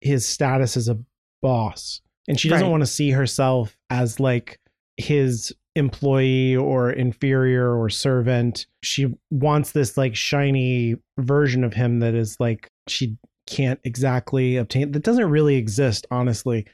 his 0.00 0.26
status 0.26 0.76
as 0.76 0.88
a 0.88 0.98
boss. 1.42 2.00
And 2.28 2.38
she 2.40 2.48
doesn't 2.48 2.66
Right. 2.66 2.70
want 2.70 2.82
to 2.82 2.86
see 2.86 3.10
herself 3.10 3.76
as 3.90 4.18
like 4.18 4.58
his 4.96 5.52
employee 5.76 6.56
or 6.56 6.90
inferior 6.90 7.78
or 7.78 7.88
servant. 7.90 8.66
She 8.82 9.14
wants 9.30 9.72
this 9.72 9.96
like 9.96 10.16
shiny 10.16 10.96
version 11.18 11.62
of 11.62 11.74
him 11.74 12.00
that 12.00 12.14
is 12.14 12.36
like 12.40 12.68
she 12.88 13.16
can't 13.50 13.80
exactly 13.84 14.56
obtain 14.56 14.92
that 14.92 15.02
doesn't 15.02 15.28
really 15.30 15.56
exist 15.56 16.06
honestly. 16.10 16.66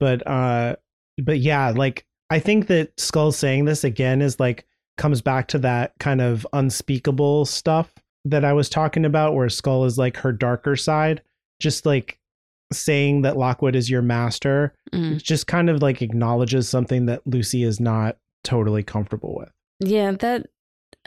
But 0.00 0.26
uh 0.26 0.76
but 1.22 1.38
yeah, 1.40 1.70
like 1.70 2.06
I 2.30 2.38
think 2.38 2.66
that 2.68 2.98
Skull 2.98 3.30
saying 3.32 3.66
this 3.66 3.84
again 3.84 4.22
is 4.22 4.40
like 4.40 4.66
comes 4.96 5.20
back 5.20 5.48
to 5.48 5.58
that 5.60 5.92
kind 5.98 6.20
of 6.20 6.46
unspeakable 6.52 7.44
stuff 7.44 7.92
that 8.24 8.44
I 8.44 8.52
was 8.52 8.68
talking 8.68 9.04
about 9.04 9.34
where 9.34 9.48
Skull 9.48 9.84
is 9.84 9.98
like 9.98 10.16
her 10.18 10.32
darker 10.32 10.76
side. 10.76 11.22
Just 11.60 11.86
like 11.86 12.18
saying 12.72 13.22
that 13.22 13.36
Lockwood 13.36 13.76
is 13.76 13.90
your 13.90 14.02
master 14.02 14.74
Mm. 14.94 15.22
just 15.22 15.46
kind 15.46 15.70
of 15.70 15.80
like 15.80 16.02
acknowledges 16.02 16.68
something 16.68 17.06
that 17.06 17.26
Lucy 17.26 17.62
is 17.62 17.80
not 17.80 18.18
totally 18.44 18.82
comfortable 18.82 19.34
with. 19.34 19.50
Yeah, 19.80 20.12
that 20.12 20.46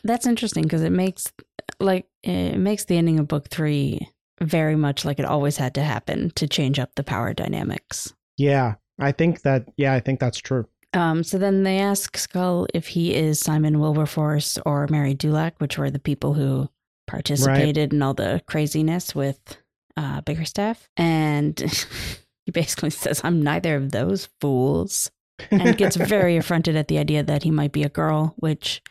that's 0.03 0.25
interesting 0.25 0.63
because 0.63 0.81
it 0.81 0.91
makes 0.91 1.31
like 1.79 2.05
it 2.23 2.57
makes 2.57 2.85
the 2.85 2.97
ending 2.97 3.19
of 3.19 3.27
book 3.27 3.49
three 3.49 4.07
very 4.41 4.75
much 4.75 5.05
like 5.05 5.19
it 5.19 5.25
always 5.25 5.57
had 5.57 5.73
to 5.75 5.83
happen 5.83 6.31
to 6.35 6.47
change 6.47 6.79
up 6.79 6.95
the 6.95 7.03
power 7.03 7.33
dynamics. 7.33 8.13
Yeah, 8.37 8.75
I 8.99 9.11
think 9.11 9.41
that 9.41 9.67
yeah, 9.77 9.93
I 9.93 9.99
think 9.99 10.19
that's 10.19 10.37
true. 10.37 10.67
Um, 10.93 11.23
so 11.23 11.37
then 11.37 11.63
they 11.63 11.79
ask 11.79 12.15
Skull 12.17 12.67
if 12.73 12.87
he 12.87 13.13
is 13.13 13.39
Simon 13.39 13.79
Wilberforce 13.79 14.57
or 14.65 14.87
Mary 14.89 15.13
Dulac, 15.13 15.55
which 15.59 15.77
were 15.77 15.91
the 15.91 15.99
people 15.99 16.33
who 16.33 16.69
participated 17.07 17.93
in 17.93 18.01
all 18.01 18.13
the 18.13 18.41
craziness 18.47 19.13
with 19.13 19.57
uh, 19.97 20.21
Bickerstaff, 20.21 20.89
and 20.95 21.59
he 22.45 22.51
basically 22.51 22.89
says, 22.89 23.21
"I'm 23.23 23.41
neither 23.41 23.75
of 23.75 23.91
those 23.91 24.29
fools." 24.39 25.11
and 25.51 25.77
gets 25.77 25.95
very 25.95 26.37
affronted 26.37 26.75
at 26.75 26.87
the 26.87 26.97
idea 26.97 27.23
that 27.23 27.43
he 27.43 27.51
might 27.51 27.71
be 27.71 27.83
a 27.83 27.89
girl, 27.89 28.33
which 28.37 28.81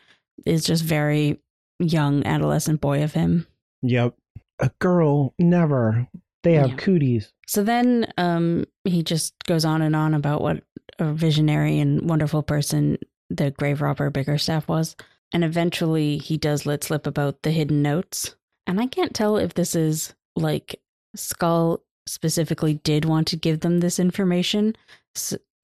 is 0.44 0.64
just 0.64 0.84
very 0.84 1.40
young 1.78 2.24
adolescent 2.26 2.80
boy 2.80 3.02
of 3.02 3.12
him. 3.12 3.46
Yep. 3.82 4.14
A 4.60 4.70
girl 4.78 5.34
never. 5.38 6.08
They 6.42 6.54
have 6.54 6.70
Yeah. 6.70 6.76
cooties. 6.76 7.32
So 7.46 7.62
then 7.64 8.12
um, 8.18 8.64
he 8.84 9.02
just 9.02 9.34
goes 9.44 9.64
on 9.64 9.82
and 9.82 9.96
on 9.96 10.14
about 10.14 10.42
what 10.42 10.62
a 10.98 11.12
visionary 11.12 11.78
and 11.80 12.08
wonderful 12.08 12.42
person 12.42 12.98
the 13.30 13.50
grave 13.50 13.80
robber 13.80 14.10
Bickerstaff 14.10 14.68
was. 14.68 14.94
And 15.32 15.42
eventually 15.42 16.18
he 16.18 16.36
does 16.36 16.66
let 16.66 16.84
slip 16.84 17.06
about 17.06 17.42
the 17.42 17.50
hidden 17.50 17.82
notes. 17.82 18.36
And 18.66 18.80
I 18.80 18.86
can't 18.86 19.14
tell 19.14 19.36
if 19.36 19.54
this 19.54 19.74
is 19.74 20.14
like 20.36 20.80
Skull 21.16 21.80
specifically 22.06 22.74
did 22.74 23.04
want 23.06 23.26
to 23.28 23.36
give 23.36 23.60
them 23.60 23.80
this 23.80 23.98
information 23.98 24.76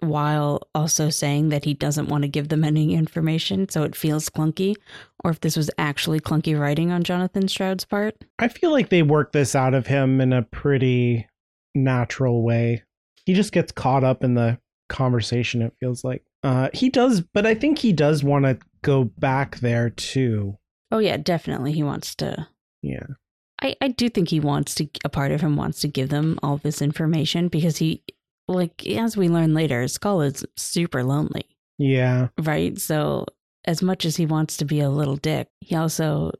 while 0.00 0.68
also 0.74 1.10
saying 1.10 1.50
that 1.50 1.64
he 1.64 1.74
doesn't 1.74 2.08
want 2.08 2.22
to 2.22 2.28
give 2.28 2.48
them 2.48 2.64
any 2.64 2.94
information. 2.94 3.68
So 3.68 3.82
it 3.82 3.94
feels 3.94 4.28
clunky. 4.28 4.76
Or 5.24 5.30
if 5.30 5.40
this 5.40 5.56
was 5.56 5.70
actually 5.78 6.20
clunky 6.20 6.58
writing 6.58 6.90
on 6.90 7.02
Jonathan 7.02 7.48
Stroud's 7.48 7.84
part. 7.84 8.16
I 8.38 8.48
feel 8.48 8.70
like 8.70 8.88
they 8.88 9.02
work 9.02 9.32
this 9.32 9.54
out 9.54 9.74
of 9.74 9.86
him 9.86 10.20
in 10.20 10.32
a 10.32 10.42
pretty 10.42 11.26
natural 11.74 12.42
way. 12.42 12.82
He 13.26 13.34
just 13.34 13.52
gets 13.52 13.72
caught 13.72 14.02
up 14.04 14.24
in 14.24 14.34
the 14.34 14.58
conversation, 14.88 15.62
it 15.62 15.74
feels 15.78 16.02
like. 16.04 16.22
Uh, 16.42 16.70
he 16.72 16.88
does, 16.88 17.20
but 17.20 17.46
I 17.46 17.54
think 17.54 17.78
he 17.78 17.92
does 17.92 18.24
want 18.24 18.46
to 18.46 18.58
go 18.82 19.04
back 19.04 19.58
there 19.58 19.90
too. 19.90 20.56
Oh, 20.90 20.98
yeah, 20.98 21.16
definitely. 21.18 21.72
He 21.72 21.82
wants 21.82 22.14
to 22.16 22.48
Yeah. 22.82 23.06
I, 23.62 23.76
I 23.80 23.88
do 23.88 24.08
think 24.08 24.30
he 24.30 24.40
wants 24.40 24.74
to 24.76 24.88
a 25.04 25.10
part 25.10 25.32
of 25.32 25.42
him 25.42 25.54
wants 25.54 25.80
to 25.80 25.88
give 25.88 26.08
them 26.08 26.38
all 26.42 26.56
this 26.56 26.80
information 26.80 27.48
because 27.48 27.76
he 27.76 28.02
like 28.52 28.86
as 28.86 29.16
we 29.16 29.28
learn 29.28 29.54
later 29.54 29.86
skull 29.88 30.20
is 30.22 30.44
super 30.56 31.02
lonely 31.04 31.44
Yeah. 31.78 32.28
right 32.38 32.78
so 32.78 33.26
as 33.64 33.82
much 33.82 34.04
as 34.04 34.16
he 34.16 34.26
wants 34.26 34.56
to 34.58 34.64
be 34.64 34.80
a 34.80 34.88
little 34.90 35.16
dick 35.16 35.48
he 35.60 35.76
also 35.76 36.32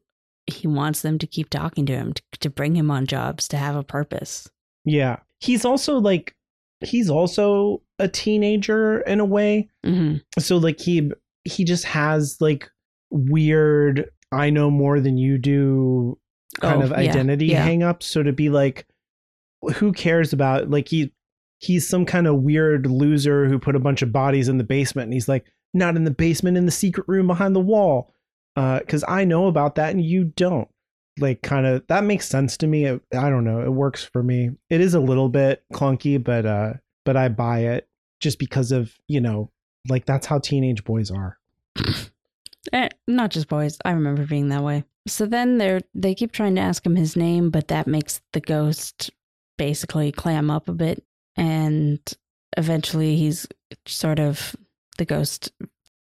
he 0.47 0.67
wants 0.67 1.03
them 1.03 1.19
to 1.19 1.27
keep 1.27 1.51
talking 1.51 1.87
to 1.87 1.93
him 1.95 2.13
to, 2.15 2.23
to 2.41 2.51
bring 2.51 2.75
him 2.75 2.91
on 2.91 3.07
jobs 3.07 3.47
to 3.49 3.57
have 3.57 3.77
a 3.77 3.83
purpose 3.85 4.49
Yeah. 4.85 5.19
He's 5.39 5.65
also 5.65 5.99
like 5.99 6.35
he's 6.81 7.09
also 7.11 7.83
a 7.99 8.09
teenager 8.09 9.01
in 9.03 9.21
a 9.21 9.25
way. 9.25 9.69
hmm 9.85 10.17
So 10.39 10.57
like 10.57 10.81
he 10.81 11.11
he 11.45 11.65
just 11.65 11.85
has 11.85 12.37
like 12.41 12.69
weird 13.11 14.11
I 14.33 14.51
know 14.51 14.71
more 14.71 15.01
than 15.01 15.19
you 15.19 15.39
do 15.39 16.19
kind 16.61 16.83
Oh, 16.83 16.85
of 16.87 16.91
yeah, 16.91 16.97
identity 17.11 17.47
yeah. 17.47 17.63
hang 17.63 17.83
up. 17.83 18.03
So 18.03 18.23
to 18.23 18.33
be 18.33 18.49
like 18.49 18.87
who 19.75 19.93
cares 19.93 20.33
about 20.33 20.71
like 20.71 20.89
he 20.89 21.13
he's 21.61 21.89
some 21.89 22.05
kind 22.05 22.27
of 22.27 22.37
weird 22.37 22.87
loser 22.87 23.47
who 23.47 23.59
put 23.59 23.77
a 23.77 23.81
bunch 23.81 24.03
of 24.03 24.13
bodies 24.13 24.49
in 24.49 24.59
the 24.59 24.65
basement 24.65 25.07
and 25.07 25.13
he's 25.13 25.29
like 25.29 25.47
not 25.73 25.95
in 25.95 26.05
the 26.05 26.11
basement 26.11 26.57
in 26.57 26.67
the 26.67 26.73
secret 26.73 27.07
room 27.07 27.27
behind 27.27 27.55
the 27.55 27.61
wall. 27.61 28.13
Uh 28.57 28.81
cuz 28.89 29.05
I 29.07 29.25
know 29.25 29.47
about 29.47 29.77
that 29.77 29.91
and 29.91 30.05
you 30.05 30.25
don't. 30.25 30.69
Like 31.19 31.43
kind 31.43 31.67
of 31.67 31.87
that 31.89 32.05
makes 32.05 32.29
sense 32.29 32.57
to 32.59 32.67
me. 32.67 32.87
It, 32.87 33.03
I 33.13 33.31
don't 33.31 33.45
know. 33.45 33.61
It 33.61 33.73
works 33.73 34.03
for 34.03 34.23
me. 34.23 34.51
It 34.71 34.81
is 34.81 34.95
a 34.95 35.01
little 35.01 35.29
bit 35.29 35.63
clunky, 35.73 36.23
but 36.23 36.47
uh 36.47 36.75
but 37.05 37.17
I 37.17 37.29
buy 37.29 37.61
it 37.61 37.89
just 38.21 38.39
because 38.39 38.73
of, 38.73 38.95
you 39.07 39.21
know, 39.21 39.51
like 39.89 40.07
that's 40.07 40.27
how 40.27 40.39
teenage 40.39 40.85
boys 40.85 41.11
are. 41.11 41.39
Eh, 42.73 42.89
not 43.09 43.31
just 43.31 43.49
boys 43.49 43.79
i 43.87 43.91
remember 43.91 44.27
being 44.27 44.51
that 44.51 44.63
way 44.63 44.85
so 45.09 45.25
then 45.25 45.57
they're 45.57 45.81
they 45.95 46.15
keep 46.15 46.31
trying 46.31 46.55
to 46.55 46.61
ask 46.61 46.85
him 46.85 46.95
his 46.95 47.17
name 47.17 47.49
but 47.49 47.69
that 47.69 47.87
makes 47.87 48.21
the 48.35 48.41
ghost 48.41 49.11
basically 49.57 50.13
clam 50.13 50.51
up 50.51 50.69
a 50.69 50.73
bit 50.73 51.03
and 51.41 51.99
eventually 52.57 53.17
he's 53.17 53.47
sort 53.87 54.21
of 54.21 54.55
the 54.99 55.05
ghost 55.05 55.51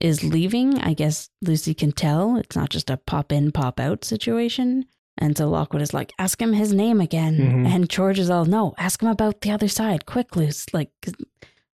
is 0.01 0.23
leaving. 0.23 0.79
I 0.79 0.95
guess 0.95 1.29
lucy 1.43 1.75
can 1.75 1.93
tell. 1.93 2.37
It's 2.37 2.57
not 2.57 2.71
just 2.71 2.89
a 2.91 2.97
pop 2.97 3.33
in 3.33 3.51
pop 3.53 3.81
out 3.81 4.05
situation. 4.05 4.87
And 5.19 5.37
so 5.37 5.49
lockwood 5.49 5.83
is 5.83 5.95
like 5.95 6.13
ask 6.19 6.41
him 6.41 6.53
his 6.53 6.73
name 6.73 7.01
again. 7.01 7.37
Mhm. 7.39 7.67
and 7.67 7.89
george 7.89 8.19
is 8.19 8.31
all 8.31 8.45
no 8.45 8.75
ask 8.79 9.01
him 9.03 9.09
about 9.09 9.41
the 9.43 9.51
other 9.51 9.69
side 9.69 10.07
quick 10.07 10.37
luce. 10.37 10.67
Like, 10.73 10.91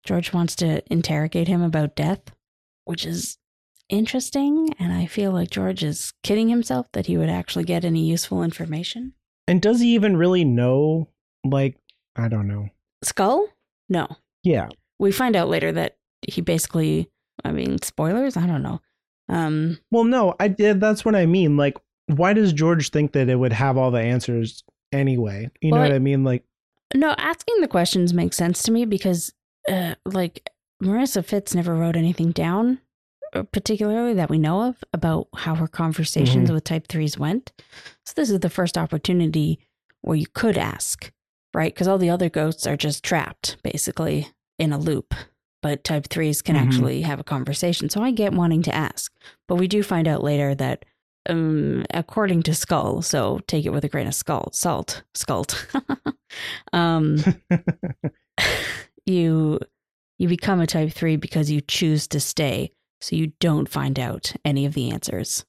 george 0.05 0.33
wants 0.33 0.55
to 0.57 0.83
interrogate 0.93 1.49
him 1.49 1.63
about 1.63 1.95
death 1.97 2.21
which 2.85 3.05
is 3.07 3.39
interesting. 3.89 4.73
And 4.79 4.93
i 4.93 5.07
feel 5.07 5.33
like 5.33 5.51
george 5.51 5.83
is 5.83 6.13
kidding 6.23 6.49
himself 6.49 6.87
that 6.93 7.07
he 7.07 7.17
would 7.19 7.29
actually 7.31 7.65
get 7.65 7.85
any 7.85 8.05
useful 8.07 8.43
information. 8.43 9.13
And 9.49 9.61
does 9.61 9.81
he 9.81 9.95
even 9.95 10.17
really 10.17 10.45
know 10.45 11.09
like 11.45 11.77
I 12.17 12.29
don't 12.29 12.49
know. 12.49 12.69
Skull 13.03 13.49
no 13.89 14.07
Yeah. 14.45 14.69
we 14.99 15.11
find 15.13 15.35
out 15.37 15.49
later 15.49 15.73
that 15.73 15.97
he 16.29 16.41
basically 16.43 17.09
i 17.45 17.51
mean 17.53 17.81
spoilers 17.83 18.37
i 18.37 18.47
don't 18.47 18.63
know 18.63 18.81
um 19.29 19.79
Well, 19.91 20.05
no, 20.05 20.35
I 20.41 20.49
did 20.49 20.81
that's 20.81 21.05
what 21.05 21.15
I 21.15 21.25
mean. 21.27 21.57
Like 21.57 21.79
why 22.07 22.33
does 22.33 22.53
George 22.53 22.91
think 22.91 23.13
that 23.13 23.29
it 23.29 23.37
would 23.37 23.53
have 23.53 23.77
all 23.77 23.93
the 23.93 24.01
answers 24.01 24.65
anyway? 24.93 25.49
You 25.61 25.71
know 25.71 25.79
what 25.79 25.93
I- 25.93 25.99
mean? 26.01 26.25
Like 26.25 26.43
no 26.95 27.15
asking 27.17 27.61
the 27.61 27.69
questions 27.69 28.13
makes 28.13 28.37
sense 28.37 28.63
to 28.65 28.73
me 28.73 28.85
because 28.85 29.33
uh 29.71 29.95
like 30.05 30.49
marissa 30.83 31.23
fittes 31.25 31.55
never 31.55 31.75
wrote 31.77 31.95
anything 31.97 32.33
down 32.33 32.81
uh, 33.33 33.45
particularly 33.45 34.15
that 34.15 34.29
we 34.31 34.39
know 34.39 34.63
of 34.63 34.83
about 34.93 35.29
how 35.37 35.55
her 35.55 35.69
conversations 35.69 36.51
with 36.51 36.65
type 36.65 36.89
3s 36.89 37.17
went 37.17 37.53
so 38.05 38.13
this 38.17 38.31
is 38.31 38.41
the 38.41 38.51
first 38.51 38.77
opportunity 38.77 39.61
where 40.01 40.17
you 40.17 40.27
could 40.35 40.59
ask 40.59 41.13
right 41.55 41.75
because 41.75 41.89
all 41.89 41.99
the 41.99 42.11
other 42.11 42.29
goats 42.29 42.67
are 42.67 42.77
just 42.77 43.03
trapped 43.05 43.57
basically 43.63 44.29
in 44.59 44.73
a 44.73 44.79
loop 44.79 45.15
but 45.63 45.85
type 45.85 46.09
3s 46.09 46.43
can 46.43 46.57
Mhm. 46.57 46.61
actually 46.61 47.03
have 47.03 47.21
a 47.21 47.25
conversation 47.25 47.89
so 47.91 48.03
i 48.03 48.11
get 48.11 48.33
wanting 48.33 48.63
to 48.63 48.75
ask 48.75 49.13
but 49.49 49.57
we 49.57 49.67
do 49.69 49.83
find 49.83 50.07
out 50.09 50.23
later 50.23 50.55
that 50.55 50.85
um 51.29 51.85
according 51.93 52.43
to 52.43 52.55
skull 52.55 53.03
so 53.03 53.41
take 53.47 53.67
it 53.67 53.71
with 53.73 53.85
a 53.85 53.89
grain 53.89 54.07
of 54.07 54.15
skull 54.15 54.51
salt 54.53 55.03
skult 55.15 55.67
um 56.73 57.19
you 59.07 59.59
you 60.19 60.29
become 60.29 60.61
a 60.61 60.67
type 60.67 60.93
3 60.93 61.17
because 61.17 61.51
you 61.51 61.61
choose 61.61 62.07
to 62.09 62.21
stay 62.21 62.71
so 63.01 63.17
you 63.17 63.33
don't 63.41 63.69
find 63.69 63.99
out 63.99 64.33
any 64.45 64.67
of 64.67 64.75
the 64.75 64.91
answers 64.91 65.45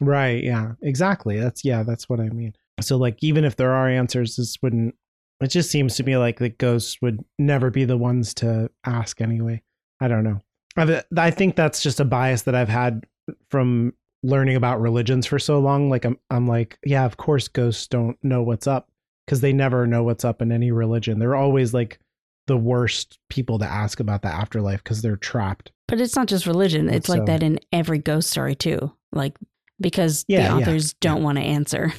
right, 0.00 0.44
yeah. 0.44 0.72
Exactly. 0.82 1.38
That's 1.40 1.64
yeah, 1.64 1.82
that's 1.82 2.06
what 2.06 2.20
I 2.20 2.28
mean. 2.28 2.52
So 2.82 2.98
like 2.98 3.16
even 3.22 3.44
if 3.46 3.56
there 3.56 3.72
are 3.72 3.88
answers 3.88 4.36
this 4.36 4.56
wouldn't 4.62 4.94
it 5.40 5.48
just 5.48 5.70
seems 5.70 5.96
to 5.96 6.02
me 6.02 6.16
like 6.16 6.38
the 6.38 6.48
ghosts 6.48 7.00
would 7.02 7.24
never 7.38 7.70
be 7.70 7.84
the 7.84 7.98
ones 7.98 8.34
to 8.34 8.70
ask 8.84 9.20
anyway. 9.20 9.62
I 10.00 10.08
don't 10.08 10.24
know. 10.24 10.40
I've, 10.76 11.04
I 11.16 11.30
think 11.30 11.56
that's 11.56 11.82
just 11.82 12.00
a 12.00 12.04
bias 12.04 12.42
that 12.42 12.54
I've 12.54 12.68
had 12.68 13.06
from 13.50 13.92
learning 14.22 14.56
about 14.56 14.80
religions 14.80 15.26
for 15.26 15.38
so 15.38 15.58
long, 15.58 15.88
like 15.88 16.04
I'm 16.04 16.18
I'm 16.30 16.46
like, 16.46 16.78
yeah, 16.84 17.04
of 17.04 17.16
course 17.16 17.48
ghosts 17.48 17.86
don't 17.86 18.18
know 18.22 18.42
what's 18.42 18.66
up 18.66 18.90
because 19.26 19.40
they 19.40 19.52
never 19.52 19.86
know 19.86 20.02
what's 20.02 20.24
up 20.24 20.42
in 20.42 20.52
any 20.52 20.70
religion. 20.70 21.18
They're 21.18 21.36
always 21.36 21.72
like 21.72 21.98
the 22.46 22.56
worst 22.56 23.18
people 23.28 23.58
to 23.58 23.64
ask 23.64 24.00
about 24.00 24.22
the 24.22 24.28
afterlife 24.28 24.82
because 24.82 25.02
they're 25.02 25.16
trapped. 25.16 25.72
But 25.88 26.00
it's 26.00 26.16
not 26.16 26.28
just 26.28 26.46
religion. 26.46 26.88
It's 26.88 27.08
like 27.08 27.26
that 27.26 27.42
in 27.42 27.58
every 27.72 27.98
ghost 27.98 28.30
story 28.30 28.54
too. 28.54 28.92
Like 29.12 29.36
because 29.80 30.24
Yeah, 30.28 30.38
the 30.38 30.44
yeah, 30.44 30.56
authors 30.56 30.94
don't 30.94 31.22
want 31.22 31.38
to 31.38 31.44
answer, 31.44 31.92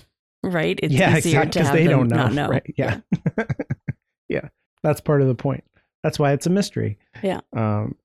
right? 0.43 0.79
It's 0.81 0.93
yeah, 0.93 1.17
easier 1.17 1.41
exactly. 1.41 1.51
to 1.51 1.59
Because 1.59 1.67
have 1.67 1.75
they 1.75 1.88
don't 1.88 2.07
know. 2.07 2.15
not 2.15 2.33
know. 2.33 2.47
Right. 2.49 2.73
Yeah. 2.77 2.99
yeah. 4.29 4.49
That's 4.83 5.01
part 5.01 5.21
of 5.21 5.27
the 5.27 5.35
point. 5.35 5.63
That's 6.03 6.19
why 6.19 6.31
it's 6.33 6.45
a 6.45 6.49
mystery. 6.49 6.97
Yeah. 7.23 7.41
Um, 7.55 7.95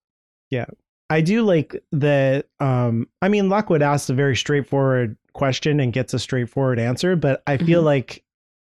yeah. 0.50 0.66
I 1.10 1.20
do 1.20 1.42
like 1.42 1.76
that. 1.92 2.46
Um, 2.58 3.06
I 3.20 3.28
mean, 3.28 3.48
Lockwood 3.48 3.82
asks 3.82 4.08
a 4.08 4.14
very 4.14 4.34
straightforward 4.36 5.16
question 5.34 5.78
and 5.80 5.92
gets 5.92 6.14
a 6.14 6.18
straightforward 6.18 6.78
answer, 6.78 7.16
but 7.16 7.42
I 7.46 7.58
feel 7.58 7.82
Mhm. 7.82 7.86
like 7.86 8.24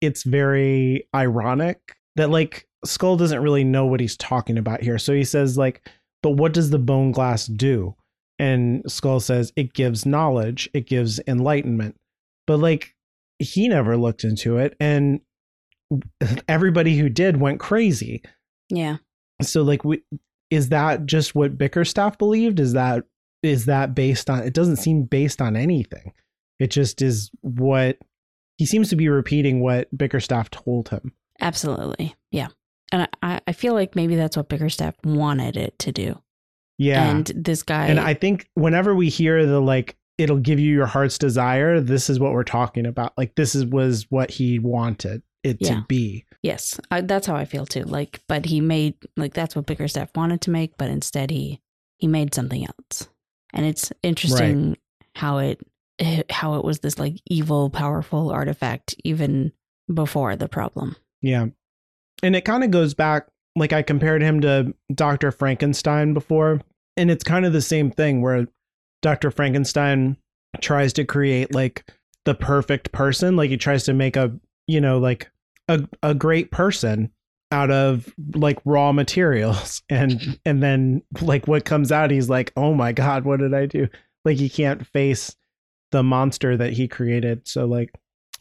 it's 0.02 0.24
very 0.24 1.08
ironic 1.16 1.96
that 2.18 2.30
like 2.30 2.68
Skull 2.84 3.18
doesn't 3.18 3.42
really 3.42 3.64
know 3.64 3.86
what 3.86 4.00
he's 4.00 4.18
talking 4.18 4.58
about 4.58 4.82
here. 4.82 4.98
So 4.98 5.14
he 5.14 5.24
says 5.24 5.58
like, 5.58 5.88
but 6.22 6.32
what 6.32 6.54
does 6.54 6.70
the 6.70 6.80
bone 6.80 7.12
glass 7.12 7.46
do? 7.48 7.96
And 8.38 8.84
Skull 8.92 9.22
says 9.22 9.54
it 9.56 9.74
gives 9.74 10.06
knowledge, 10.06 10.70
it 10.74 10.88
gives 10.88 11.20
enlightenment. 11.28 11.96
But 12.48 12.58
like 12.58 12.95
he 13.40 13.68
never 13.68 13.98
looked 13.98 14.24
into 14.24 14.58
it 14.58 14.76
and 14.80 15.20
everybody 16.48 16.98
who 16.98 17.10
did 17.10 17.38
went 17.38 17.60
crazy. 17.60 18.24
Yeah. 18.70 18.98
So 19.42 19.62
like 19.62 19.84
we, 19.84 20.02
is 20.50 20.70
that 20.70 21.06
just 21.06 21.36
what 21.36 21.58
Bickerstaff 21.58 22.18
believed? 22.18 22.60
Is 22.60 22.74
that 22.74 23.04
is 23.44 23.66
that 23.66 23.94
based 23.94 24.30
on 24.30 24.44
it 24.44 24.54
doesn't 24.54 24.78
seem 24.78 25.04
based 25.04 25.42
on 25.42 25.56
anything. 25.56 26.14
It 26.60 26.72
just 26.72 27.02
is 27.02 27.30
what 27.42 27.98
he 28.58 28.66
seems 28.66 28.90
to 28.90 28.96
be 28.96 29.10
repeating 29.10 29.62
what 29.62 29.96
Bickerstaff 29.96 30.50
told 30.50 30.90
him. 30.90 31.14
Absolutely. 31.42 32.16
Yeah. 32.32 32.48
And 32.92 33.10
I, 33.22 33.42
I 33.46 33.52
feel 33.52 33.74
like 33.74 33.96
maybe 33.96 34.16
that's 34.16 34.38
what 34.38 34.48
Bickerstaff 34.48 34.96
wanted 35.04 35.58
it 35.58 35.78
to 35.80 35.92
do. 35.92 36.18
Yeah. 36.78 37.10
And 37.10 37.26
this 37.36 37.64
guy 37.64 37.88
and 37.88 38.00
I 38.00 38.14
think 38.14 38.50
whenever 38.54 38.96
we 38.96 39.10
hear 39.10 39.46
the 39.46 39.60
like 39.60 39.98
it'll 40.18 40.40
give 40.40 40.60
you 40.60 40.72
your 40.74 40.86
heart's 40.86 41.18
desire, 41.18 41.80
this 41.80 42.10
is 42.10 42.20
what 42.20 42.32
we're 42.34 42.44
talking 42.44 42.86
about. 42.86 43.14
Like 43.18 43.36
this 43.36 43.56
is 43.56 43.66
was 43.66 44.06
what 44.10 44.32
he 44.32 44.60
wanted 44.60 45.22
it 45.44 45.58
Yeah. 45.60 45.76
to 45.76 45.86
be. 45.88 46.26
Yes, 46.42 46.80
I, 46.92 47.02
that's 47.02 47.28
how 47.28 47.36
I 47.36 47.46
feel 47.46 47.66
too. 47.66 47.84
Like, 47.84 48.22
but 48.28 48.46
he 48.46 48.62
made 48.62 48.96
like 49.18 49.34
that's 49.34 49.56
what 49.56 49.66
Bickerstaff 49.66 50.10
wanted 50.16 50.42
to 50.42 50.52
make, 50.52 50.78
but 50.78 50.90
instead 50.90 51.32
he 51.32 51.60
he 51.98 52.08
made 52.08 52.34
something 52.34 52.66
else. 52.66 53.08
And 53.54 53.66
it's 53.66 53.92
interesting 54.04 54.78
how 55.16 55.38
it 55.40 55.60
eh, 56.00 56.24
how 56.30 56.56
it 56.56 56.64
was 56.66 56.80
this 56.80 57.00
like 57.00 57.16
evil, 57.28 57.70
powerful 57.70 58.30
artifact 58.32 58.96
even 59.04 59.52
before 59.94 60.36
the 60.36 60.48
problem. 60.50 60.96
Yeah. 61.22 61.48
And 62.24 62.36
it 62.36 62.46
kind 62.46 62.64
of 62.64 62.72
goes 62.72 62.94
back, 62.94 63.28
like 63.56 63.74
I 63.74 63.82
compared 63.82 64.22
him 64.22 64.42
to 64.42 64.74
Dr. 64.94 65.32
Frankenstein 65.32 66.14
before. 66.14 66.62
And 66.98 67.12
it's 67.12 67.24
kind 67.24 67.46
of 67.46 67.54
the 67.54 67.62
same 67.62 67.92
thing 67.92 68.22
where 68.22 68.48
Dr. 69.06 69.30
Frankenstein 69.30 70.18
tries 70.62 70.92
to 70.94 71.06
create 71.06 71.54
like 71.54 71.88
the 72.24 72.34
perfect 72.34 72.92
person. 72.92 73.36
Like 73.36 73.52
he 73.52 73.58
tries 73.58 73.84
to 73.84 73.94
make 73.94 74.18
a, 74.18 74.36
you 74.66 74.82
know, 74.82 74.98
like 74.98 75.30
a, 75.68 75.88
a 76.02 76.16
great 76.16 76.50
person 76.50 77.12
out 77.52 77.70
of 77.70 78.12
like 78.34 78.58
raw 78.66 78.92
materials. 78.92 79.84
And, 79.92 80.40
and 80.44 80.64
then 80.64 81.04
like 81.22 81.48
what 81.48 81.66
comes 81.66 81.92
out, 81.92 82.10
he's 82.10 82.32
like, 82.32 82.52
oh 82.58 82.74
my 82.74 82.94
God, 82.94 83.26
what 83.26 83.42
did 83.42 83.54
I 83.54 83.68
do? 83.68 83.88
Like 84.26 84.38
he 84.38 84.50
can't 84.50 84.88
face 84.88 85.36
the 85.92 86.02
monster 86.02 86.58
that 86.58 86.74
he 86.74 86.88
created. 86.88 87.48
So 87.48 87.66
like 87.66 87.92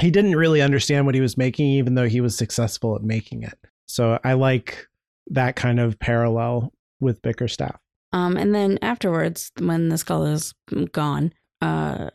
he 0.01 0.11
didn't 0.11 0.35
really 0.35 0.63
understand 0.63 1.05
what 1.05 1.15
he 1.15 1.21
was 1.21 1.37
making, 1.37 1.67
even 1.67 1.95
though 1.95 2.09
he 2.09 2.23
was 2.23 2.39
successful 2.39 2.97
at 2.97 3.03
making 3.03 3.43
it. 3.43 3.59
So 3.85 4.19
I 4.25 4.33
like 4.33 4.89
that 5.27 5.57
kind 5.57 5.79
of 5.79 5.99
parallel 5.99 6.73
with 7.01 7.21
Bickerstaff. 7.21 7.79
Um, 8.15 8.37
and 8.37 8.55
then 8.55 8.79
afterwards, 8.81 9.51
when 9.59 9.89
the 9.89 9.99
skull 9.99 10.25
is 10.25 10.55
gone, 10.93 11.35
uh, 11.61 12.11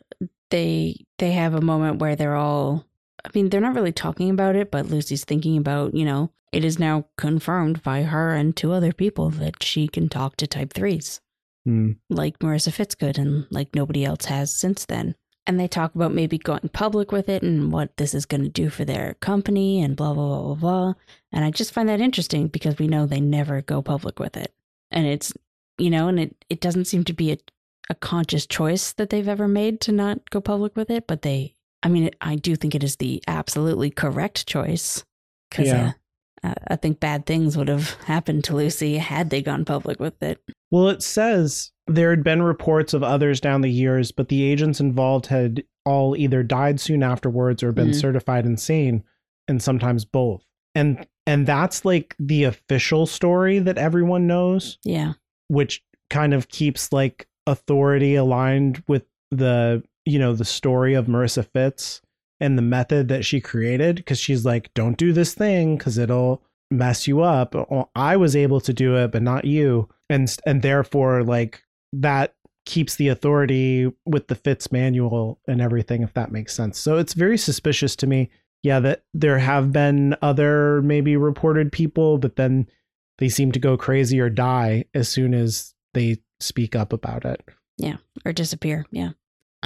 they 0.48 1.04
they 1.18 1.32
have 1.32 1.54
a 1.54 1.60
moment 1.60 2.00
where 2.00 2.16
they're 2.16 2.36
all. 2.36 2.86
I 3.22 3.28
mean, 3.34 3.50
they're 3.50 3.60
not 3.60 3.74
really 3.74 3.92
talking 3.92 4.30
about 4.30 4.56
it, 4.56 4.70
but 4.70 4.86
Lucy's 4.86 5.24
thinking 5.24 5.58
about, 5.58 5.94
you 5.94 6.06
know, 6.06 6.30
it 6.52 6.64
is 6.64 6.78
now 6.78 7.04
confirmed 7.18 7.82
by 7.82 8.04
her 8.04 8.34
and 8.34 8.56
two 8.56 8.72
other 8.72 8.94
people 8.94 9.28
that 9.28 9.62
she 9.62 9.88
can 9.88 10.08
talk 10.08 10.36
to 10.36 10.46
Type 10.46 10.72
Threes. 10.72 11.20
Hmm. 11.66 11.92
like 12.08 12.38
Marissa 12.38 12.72
Fittes 12.72 12.98
could 12.98 13.18
and 13.18 13.46
like 13.50 13.74
nobody 13.74 14.02
else 14.02 14.24
has 14.24 14.54
since 14.54 14.86
then. 14.86 15.14
And 15.46 15.60
they 15.60 15.68
talk 15.68 15.94
about 15.94 16.14
maybe 16.14 16.38
going 16.38 16.70
public 16.72 17.12
with 17.12 17.28
it 17.28 17.42
and 17.42 17.70
what 17.70 17.98
this 17.98 18.14
is 18.14 18.24
going 18.24 18.42
to 18.44 18.48
do 18.48 18.70
for 18.70 18.86
their 18.86 19.14
company 19.20 19.82
and 19.82 19.94
blah, 19.94 20.14
blah, 20.14 20.26
blah, 20.26 20.42
blah, 20.42 20.54
blah. 20.54 20.94
And 21.32 21.44
I 21.44 21.50
just 21.50 21.74
find 21.74 21.88
that 21.90 22.00
interesting 22.00 22.48
because 22.48 22.78
we 22.78 22.88
know 22.88 23.04
they 23.04 23.20
never 23.20 23.60
go 23.60 23.82
public 23.82 24.18
with 24.18 24.38
it. 24.38 24.54
And 24.90 25.06
it's, 25.06 25.34
you 25.80 25.90
know, 25.90 26.08
and 26.08 26.20
it, 26.20 26.44
it 26.48 26.60
doesn't 26.60 26.84
seem 26.86 27.04
to 27.04 27.12
be 27.12 27.32
a, 27.32 27.38
a 27.88 27.94
conscious 27.94 28.46
choice 28.46 28.92
that 28.92 29.10
they've 29.10 29.26
ever 29.28 29.48
made 29.48 29.80
to 29.82 29.92
not 29.92 30.28
go 30.30 30.40
public 30.40 30.76
with 30.76 30.90
it. 30.90 31.06
But 31.06 31.22
they, 31.22 31.56
I 31.82 31.88
mean, 31.88 32.10
I 32.20 32.36
do 32.36 32.54
think 32.56 32.74
it 32.74 32.84
is 32.84 32.96
the 32.96 33.22
absolutely 33.26 33.90
correct 33.90 34.46
choice 34.46 35.04
because 35.50 35.68
Yeah. 35.68 35.92
uh, 36.44 36.54
I 36.68 36.76
think 36.76 37.00
bad 37.00 37.26
things 37.26 37.56
would 37.56 37.68
have 37.68 37.94
happened 38.04 38.44
to 38.44 38.56
Lucy 38.56 38.98
had 38.98 39.30
they 39.30 39.42
gone 39.42 39.64
public 39.64 39.98
with 39.98 40.22
it. 40.22 40.40
Well, 40.70 40.88
it 40.88 41.02
says 41.02 41.72
there 41.86 42.10
had 42.10 42.22
been 42.22 42.42
reports 42.42 42.94
of 42.94 43.02
others 43.02 43.40
down 43.40 43.62
the 43.62 43.70
years, 43.70 44.12
but 44.12 44.28
the 44.28 44.42
agents 44.44 44.78
involved 44.80 45.26
had 45.26 45.64
all 45.84 46.14
either 46.16 46.42
died 46.42 46.78
soon 46.78 47.02
afterwards 47.02 47.62
or 47.62 47.72
been 47.72 47.88
Mhm. 47.90 47.94
certified 48.00 48.46
insane, 48.46 49.02
and 49.48 49.60
sometimes 49.62 50.04
both. 50.04 50.44
And 50.74 51.04
and 51.26 51.46
that's 51.46 51.84
like 51.84 52.14
the 52.18 52.44
official 52.44 53.06
story 53.06 53.58
that 53.58 53.78
everyone 53.78 54.26
knows. 54.26 54.78
Yeah. 54.84 55.14
Which 55.50 55.82
kind 56.08 56.32
of 56.32 56.48
keeps 56.48 56.92
like 56.92 57.26
authority 57.46 58.14
aligned 58.14 58.82
with 58.86 59.04
the 59.30 59.82
you 60.04 60.18
know 60.18 60.34
the 60.34 60.44
story 60.44 60.94
of 60.94 61.06
Marissa 61.06 61.46
Fittes 61.46 62.00
and 62.40 62.56
the 62.56 62.62
method 62.62 63.08
that 63.08 63.24
she 63.24 63.40
created 63.40 63.96
because 63.96 64.18
she's 64.18 64.44
like 64.44 64.72
don't 64.74 64.96
do 64.96 65.12
this 65.12 65.34
thing 65.34 65.76
because 65.76 65.98
it'll 65.98 66.42
mess 66.70 67.06
you 67.08 67.20
up. 67.20 67.54
I 67.94 68.16
was 68.16 68.36
able 68.36 68.60
to 68.60 68.72
do 68.72 68.96
it 68.96 69.12
but 69.12 69.22
not 69.22 69.44
you. 69.44 69.88
And 70.08 70.34
and 70.46 70.62
therefore 70.62 71.22
like 71.22 71.62
that 71.92 72.34
keeps 72.66 72.96
the 72.96 73.08
authority 73.08 73.90
with 74.06 74.28
the 74.28 74.36
Fittes 74.36 74.70
manual 74.70 75.40
and 75.48 75.60
everything 75.60 76.02
if 76.02 76.14
that 76.14 76.32
makes 76.32 76.54
sense. 76.54 76.78
So 76.78 76.98
it's 76.98 77.14
very 77.14 77.38
suspicious 77.38 77.96
to 77.96 78.06
me 78.06 78.30
yeah 78.62 78.80
that 78.80 79.04
there 79.14 79.38
have 79.38 79.72
been 79.72 80.16
other 80.22 80.82
maybe 80.82 81.16
reported 81.16 81.72
people 81.72 82.18
but 82.18 82.36
then 82.36 82.66
they 83.20 83.28
seem 83.28 83.52
to 83.52 83.58
go 83.60 83.76
crazy 83.76 84.18
or 84.18 84.28
die 84.28 84.84
as 84.94 85.08
soon 85.08 85.32
as 85.34 85.72
they 85.94 86.18
speak 86.40 86.74
up 86.74 86.92
about 86.92 87.24
it. 87.24 87.40
Yeah, 87.78 87.96
or 88.24 88.32
disappear. 88.32 88.84
Yeah. 88.90 89.10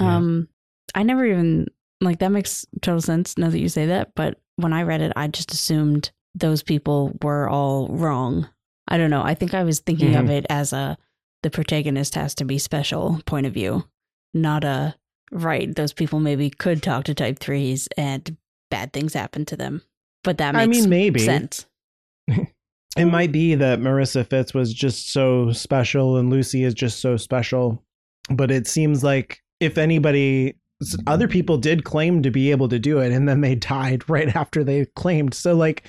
Yeah. 0.01 0.17
Um 0.17 0.49
I 0.95 1.03
never 1.03 1.25
even 1.25 1.69
like 2.01 2.19
that 2.19 2.31
makes 2.33 2.67
total 2.83 3.01
sense 3.01 3.39
now 3.39 3.49
that 3.49 3.59
you 3.61 3.69
say 3.71 3.87
that, 3.87 4.15
but 4.15 4.39
when 4.57 4.73
I 4.73 4.83
read 4.83 5.01
it 5.01 5.13
I 5.17 5.29
just 5.29 5.53
assumed 5.53 6.11
those 6.35 6.63
people 6.63 7.17
were 7.23 7.49
all 7.49 7.89
wrong. 7.89 8.49
I 8.89 8.99
don't 8.99 9.11
know. 9.11 9.23
I 9.23 9.35
think 9.35 9.55
I 9.55 9.63
was 9.65 9.81
thinking 9.81 10.15
of 10.17 10.27
Mhm. 10.27 10.31
it 10.39 10.47
as 10.51 10.73
a 10.73 10.99
the 11.43 11.51
protagonist 11.51 12.15
has 12.17 12.35
to 12.37 12.45
be 12.45 12.59
special 12.59 13.21
point 13.27 13.47
of 13.47 13.53
view, 13.55 13.85
not 14.33 14.65
a 14.65 14.95
right, 15.31 15.75
those 15.75 15.93
people 15.93 16.19
maybe 16.21 16.51
could 16.51 16.83
talk 16.83 17.05
to 17.05 17.15
type 17.15 17.39
3s 17.39 17.89
and 17.97 18.37
bad 18.71 18.93
things 18.93 19.15
happen 19.15 19.45
to 19.47 19.57
them. 19.57 19.83
But 20.23 20.39
that 20.39 20.55
makes 20.55 20.63
I 20.63 20.67
mean, 20.67 20.89
maybe 20.89 21.21
sense. 21.21 21.67
it 22.97 23.07
might 23.07 23.33
be 23.33 23.55
that 23.57 23.81
Marissa 23.81 24.25
Fittes 24.25 24.55
was 24.55 24.73
just 24.73 25.13
so 25.13 25.51
special 25.53 26.17
and 26.17 26.31
Lucy 26.31 26.63
is 26.65 26.75
just 26.75 27.01
so 27.01 27.17
special, 27.17 27.83
but 28.31 28.51
it 28.51 28.67
seems 28.67 29.03
like 29.03 29.43
if 29.61 29.79
anybody, 29.79 30.55
other 31.07 31.27
people 31.29 31.57
did 31.57 31.85
claim 31.85 32.23
to 32.23 32.31
be 32.31 32.51
able 32.51 32.69
to 32.69 32.79
do 32.79 32.99
it, 33.01 33.13
and 33.13 33.29
then 33.29 33.41
they 33.41 33.55
died 33.55 34.03
right 34.09 34.35
after 34.37 34.63
they 34.63 34.85
claimed. 34.97 35.35
So 35.35 35.55
like 35.55 35.87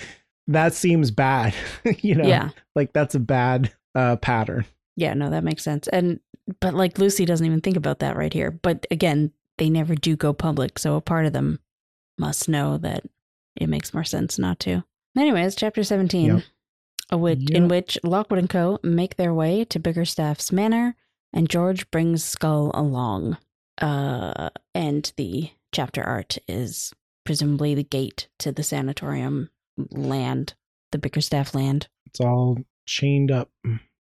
that 0.47 0.73
seems 0.73 1.11
bad, 1.11 1.53
you 1.99 2.15
know? 2.15 2.27
Yeah. 2.27 2.49
like 2.75 2.93
that's 2.93 3.15
a 3.15 3.19
bad 3.19 3.71
uh, 3.93 4.15
pattern. 4.17 4.65
Yeah, 4.95 5.13
no, 5.13 5.29
that 5.29 5.43
makes 5.43 5.63
sense. 5.63 5.87
And 5.89 6.19
but 6.59 6.73
like 6.73 6.97
Lucy 6.99 7.25
doesn't 7.25 7.45
even 7.45 7.61
think 7.61 7.75
about 7.77 7.99
that 7.99 8.15
right 8.15 8.31
here. 8.33 8.51
But 8.51 8.85
again, 8.91 9.31
they 9.57 9.69
never 9.69 9.95
do 9.95 10.15
go 10.15 10.33
public, 10.33 10.79
so 10.79 10.95
a 10.95 11.01
part 11.01 11.25
of 11.25 11.33
them 11.33 11.59
must 12.17 12.47
know 12.47 12.77
that 12.77 13.03
it 13.55 13.67
makes 13.67 13.93
more 13.93 14.03
sense 14.03 14.39
not 14.39 14.59
to. 14.61 14.83
Anyways, 15.17 15.55
chapter 15.55 15.83
17, 15.83 16.35
Yep. 16.35 16.43
A 17.11 17.17
which, 17.17 17.51
in 17.51 17.67
which 17.67 17.97
Lockwood 18.03 18.39
and 18.39 18.49
Co. 18.49 18.79
make 18.83 19.15
their 19.15 19.33
way 19.33 19.63
to 19.65 19.79
Bickerstaff's 19.79 20.51
manor, 20.51 20.95
and 21.33 21.49
George 21.49 21.89
brings 21.91 22.23
Skull 22.23 22.71
along. 22.73 23.37
Uh, 23.79 24.49
and 24.73 25.11
the 25.17 25.51
chapter 25.71 26.03
art 26.03 26.37
is 26.47 26.93
presumably 27.25 27.75
the 27.75 27.83
gate 27.83 28.27
to 28.39 28.51
the 28.51 28.63
sanatorium 28.63 29.49
land, 29.91 30.53
the 30.91 30.97
Bickerstaff 30.97 31.53
land. 31.53 31.87
It's 32.05 32.19
all 32.19 32.57
chained 32.87 33.31
up. 33.31 33.49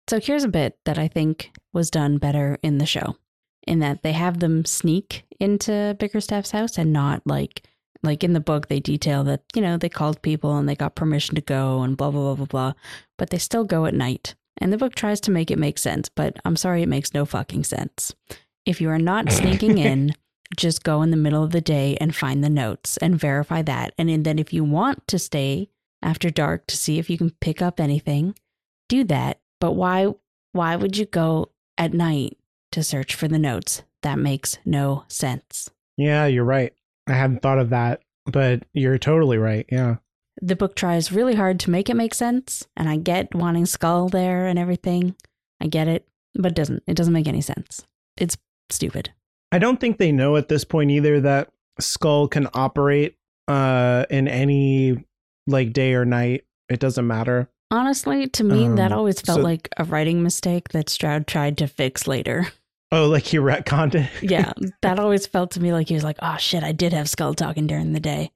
So 0.09 0.19
here's 0.19 0.43
a 0.43 0.49
bit 0.49 0.77
that 0.85 0.97
I 0.97 1.07
think 1.07 1.51
was 1.71 1.91
done 1.91 2.17
better 2.17 2.57
in 2.63 2.79
the 2.79 2.85
show. 2.85 3.15
in 3.67 3.79
that 3.79 4.01
they 4.01 4.13
have 4.13 4.39
them 4.39 4.65
sneak 4.65 5.25
into 5.39 5.95
Bickerstaff's 5.99 6.51
house 6.51 6.77
and 6.77 6.91
not 6.91 7.21
like 7.25 7.67
like 8.03 8.23
in 8.23 8.33
the 8.33 8.39
book 8.39 8.67
they 8.67 8.79
detail 8.79 9.23
that 9.25 9.41
you 9.53 9.61
know 9.61 9.77
they 9.77 9.89
called 9.89 10.21
people 10.21 10.57
and 10.57 10.67
they 10.67 10.75
got 10.75 10.95
permission 10.95 11.35
to 11.35 11.41
go 11.41 11.81
and 11.81 11.97
blah 11.97 12.11
blah 12.11 12.33
blah 12.33 12.35
blah 12.35 12.45
blah 12.45 12.73
but 13.17 13.29
they 13.29 13.37
still 13.37 13.63
go 13.63 13.85
at 13.85 13.93
night. 13.93 14.35
And 14.61 14.73
the 14.73 14.77
book 14.77 14.93
tries 14.93 15.21
to 15.21 15.31
make 15.31 15.51
it 15.51 15.57
make 15.59 15.77
sense 15.77 16.09
but 16.09 16.37
i'm 16.45 16.55
sorry 16.55 16.83
it 16.83 16.89
makes 16.89 17.13
no 17.13 17.25
fucking 17.25 17.63
sense. 17.63 18.13
If 18.65 18.81
you 18.81 18.89
are 18.89 18.99
not 18.99 19.31
sneaking 19.31 19.77
in 19.89 20.13
just 20.57 20.83
go 20.83 21.01
in 21.01 21.11
the 21.11 21.17
middle 21.17 21.43
of 21.43 21.51
the 21.51 21.61
day 21.61 21.95
and 22.01 22.15
find 22.15 22.43
the 22.43 22.49
notes 22.49 22.97
and 22.97 23.19
verify 23.19 23.61
that. 23.61 23.93
And 23.99 24.25
then 24.25 24.39
if 24.39 24.51
you 24.51 24.63
want 24.63 25.07
to 25.07 25.19
stay 25.19 25.69
after 26.01 26.29
dark 26.29 26.65
to 26.67 26.77
see 26.77 26.97
if 26.97 27.09
you 27.09 27.17
can 27.17 27.29
pick 27.39 27.61
up 27.61 27.79
anything 27.79 28.35
do 28.89 29.05
that. 29.05 29.39
But 29.61 29.73
why 29.73 30.07
why 30.51 30.75
would 30.75 30.97
you 30.97 31.05
go 31.05 31.51
at 31.77 31.93
night 31.93 32.37
to 32.73 32.83
search 32.83 33.15
for 33.15 33.29
the 33.29 33.39
notes? 33.39 33.83
That 34.01 34.19
makes 34.19 34.57
no 34.65 35.05
sense. 35.07 35.69
Yeah, 35.95 36.25
you're 36.25 36.43
right. 36.43 36.73
I 37.09 37.13
hadn't 37.13 37.41
thought 37.41 37.59
of 37.59 37.69
that, 37.71 38.01
but 38.25 38.63
you're 38.73 38.97
totally 38.97 39.37
right. 39.37 39.65
Yeah. 39.71 39.95
the 40.41 40.55
book 40.55 40.75
tries 40.75 41.11
really 41.11 41.35
hard 41.35 41.59
to 41.61 41.69
make 41.69 41.89
it 41.89 41.95
make 41.95 42.13
sense 42.13 42.65
and 42.77 42.87
i 42.87 42.95
get 42.95 43.35
wanting 43.35 43.65
skull 43.65 44.07
there 44.07 44.47
and 44.47 44.57
everything 44.57 45.13
i 45.59 45.67
get 45.67 45.87
it 45.89 46.07
but 46.35 46.53
it 46.53 46.55
doesn't 46.55 46.81
it 46.87 46.95
doesn't 46.95 47.11
make 47.13 47.27
any 47.27 47.41
sense 47.41 47.83
it's 48.15 48.37
stupid 48.69 49.11
I 49.51 49.57
don't 49.59 49.79
think 49.81 49.97
they 49.97 50.11
know 50.13 50.35
at 50.37 50.47
this 50.47 50.63
point 50.63 50.91
either 50.91 51.19
that 51.21 51.49
Skull 51.79 52.27
can 52.27 52.47
operate 52.53 53.15
uh 53.47 54.05
in 54.11 54.27
any 54.27 55.03
like 55.47 55.73
day 55.73 55.93
or 55.95 56.05
night. 56.05 56.45
It 56.69 56.79
doesn't 56.79 57.07
matter. 57.07 57.49
honestly 57.71 58.27
to 58.27 58.43
me 58.43 58.67
that 58.75 58.91
Um, 58.91 58.97
always 58.99 59.19
felt 59.21 59.37
so- 59.39 59.43
like 59.43 59.67
a 59.77 59.83
writing 59.83 60.21
mistake 60.23 60.69
that 60.69 60.87
stroud 60.87 61.25
tried 61.27 61.57
to 61.57 61.67
fix 61.67 62.07
later 62.07 62.47
Oh, 62.91 63.07
like 63.07 63.23
he 63.23 63.37
retconned 63.37 63.95
it. 63.95 64.09
yeah 64.31 64.51
that 64.81 64.99
always 64.99 65.27
felt 65.27 65.51
to 65.51 65.59
me 65.61 65.71
like 65.73 65.87
he 65.87 65.93
was 65.93 66.03
like 66.03 66.17
oh 66.21 66.37
shit 66.37 66.63
i 66.63 66.71
did 66.71 66.91
have 66.93 67.07
skull 67.09 67.33
talking 67.35 67.67
during 67.67 67.93
the 67.93 67.99
day 67.99 68.31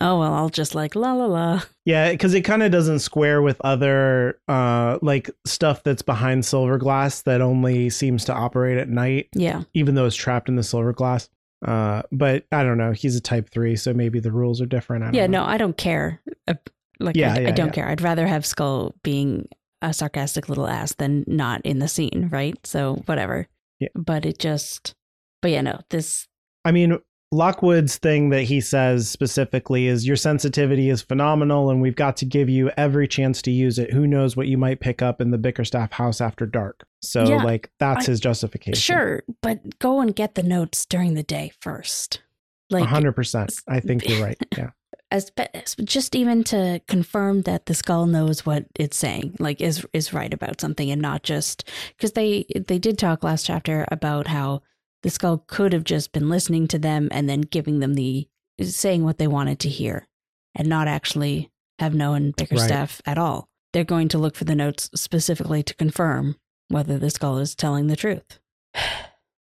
oh 0.00 0.18
well 0.18 0.34
i'll 0.34 0.50
just 0.50 0.74
like 0.74 0.94
la 0.94 1.12
la 1.14 1.24
la 1.26 1.62
Yeah, 1.86 2.10
because 2.12 2.34
it 2.34 2.42
kind 2.42 2.62
of 2.62 2.70
doesn't 2.70 2.98
square 3.00 3.40
with 3.42 3.60
other 3.62 4.38
uh 4.46 4.98
like 5.02 5.30
stuff 5.46 5.82
that's 5.82 6.02
behind 6.02 6.44
silver 6.44 6.76
glass 6.78 7.22
that 7.22 7.40
only 7.40 7.88
seems 7.90 8.24
to 8.26 8.34
operate 8.34 8.76
at 8.78 8.88
night, 8.88 9.28
yeah 9.34 9.62
even 9.72 9.94
though 9.94 10.04
it's 10.06 10.14
trapped 10.16 10.48
in 10.48 10.56
the 10.56 10.62
silver 10.62 10.92
glass. 10.92 11.28
Uh, 11.66 12.02
but 12.12 12.44
I 12.52 12.62
don't 12.62 12.76
know. 12.76 12.92
He's 12.92 13.16
a 13.16 13.22
type 13.22 13.48
three, 13.48 13.74
so 13.74 13.94
maybe 13.94 14.20
the 14.20 14.30
rules 14.30 14.60
are 14.60 14.66
different. 14.66 15.02
I 15.02 15.06
don't 15.06 15.14
yeah 15.14 15.26
know. 15.26 15.44
no 15.44 15.50
i 15.50 15.56
don't 15.56 15.76
care 15.78 16.20
Uh, 16.46 16.54
like 17.00 17.16
Yeah, 17.16 17.32
I, 17.32 17.46
I 17.46 17.50
don't 17.52 17.68
yeah. 17.68 17.72
care 17.72 17.88
i'd 17.88 18.02
rather 18.02 18.26
have 18.26 18.44
skull 18.44 18.94
being 19.02 19.48
a 19.80 19.92
sarcastic 19.94 20.48
little 20.50 20.66
ass 20.66 20.92
than 20.94 21.24
not 21.26 21.62
in 21.64 21.78
the 21.78 21.88
scene 21.88 22.28
right 22.30 22.54
so 22.66 22.96
whatever 23.06 23.48
Yeah. 23.94 24.02
but 24.02 24.24
it 24.26 24.38
just 24.38 24.94
but 25.42 25.50
yeah 25.50 25.60
no 25.60 25.80
this 25.90 26.26
I 26.64 26.72
mean, 26.72 26.98
Lockwood's 27.30 27.98
thing 27.98 28.30
that 28.30 28.44
he 28.44 28.60
says 28.60 29.10
specifically 29.10 29.86
is 29.86 30.06
your 30.06 30.16
sensitivity 30.16 30.88
is 30.88 31.02
phenomenal, 31.02 31.68
and 31.68 31.82
we've 31.82 31.96
got 31.96 32.16
to 32.18 32.24
give 32.24 32.48
you 32.48 32.70
every 32.76 33.06
chance 33.08 33.42
to 33.42 33.50
use 33.50 33.78
it. 33.78 33.92
Who 33.92 34.06
knows 34.06 34.34
what 34.36 34.46
you 34.46 34.56
might 34.56 34.80
pick 34.80 35.02
up 35.02 35.20
in 35.20 35.30
the 35.30 35.36
Bickerstaff 35.36 35.92
house 35.92 36.20
after 36.22 36.46
dark? 36.46 36.86
So, 37.02 37.28
Yeah, 37.28 37.42
like, 37.42 37.70
that's 37.80 38.08
I- 38.08 38.12
his 38.12 38.20
justification. 38.20 38.80
sure 38.80 39.24
but 39.42 39.78
go 39.78 40.00
and 40.00 40.14
get 40.16 40.36
the 40.36 40.42
notes 40.42 40.86
during 40.86 41.14
the 41.14 41.22
day 41.24 41.52
first 41.60 42.22
like 42.70 42.84
hundred 42.86 43.12
percent. 43.12 43.52
I 43.68 43.80
think 43.80 44.08
you're 44.08 44.22
right. 44.24 44.38
Yeah. 44.56 44.70
As, 45.14 45.76
just 45.84 46.16
even 46.16 46.42
to 46.44 46.80
confirm 46.88 47.42
that 47.42 47.66
the 47.66 47.74
skull 47.74 48.06
knows 48.06 48.44
what 48.44 48.66
it's 48.74 48.96
saying 48.96 49.36
like 49.38 49.60
is 49.60 49.86
is 49.92 50.12
right 50.12 50.34
about 50.34 50.60
something 50.60 50.90
and 50.90 51.00
not 51.00 51.22
just 51.22 51.70
because 51.96 52.12
they 52.12 52.44
they 52.66 52.78
did 52.78 52.98
talk 52.98 53.22
last 53.22 53.46
chapter 53.46 53.86
about 53.90 54.26
how 54.26 54.60
the 55.02 55.10
skull 55.10 55.44
could 55.46 55.72
have 55.72 55.84
just 55.84 56.12
been 56.12 56.28
listening 56.28 56.66
to 56.66 56.78
them 56.78 57.08
and 57.12 57.28
then 57.28 57.42
giving 57.42 57.78
them 57.78 57.94
the 57.94 58.26
saying 58.60 59.04
what 59.04 59.18
they 59.18 59.26
wanted 59.26 59.58
to 59.60 59.68
hear 59.68 60.08
and 60.54 60.68
not 60.68 60.88
actually 60.88 61.50
have 61.78 61.94
known 61.94 62.32
Bickerstaff 62.32 63.02
at 63.06 63.18
all. 63.18 63.48
They're 63.72 63.84
going 63.84 64.08
to 64.08 64.18
look 64.18 64.36
for 64.36 64.44
the 64.44 64.54
notes 64.54 64.90
specifically 64.94 65.62
to 65.64 65.74
confirm 65.74 66.36
whether 66.68 66.98
the 66.98 67.10
skull 67.10 67.38
is 67.38 67.54
telling 67.54 67.86
the 67.86 67.96
truth. 67.96 68.40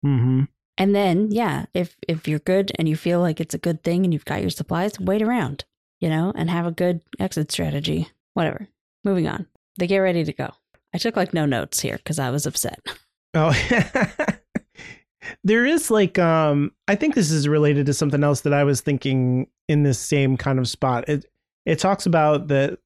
Mm-hmm. 0.06 0.44
And 0.78 0.94
then, 0.94 1.32
yeah, 1.32 1.66
if 1.74 1.96
if 2.06 2.28
you're 2.28 2.38
good 2.38 2.70
and 2.78 2.88
you 2.88 2.96
feel 2.96 3.20
like 3.20 3.40
it's 3.40 3.54
a 3.54 3.58
good 3.58 3.82
thing 3.82 4.04
and 4.04 4.12
you've 4.12 4.24
got 4.24 4.40
your 4.40 4.50
supplies, 4.50 4.98
wait 5.00 5.22
around, 5.22 5.64
you 6.00 6.08
know, 6.08 6.32
and 6.36 6.48
have 6.48 6.66
a 6.66 6.70
good 6.72 7.00
exit 7.18 7.50
strategy. 7.50 8.08
Whatever. 8.34 8.68
Moving 9.04 9.26
on. 9.26 9.48
They 9.76 9.88
get 9.88 9.98
ready 9.98 10.24
to 10.24 10.32
go. 10.32 10.50
I 10.94 10.98
took 10.98 11.16
like 11.16 11.34
no 11.34 11.46
notes 11.46 11.80
here 11.80 11.96
because 11.96 12.18
I 12.18 12.30
was 12.30 12.46
upset. 12.46 12.80
Oh, 13.34 13.52
there 15.44 15.66
is 15.66 15.90
like 15.90 16.18
um 16.18 16.72
I 16.88 16.94
think 16.94 17.14
this 17.14 17.30
is 17.30 17.46
related 17.46 17.84
to 17.86 17.92
something 17.92 18.24
else 18.24 18.40
that 18.40 18.54
I 18.54 18.64
was 18.64 18.80
thinking 18.80 19.48
in 19.68 19.82
this 19.82 20.00
same 20.00 20.38
kind 20.38 20.58
of 20.58 20.66
spot. 20.66 21.06
It 21.10 21.26
it 21.66 21.78
talks 21.78 22.06
about 22.06 22.48
that 22.48 22.78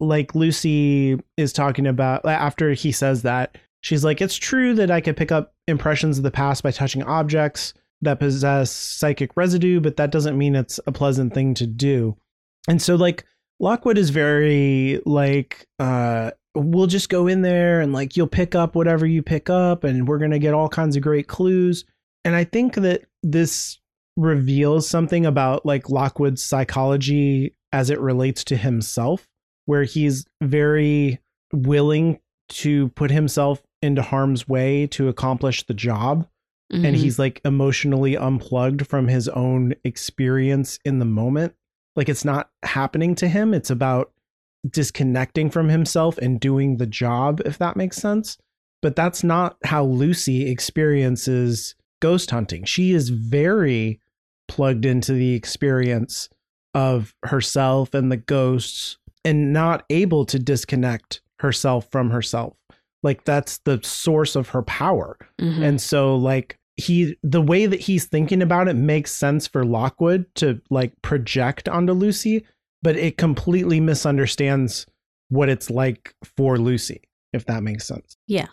like 0.00 0.34
Lucy 0.34 1.20
is 1.36 1.52
talking 1.52 1.86
about 1.86 2.26
after 2.26 2.72
he 2.72 2.90
says 2.90 3.22
that 3.22 3.56
she's 3.84 4.02
like 4.02 4.22
it's 4.22 4.36
true 4.36 4.74
that 4.74 4.90
I 4.90 5.00
could 5.00 5.16
pick 5.16 5.30
up 5.30 5.52
impressions 5.68 6.16
of 6.16 6.24
the 6.24 6.30
past 6.30 6.62
by 6.62 6.70
touching 6.70 7.02
objects 7.02 7.74
that 8.00 8.18
possess 8.18 8.70
psychic 8.70 9.36
residue, 9.36 9.80
but 9.80 9.96
that 9.96 10.10
doesn't 10.10 10.38
mean 10.38 10.56
it's 10.56 10.80
a 10.86 10.92
pleasant 10.92 11.32
thing 11.32 11.54
to 11.54 11.66
do. 11.66 12.16
And 12.66 12.80
so 12.80 12.96
like 12.96 13.24
Lockwood 13.60 13.98
is 13.98 14.10
very 14.10 15.00
like 15.04 15.68
uh 15.78 16.30
we'll 16.54 16.86
just 16.86 17.08
go 17.08 17.26
in 17.26 17.42
there 17.42 17.80
and 17.80 17.92
like 17.92 18.16
you'll 18.16 18.26
pick 18.26 18.54
up 18.54 18.74
whatever 18.74 19.06
you 19.06 19.22
pick 19.22 19.50
up 19.50 19.84
and 19.84 20.08
we're 20.08 20.18
going 20.18 20.30
to 20.30 20.38
get 20.38 20.54
all 20.54 20.68
kinds 20.68 20.96
of 20.96 21.02
great 21.02 21.26
clues. 21.26 21.84
And 22.24 22.34
I 22.34 22.44
think 22.44 22.76
that 22.76 23.02
this 23.22 23.78
reveals 24.16 24.88
something 24.88 25.26
about 25.26 25.66
like 25.66 25.90
Lockwood's 25.90 26.44
psychology 26.44 27.54
as 27.72 27.90
it 27.90 28.00
relates 28.00 28.44
to 28.44 28.56
himself 28.56 29.26
where 29.66 29.82
he's 29.82 30.24
very 30.40 31.18
willing 31.52 32.20
to 32.48 32.88
put 32.90 33.10
himself 33.10 33.62
into 33.84 34.02
harm's 34.02 34.48
way 34.48 34.86
to 34.88 35.08
accomplish 35.08 35.64
the 35.66 35.74
job 35.74 36.26
and 36.72 36.84
Mhm. 36.84 36.96
he's 36.96 37.18
like 37.18 37.40
emotionally 37.44 38.16
unplugged 38.16 38.86
from 38.86 39.06
his 39.06 39.28
own 39.28 39.74
experience 39.84 40.78
in 40.84 40.98
the 40.98 41.04
moment. 41.04 41.54
Like 41.94 42.08
it's 42.08 42.24
not 42.24 42.50
happening 42.64 43.14
to 43.16 43.28
him. 43.28 43.54
It's 43.54 43.70
about 43.70 44.10
disconnecting 44.68 45.50
from 45.50 45.68
himself 45.68 46.18
and 46.18 46.40
doing 46.40 46.78
the 46.78 46.86
job, 46.86 47.40
if 47.44 47.58
that 47.58 47.76
makes 47.76 47.98
sense. 47.98 48.38
But 48.82 48.96
that's 48.96 49.22
not 49.22 49.56
how 49.64 49.84
Lucy 49.84 50.48
experiences 50.50 51.74
ghost 52.00 52.30
hunting. 52.30 52.64
She 52.64 52.92
is 52.92 53.10
very 53.10 54.00
plugged 54.48 54.84
into 54.84 55.12
the 55.12 55.34
experience 55.34 56.28
of 56.74 57.14
herself 57.24 57.94
and 57.94 58.10
the 58.10 58.16
ghosts 58.16 58.98
and 59.24 59.52
not 59.52 59.84
able 59.90 60.24
to 60.26 60.38
disconnect 60.38 61.20
herself 61.40 61.88
from 61.90 62.10
herself. 62.10 62.56
Like 63.04 63.24
that's 63.24 63.58
the 63.58 63.78
source 63.84 64.34
of 64.34 64.48
her 64.48 64.62
power. 64.62 65.16
Mhm. 65.40 65.62
And 65.62 65.80
so 65.80 66.16
like 66.16 66.58
he 66.76 67.16
the 67.22 67.40
way 67.42 67.66
that 67.66 67.78
he's 67.80 68.06
thinking 68.06 68.42
about 68.42 68.66
it 68.66 68.74
makes 68.74 69.12
sense 69.12 69.46
for 69.46 69.62
Lockwood 69.64 70.26
to 70.36 70.60
like 70.70 70.92
project 71.02 71.68
onto 71.68 71.92
Lucy, 71.92 72.44
but 72.82 72.96
it 72.96 73.16
completely 73.16 73.78
misunderstands 73.78 74.86
what 75.28 75.48
it's 75.48 75.70
like 75.70 76.14
for 76.36 76.58
Lucy, 76.58 77.02
if 77.32 77.44
that 77.46 77.62
makes 77.62 77.86
sense. 77.86 78.16
Yeah. 78.26 78.46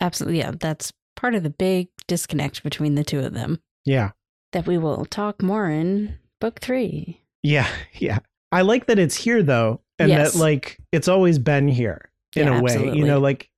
Absolutely. 0.00 0.38
Yeah. 0.40 0.52
That's 0.58 0.92
part 1.16 1.34
of 1.34 1.42
the 1.42 1.50
big 1.50 1.88
disconnect 2.06 2.62
between 2.62 2.94
the 2.94 3.04
two 3.04 3.20
of 3.20 3.32
them 3.34 3.60
Yeah. 3.84 4.10
that 4.52 4.66
we 4.66 4.78
will 4.78 5.04
talk 5.06 5.42
more 5.42 5.70
in 5.70 6.16
book 6.40 6.60
three. 6.60 7.22
Yeah. 7.42 7.68
Yeah. 7.94 8.18
I 8.50 8.62
like 8.62 8.86
that 8.86 8.98
it's 8.98 9.16
here 9.16 9.42
though, 9.42 9.80
and 9.98 10.10
Yes. 10.10 10.32
that 10.34 10.38
like 10.38 10.78
it's 10.92 11.08
always 11.08 11.38
been 11.38 11.68
here 11.68 12.10
in 12.36 12.46
Yeah, 12.48 12.58
a 12.58 12.62
way. 12.62 12.72
absolutely. 12.72 12.98
You 12.98 13.06
know, 13.06 13.18
like 13.20 13.48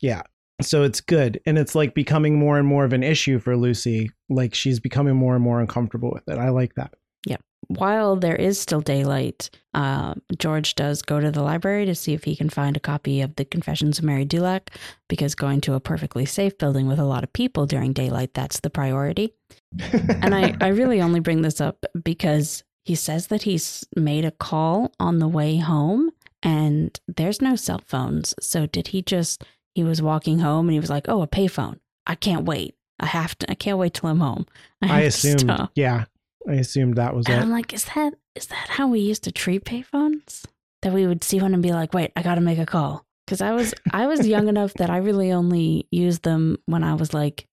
yeah. 0.00 0.22
So 0.60 0.82
it's 0.82 1.00
good. 1.00 1.40
And 1.46 1.56
it's 1.56 1.74
like 1.74 1.94
becoming 1.94 2.38
more 2.38 2.58
and 2.58 2.66
more 2.66 2.84
of 2.84 2.92
an 2.92 3.02
issue 3.02 3.38
for 3.38 3.56
Lucy. 3.56 4.10
Like 4.28 4.54
she's 4.54 4.80
becoming 4.80 5.14
more 5.14 5.34
and 5.34 5.44
more 5.44 5.60
uncomfortable 5.60 6.10
with 6.12 6.28
it. 6.28 6.38
I 6.38 6.48
like 6.48 6.74
that. 6.74 6.94
Yeah. 7.26 7.36
While 7.68 8.16
there 8.16 8.34
is 8.36 8.58
still 8.60 8.80
daylight, 8.80 9.50
uh, 9.74 10.14
George 10.38 10.74
does 10.74 11.02
go 11.02 11.20
to 11.20 11.30
the 11.30 11.42
library 11.42 11.84
to 11.86 11.94
see 11.94 12.12
if 12.12 12.24
he 12.24 12.34
can 12.34 12.48
find 12.48 12.76
a 12.76 12.80
copy 12.80 13.20
of 13.20 13.36
the 13.36 13.44
Confessions 13.44 13.98
of 13.98 14.04
Mary 14.04 14.24
Dulac, 14.24 14.70
because 15.08 15.34
going 15.34 15.60
to 15.62 15.74
a 15.74 15.80
perfectly 15.80 16.24
safe 16.24 16.56
building 16.56 16.88
with 16.88 16.98
a 16.98 17.04
lot 17.04 17.24
of 17.24 17.32
people 17.32 17.66
during 17.66 17.92
daylight, 17.92 18.32
that's 18.34 18.60
the 18.60 18.70
priority. 18.70 19.34
And 19.92 20.34
I, 20.34 20.56
I 20.60 20.68
really 20.68 21.00
only 21.00 21.20
bring 21.20 21.42
this 21.42 21.60
up 21.60 21.84
because 22.02 22.64
he 22.84 22.94
says 22.94 23.26
that 23.26 23.42
he's 23.42 23.84
made 23.94 24.24
a 24.24 24.30
call 24.30 24.92
on 24.98 25.18
the 25.18 25.28
way 25.28 25.58
home 25.58 26.10
and 26.42 26.98
there's 27.06 27.42
no 27.42 27.56
cell 27.56 27.82
phones. 27.84 28.34
So 28.40 28.66
did 28.66 28.88
he 28.88 29.02
just, 29.02 29.44
he 29.78 29.84
was 29.84 30.02
walking 30.02 30.40
home 30.40 30.66
and 30.66 30.72
he 30.72 30.80
was 30.80 30.90
like, 30.90 31.08
oh, 31.08 31.22
a 31.22 31.28
payphone. 31.28 31.78
I 32.04 32.16
can't 32.16 32.44
wait. 32.44 32.74
I 32.98 33.06
have 33.06 33.38
to, 33.38 33.48
I 33.48 33.54
can't 33.54 33.78
wait 33.78 33.94
till 33.94 34.08
I'm 34.08 34.18
home. 34.18 34.44
I 34.82 35.02
to 35.02 35.06
assumed, 35.06 35.68
yeah, 35.76 36.06
I 36.48 36.54
assumed 36.54 36.96
that 36.96 37.14
was 37.14 37.26
And 37.26 37.36
it. 37.36 37.40
I'm 37.40 37.50
like, 37.52 37.72
is 37.72 37.84
that 37.94 38.14
is 38.34 38.46
that 38.46 38.70
how 38.70 38.88
we 38.88 38.98
used 38.98 39.22
to 39.22 39.30
treat 39.30 39.64
payphones? 39.64 40.44
That 40.82 40.92
we 40.92 41.06
would 41.06 41.22
see 41.22 41.40
one 41.40 41.54
and 41.54 41.62
be 41.62 41.70
like, 41.70 41.94
wait, 41.94 42.10
I 42.16 42.22
got 42.22 42.34
to 42.34 42.40
make 42.40 42.58
a 42.58 42.66
call. 42.66 43.06
Because 43.24 43.40
I 43.40 43.52
was 43.52 43.72
I 43.92 44.08
was 44.08 44.26
young 44.26 44.48
enough 44.54 44.74
that 44.74 44.90
I 44.90 44.96
really 44.96 45.30
only 45.30 45.86
used 45.92 46.24
them 46.24 46.58
when 46.66 46.82
I 46.82 46.94
was 46.94 47.14
like 47.14 47.46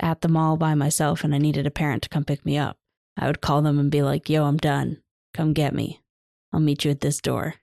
at 0.00 0.20
the 0.20 0.28
mall 0.28 0.58
by 0.58 0.74
myself 0.74 1.24
and 1.24 1.34
I 1.34 1.38
needed 1.38 1.66
a 1.66 1.70
parent 1.70 2.02
to 2.02 2.10
come 2.10 2.26
pick 2.26 2.44
me 2.44 2.58
up, 2.58 2.76
I 3.16 3.26
would 3.26 3.40
call 3.40 3.62
them 3.62 3.78
and 3.78 3.90
be 3.90 4.02
like, 4.02 4.28
yo, 4.28 4.44
I'm 4.44 4.58
done. 4.58 4.98
Come 5.32 5.54
get 5.54 5.72
me. 5.74 6.02
I'll 6.52 6.60
meet 6.60 6.84
you 6.84 6.90
at 6.90 7.00
this 7.00 7.22
door. 7.22 7.54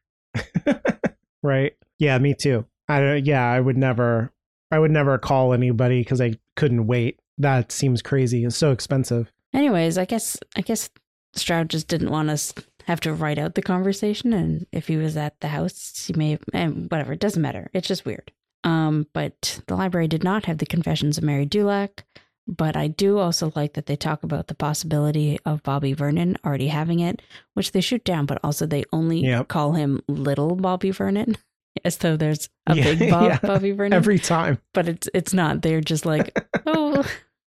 right. 1.43 1.75
Yeah, 1.99 2.17
me 2.17 2.33
too. 2.33 2.65
I 2.89 2.99
don't 2.99 3.25
yeah, 3.25 3.43
I 3.49 3.59
would 3.59 3.77
never 3.77 4.31
I 4.71 4.79
would 4.79 4.91
never 4.91 5.17
call 5.17 5.53
anybody 5.53 6.01
because 6.01 6.21
I 6.21 6.35
couldn't 6.55 6.87
wait. 6.87 7.19
That 7.37 7.71
seems 7.71 8.01
crazy. 8.01 8.43
It's 8.45 8.57
so 8.57 8.71
expensive. 8.71 9.31
Anyways, 9.53 9.97
I 9.97 10.05
guess 10.05 10.37
I 10.55 10.61
guess 10.61 10.89
Stroud 11.33 11.69
just 11.69 11.87
didn't 11.87 12.09
want 12.11 12.29
us 12.29 12.53
have 12.85 12.99
to 13.01 13.13
write 13.13 13.37
out 13.37 13.55
the 13.55 13.61
conversation 13.61 14.31
and 14.33 14.65
if 14.71 14.87
he 14.87 14.95
was 14.97 15.17
at 15.17 15.39
the 15.41 15.49
house 15.49 16.05
he 16.07 16.13
may 16.13 16.39
and 16.53 16.89
whatever, 16.89 17.13
it 17.13 17.19
doesn't 17.19 17.41
matter. 17.41 17.69
It's 17.73 17.87
just 17.87 18.05
weird. 18.05 18.31
Um, 18.63 19.07
but 19.13 19.61
the 19.67 19.75
library 19.75 20.07
did 20.07 20.23
not 20.23 20.45
have 20.45 20.57
the 20.57 20.65
confessions 20.65 21.17
of 21.17 21.23
Mary 21.23 21.45
Dulac. 21.45 22.05
But 22.49 22.77
I 22.77 22.87
do 22.87 23.17
also 23.17 23.51
like 23.57 23.73
that 23.73 23.87
they 23.87 23.97
talk 23.97 24.23
about 24.23 24.47
the 24.47 24.55
possibility 24.55 25.37
of 25.45 25.63
Bobby 25.63 25.91
Vernon 25.91 26.37
already 26.45 26.69
having 26.69 27.01
it, 27.01 27.21
which 27.55 27.73
they 27.73 27.81
shoot 27.81 28.05
down, 28.05 28.25
but 28.25 28.39
also 28.41 28.65
they 28.65 28.85
only 28.93 29.19
Yep. 29.19 29.49
call 29.49 29.73
him 29.73 30.01
little 30.07 30.55
Bobby 30.55 30.91
Vernon. 30.91 31.35
As 31.85 31.97
though 31.97 32.17
there's 32.17 32.49
a 32.67 32.75
Yeah, 32.75 32.83
big 32.95 33.09
Bob, 33.11 33.23
yeah. 33.29 33.39
Bobby 33.41 33.71
Vernon. 33.71 33.93
Every 33.93 34.19
time. 34.19 34.59
but 34.73 34.87
it's 34.87 35.09
it's 35.13 35.33
not. 35.33 35.61
They're 35.61 35.81
just 35.81 36.05
like, 36.05 36.37
oh, 36.65 37.05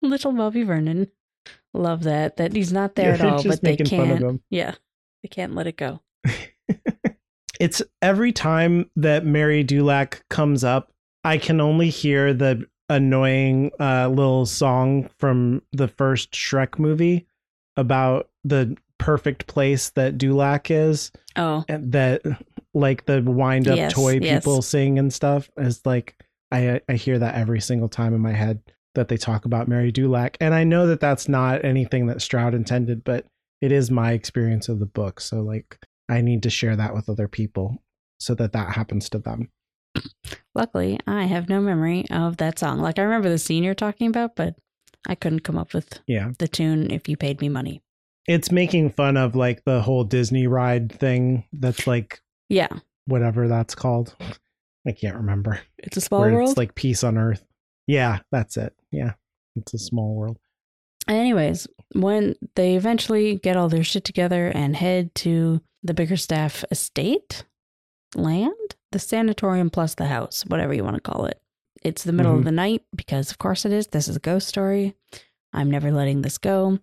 little 0.01 0.32
Bobby 0.32 0.63
Vernon. 0.63 1.07
Love 1.74 2.03
that. 2.03 2.38
That 2.38 2.53
he's 2.55 2.74
not 2.74 2.95
there 2.95 3.15
Yeah, 3.15 3.26
at 3.28 3.34
all, 3.34 3.43
but 3.43 3.61
they 3.61 3.72
making 3.72 3.88
fun 3.88 4.11
of 4.11 4.20
can't. 4.20 4.41
Yeah, 4.49 4.76
they 5.24 5.30
can't 5.30 5.55
let 5.55 5.68
it 5.68 5.78
go. 5.78 6.01
It's 7.59 7.82
every 8.03 8.32
time 8.34 8.89
that 8.97 9.26
Mary 9.26 9.63
Dulac 9.63 10.24
comes 10.30 10.63
up, 10.63 10.91
I 11.24 11.39
can 11.39 11.59
only 11.59 11.89
hear 11.89 12.32
the 12.32 12.68
annoying 12.88 13.72
uh, 13.80 14.07
little 14.09 14.45
song 14.45 15.09
from 15.18 15.63
the 15.72 15.88
first 15.88 16.32
Shrek 16.34 16.78
movie 16.78 17.26
about 17.76 18.30
the 18.43 18.78
perfect 18.99 19.47
place 19.47 19.89
that 19.91 20.20
Duloc 20.20 20.70
is. 20.70 21.11
Oh, 21.36 21.65
and 21.68 21.91
that 21.93 22.22
like 22.78 23.05
the 23.05 23.21
wind 23.21 23.67
up 23.67 23.78
Yes, 23.78 23.93
toy 23.93 24.19
yes. 24.21 24.39
people 24.39 24.61
sing 24.61 24.99
and 24.99 25.11
stuff 25.13 25.49
is 25.57 25.82
like 25.86 26.15
I 26.51 26.82
I 26.88 26.93
hear 26.93 27.19
that 27.19 27.36
every 27.36 27.59
single 27.61 27.89
time 27.89 28.13
in 28.13 28.21
my 28.21 28.34
head 28.34 28.61
that 28.95 29.07
they 29.09 29.17
talk 29.17 29.45
about 29.45 29.67
Mary 29.67 29.91
Dulac 29.91 30.38
and 30.39 30.53
I 30.53 30.63
know 30.63 30.88
that 30.88 30.99
that's 30.99 31.28
not 31.28 31.63
anything 31.65 32.07
that 32.07 32.21
Stroud 32.21 32.53
intended 32.53 33.03
but 33.03 33.25
it 33.61 33.71
is 33.71 33.91
my 33.91 34.11
experience 34.13 34.69
of 34.69 34.80
the 34.80 34.86
book 34.86 35.19
so 35.19 35.41
like 35.41 35.78
I 36.09 36.21
need 36.21 36.43
to 36.43 36.49
share 36.49 36.75
that 36.75 36.93
with 36.93 37.09
other 37.09 37.28
people 37.28 37.84
so 38.19 38.34
that 38.36 38.53
that 38.53 38.73
happens 38.73 39.09
to 39.09 39.19
them 39.19 39.49
luckily, 40.55 40.99
I 41.07 41.23
have 41.23 41.49
no 41.49 41.59
memory 41.61 42.05
of 42.11 42.38
that 42.38 42.59
song. 42.59 42.80
Like 42.80 42.99
I 42.99 43.03
remember 43.03 43.30
the 43.30 43.38
scene 43.38 43.63
you're 43.63 43.73
talking 43.73 44.07
about, 44.07 44.36
but 44.36 44.55
I 45.07 45.15
couldn't 45.15 45.41
come 45.41 45.57
up 45.57 45.73
with 45.73 45.99
yeah 46.07 46.32
the 46.38 46.47
tune 46.47 46.91
if 46.91 47.07
you 47.07 47.17
paid 47.17 47.41
me 47.41 47.49
money. 47.49 47.82
it's 48.28 48.51
making 48.51 48.91
fun 48.91 49.15
of 49.17 49.36
like 49.36 49.63
the 49.65 49.82
whole 49.82 50.03
Disney 50.03 50.47
ride 50.47 50.91
thing 50.91 51.45
that's 51.53 51.88
like 51.88 52.19
Yeah, 52.49 52.69
whatever 53.05 53.47
that's 53.47 53.75
called 53.75 54.15
I 54.87 54.91
can't 54.93 55.15
remember 55.17 55.59
it's 55.79 55.97
a 55.97 56.01
small 56.01 56.21
where 56.21 56.33
world. 56.33 56.49
it's 56.49 56.57
like 56.57 56.75
peace 56.75 57.03
on 57.03 57.17
earth 57.17 57.43
yeah 57.87 58.19
that's 58.31 58.55
it 58.57 58.73
yeah 58.91 59.13
it's 59.55 59.73
a 59.73 59.77
small 59.79 60.15
world 60.15 60.37
Anyways, 61.09 61.67
when 61.93 62.35
they 62.55 62.75
eventually 62.75 63.35
get 63.37 63.55
all 63.55 63.69
their 63.69 63.83
shit 63.83 64.03
together 64.03 64.47
and 64.53 64.75
head 64.75 65.15
to 65.15 65.61
the 65.81 65.93
Bickerstaff 65.93 66.65
estate 66.69 67.45
land, 68.13 68.75
the 68.91 68.99
sanatorium 68.99 69.69
plus 69.69 69.95
the 69.95 70.07
house, 70.07 70.43
whatever 70.47 70.73
you 70.73 70.83
want 70.83 70.95
to 70.97 71.01
call 71.01 71.25
it. 71.25 71.39
It's 71.81 72.03
the 72.03 72.11
middle 72.11 72.35
of 72.35 72.41
Mhm. 72.41 72.45
the 72.45 72.51
night 72.51 72.81
because, 72.93 73.31
of 73.31 73.37
course, 73.37 73.63
it 73.65 73.71
is. 73.71 73.87
This 73.87 74.09
is 74.09 74.17
a 74.17 74.19
ghost 74.19 74.49
story. 74.49 74.95
I'm 75.53 75.71
never 75.71 75.91
letting 75.93 76.23
this 76.23 76.37
go. 76.37 76.77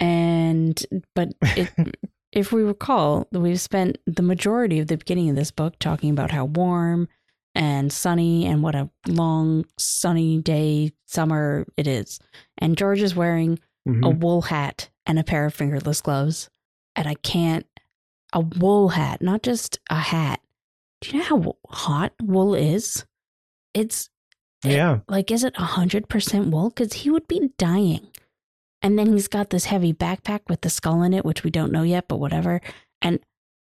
And, 0.00 0.82
but 1.14 1.34
it, 1.42 1.68
if 2.36 2.52
we 2.52 2.62
recall, 2.62 3.26
we've 3.32 3.60
spent 3.60 3.96
the 4.06 4.22
majority 4.22 4.78
of 4.78 4.86
the 4.88 4.96
beginning 4.98 5.30
of 5.30 5.36
this 5.36 5.50
book 5.50 5.78
talking 5.80 6.10
about 6.10 6.30
how 6.30 6.44
warm 6.44 7.08
and 7.54 7.90
sunny 7.90 8.44
and 8.44 8.62
what 8.62 8.74
a 8.74 8.90
long 9.08 9.64
sunny 9.78 10.38
day 10.42 10.92
summer 11.06 11.66
it 11.78 11.86
is. 11.86 12.20
And 12.58 12.76
George 12.76 13.00
is 13.00 13.16
wearing 13.16 13.58
Mhm. 13.88 14.04
a 14.04 14.10
wool 14.10 14.42
hat 14.42 14.90
and 15.06 15.18
a 15.18 15.24
pair 15.24 15.46
of 15.46 15.54
fingerless 15.54 16.02
gloves. 16.02 16.50
And 16.94 17.08
I 17.08 17.14
can't, 17.14 17.64
a 18.34 18.40
wool 18.40 18.90
hat, 18.90 19.22
not 19.22 19.42
just 19.42 19.78
a 19.88 19.96
hat. 19.98 20.40
Do 21.00 21.10
you 21.12 21.18
know 21.18 21.24
how 21.24 21.56
hot 21.70 22.12
wool 22.22 22.54
is? 22.54 23.06
It's 23.72 24.10
yeah 24.64 25.00
like, 25.08 25.30
is 25.30 25.42
it 25.44 25.54
100% 25.56 26.50
wool? 26.50 26.68
Because 26.70 26.92
he 26.92 27.10
would 27.10 27.28
be 27.28 27.50
dying. 27.56 28.08
And 28.86 28.96
then 28.96 29.12
he's 29.12 29.26
got 29.26 29.50
this 29.50 29.64
heavy 29.64 29.92
backpack 29.92 30.42
with 30.48 30.60
the 30.60 30.70
skull 30.70 31.02
in 31.02 31.12
it, 31.12 31.24
which 31.24 31.42
we 31.42 31.50
don't 31.50 31.72
know 31.72 31.82
yet, 31.82 32.06
but 32.06 32.20
whatever. 32.20 32.60
And 33.02 33.18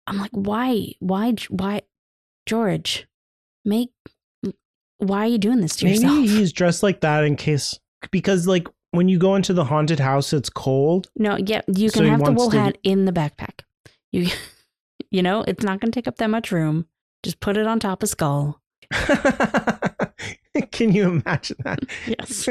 I'm 0.05 0.17
like, 0.17 0.31
why, 0.33 0.95
why, 0.99 1.35
why, 1.47 1.83
George, 2.45 3.07
make, 3.63 3.91
why 4.97 5.19
are 5.19 5.27
you 5.27 5.37
doing 5.37 5.61
this 5.61 5.77
to 5.77 5.85
Maybe 5.85 5.95
yourself? 5.95 6.15
Maybe 6.15 6.27
he's 6.27 6.51
dressed 6.51 6.83
like 6.83 6.99
that 6.99 7.23
in 7.23 7.37
case 7.37 7.79
because 8.11 8.47
like 8.47 8.67
when 8.91 9.07
you 9.07 9.17
go 9.17 9.35
into 9.35 9.53
the 9.53 9.63
haunted 9.63 10.01
house, 10.01 10.33
it's 10.33 10.49
cold. 10.49 11.07
No, 11.15 11.37
yeah, 11.37 11.61
you 11.73 11.89
can 11.89 12.03
he 12.03 12.09
have 12.09 12.21
the 12.21 12.33
wool 12.33 12.51
to- 12.51 12.59
hat 12.59 12.77
in 12.83 13.05
the 13.05 13.13
backpack. 13.13 13.61
You, 14.11 14.27
you 15.09 15.23
know, 15.23 15.45
it's 15.47 15.63
not 15.63 15.79
going 15.79 15.93
to 15.93 15.97
take 15.97 16.09
up 16.09 16.17
that 16.17 16.29
much 16.31 16.51
room. 16.51 16.85
Just 17.23 17.39
put 17.39 17.55
it 17.55 17.65
on 17.65 17.79
top 17.79 18.03
of 18.03 18.09
skull. 18.09 18.59
Can 20.71 20.93
you 20.93 21.03
imagine 21.09 21.57
that? 21.63 21.79
Yes, 22.07 22.49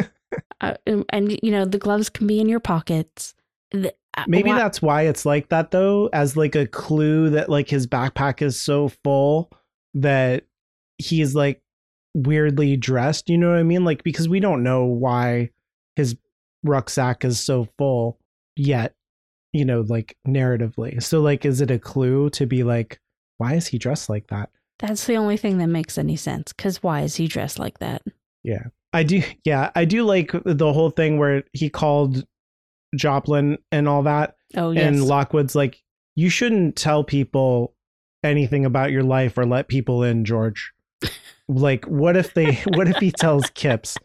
uh, 0.61 0.75
and 1.11 1.39
you 1.43 1.51
know 1.51 1.65
the 1.65 1.79
gloves 1.79 2.09
can 2.11 2.27
be 2.27 2.41
in 2.41 2.49
your 2.49 2.61
pockets. 2.61 3.35
The- 3.71 3.95
uh, 4.17 4.25
Maybe 4.29 4.51
why- 4.51 4.59
that's 4.59 4.83
why 4.83 5.03
it's 5.03 5.25
like 5.25 5.49
that 5.49 5.71
though, 5.71 6.09
as 6.13 6.37
like 6.37 6.55
a 6.55 6.67
clue 6.67 7.31
that 7.31 7.49
like 7.49 7.69
his 7.69 7.87
backpack 7.87 8.43
is 8.43 8.61
so 8.61 8.89
full 9.05 9.51
that 9.95 10.45
he's 10.99 11.35
like 11.35 11.63
weirdly 12.15 12.77
dressed. 12.77 13.31
You 13.31 13.39
know 13.39 13.51
what 13.51 13.59
I 13.59 13.63
mean? 13.63 13.85
Like 13.85 14.03
because 14.03 14.29
we 14.29 14.41
don't 14.41 14.63
know 14.63 14.85
why 14.85 15.51
his 15.97 16.17
rucksack 16.63 17.25
is 17.25 17.41
so 17.41 17.69
full 17.79 18.19
yet. 18.57 18.95
You 19.55 19.65
know, 19.65 19.83
like 19.83 20.17
narratively. 20.27 21.03
So 21.03 21.21
like, 21.21 21.45
is 21.45 21.61
it 21.61 21.71
a 21.71 21.79
clue 21.79 22.31
to 22.31 22.47
be 22.47 22.63
like, 22.65 23.01
why 23.39 23.55
is 23.55 23.67
he 23.67 23.77
dressed 23.79 24.09
like 24.09 24.27
that? 24.29 24.51
That's 24.83 25.07
the 25.07 25.17
only 25.17 25.37
thing 25.37 25.59
that 25.59 25.69
makes 25.69 25.97
any 25.97 26.17
sense. 26.17 26.53
Because 26.53 26.83
why 26.83 27.03
is 27.03 27.15
he 27.15 27.29
dressed 27.29 27.59
like 27.59 27.79
that? 27.79 28.03
Yeah. 28.43 28.65
I 28.93 29.05
do, 29.05 29.23
yeah, 29.45 29.71
I 29.75 29.87
do 29.87 30.05
like 30.05 30.33
the 30.45 30.73
whole 30.73 30.91
thing 30.91 31.19
where 31.19 31.45
he 31.53 31.71
called 31.71 32.27
Joplin 32.95 33.57
and 33.71 33.89
all 33.89 34.03
that, 34.03 34.37
Oh 34.55 34.71
yes, 34.71 34.87
and 34.87 35.05
Lockwood's 35.05 35.55
like, 35.55 35.83
you 36.15 36.29
shouldn't 36.29 36.77
tell 36.77 37.05
people 37.05 37.75
anything 38.23 38.67
about 38.67 38.91
your 38.91 39.03
life 39.03 39.39
or 39.39 39.47
let 39.47 39.69
people 39.69 40.03
in, 40.03 40.25
George. 40.25 40.73
like, 41.49 41.87
what 41.87 42.17
if 42.17 42.35
they? 42.35 42.57
What 42.75 42.89
if 42.89 42.97
he 42.97 43.13
tells 43.13 43.49
Kipps? 43.55 43.97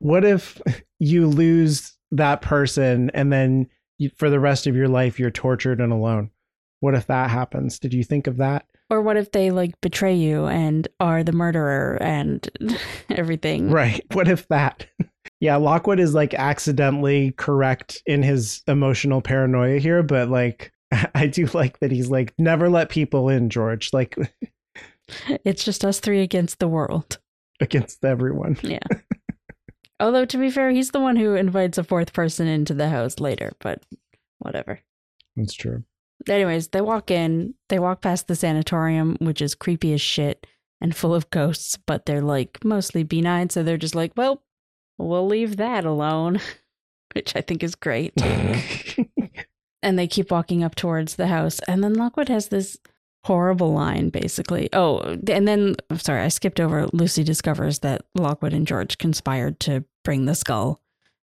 What 0.00 0.24
if 0.24 0.60
you 0.98 1.26
lose 1.26 1.96
that 2.10 2.42
person 2.42 3.10
and 3.14 3.32
then 3.32 3.68
you, 3.96 4.10
for 4.16 4.28
the 4.28 4.40
rest 4.40 4.66
of 4.66 4.76
your 4.76 4.88
life 4.88 5.18
you're 5.18 5.30
tortured 5.30 5.80
and 5.80 5.92
alone? 5.92 6.30
What 6.80 6.94
if 6.94 7.06
that 7.06 7.30
happens? 7.30 7.78
Did 7.78 7.94
you 7.94 8.04
think 8.04 8.26
of 8.26 8.36
that? 8.36 8.66
Or 8.90 9.02
what 9.02 9.16
if 9.16 9.32
they 9.32 9.50
like 9.50 9.80
betray 9.80 10.14
you 10.14 10.46
and 10.46 10.86
are 11.00 11.22
the 11.24 11.32
murderer 11.32 11.98
and 12.00 12.48
everything? 13.10 13.70
Right. 13.70 14.04
What 14.12 14.28
if 14.28 14.46
that? 14.48 14.86
yeah, 15.40 15.56
Lockwood 15.56 16.00
is 16.00 16.14
like 16.14 16.34
accidentally 16.34 17.32
correct 17.32 18.02
in 18.06 18.22
his 18.22 18.62
emotional 18.66 19.20
paranoia 19.20 19.78
here, 19.78 20.02
but 20.02 20.28
like 20.28 20.72
I 21.14 21.26
do 21.26 21.46
like 21.46 21.80
that 21.80 21.90
he's 21.90 22.08
like 22.10 22.32
never 22.38 22.68
let 22.68 22.88
people 22.88 23.28
in, 23.28 23.50
George, 23.50 23.90
like 23.92 24.16
It's 25.44 25.64
just 25.64 25.84
us 25.84 26.00
three 26.00 26.22
against 26.22 26.58
the 26.58 26.68
world. 26.68 27.18
against 27.60 28.04
everyone. 28.04 28.56
Yeah. 28.62 28.78
Although 29.98 30.26
to 30.26 30.38
be 30.38 30.50
fair, 30.50 30.70
he's 30.70 30.90
the 30.90 31.00
one 31.00 31.16
who 31.16 31.34
invites 31.34 31.78
a 31.78 31.84
fourth 31.84 32.12
person 32.12 32.46
into 32.46 32.74
the 32.74 32.88
house 32.88 33.18
later. 33.18 33.52
But 33.60 33.82
whatever. 34.38 34.80
That's 35.36 35.54
true. 35.54 35.84
Anyways, 36.28 36.68
they 36.68 36.80
walk 36.80 37.10
in, 37.10 37.54
they 37.68 37.78
walk 37.78 38.00
past 38.00 38.28
the 38.28 38.36
sanatorium, 38.36 39.16
which 39.20 39.40
is 39.42 39.54
creepy 39.54 39.92
as 39.92 40.00
shit 40.00 40.46
and 40.80 40.94
full 40.94 41.14
of 41.14 41.30
ghosts, 41.30 41.76
but 41.76 42.06
they're 42.06 42.22
like 42.22 42.64
mostly 42.64 43.02
benign. 43.02 43.50
So 43.50 43.62
they're 43.62 43.76
just 43.76 43.94
like, 43.94 44.12
well, 44.16 44.42
we'll 44.98 45.26
leave 45.26 45.56
that 45.56 45.84
alone, 45.84 46.40
which 47.14 47.34
I 47.36 47.40
think 47.40 47.62
is 47.62 47.74
great. 47.74 48.12
and 49.82 49.98
they 49.98 50.06
keep 50.06 50.30
walking 50.30 50.64
up 50.64 50.74
towards 50.74 51.16
the 51.16 51.28
house. 51.28 51.60
And 51.68 51.82
then 51.82 51.94
Lockwood 51.94 52.28
has 52.28 52.48
this 52.48 52.76
horrible 53.24 53.72
line, 53.72 54.10
basically. 54.10 54.68
Oh, 54.72 55.00
and 55.00 55.48
then, 55.48 55.76
I'm 55.90 55.98
sorry, 55.98 56.22
I 56.22 56.28
skipped 56.28 56.60
over. 56.60 56.86
Lucy 56.92 57.24
discovers 57.24 57.80
that 57.80 58.02
Lockwood 58.14 58.52
and 58.52 58.66
George 58.66 58.98
conspired 58.98 59.58
to 59.60 59.84
bring 60.04 60.26
the 60.26 60.34
skull 60.34 60.80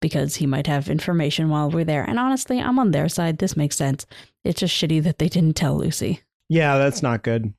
because 0.03 0.36
he 0.36 0.46
might 0.46 0.66
have 0.66 0.90
information 0.90 1.48
while 1.48 1.70
we're 1.70 1.84
there. 1.86 2.05
And 2.05 2.18
honestly, 2.18 2.61
I'm 2.61 2.78
on 2.78 2.90
their 2.90 3.09
side. 3.09 3.38
This 3.38 3.57
makes 3.57 3.76
sense. 3.76 4.05
It's 4.44 4.61
just 4.61 4.74
shitty 4.76 5.03
that 5.05 5.18
they 5.18 5.28
didn't 5.30 5.57
tell 5.57 5.78
Lucy. 5.78 6.20
yeah, 6.50 6.76
that's 6.76 7.03
not 7.03 7.22
good. 7.22 7.55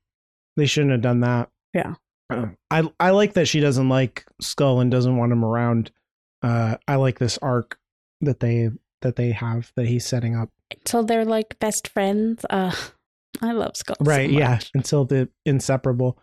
They 0.57 0.67
shouldn't 0.67 0.91
have 0.91 1.01
done 1.01 1.21
that. 1.21 1.49
Yeah. 1.73 1.95
I 2.69 2.89
I 2.99 3.09
like 3.11 3.33
that 3.33 3.47
she 3.47 3.59
doesn't 3.59 3.89
like 3.89 4.25
Skull 4.41 4.79
and 4.79 4.91
doesn't 4.91 5.17
want 5.17 5.31
him 5.31 5.43
around. 5.43 5.89
uh, 6.43 6.77
I 6.87 6.95
like 6.95 7.17
this 7.19 7.37
arc 7.39 7.77
that 8.21 8.39
they 8.39 8.69
that 9.01 9.15
they 9.15 9.31
have 9.31 9.71
that 9.75 9.87
he's 9.87 10.05
setting 10.05 10.35
up. 10.35 10.49
Until 10.71 11.03
they're 11.03 11.25
like 11.25 11.57
best 11.59 11.87
friends. 11.87 12.45
Uh, 12.49 12.71
I 13.41 13.51
love 13.51 13.75
Skull. 13.75 13.95
so 13.99 14.05
right 14.05 14.29
yeah 14.29 14.59
until 14.75 15.05
the 15.05 15.27
inseparable 15.45 16.19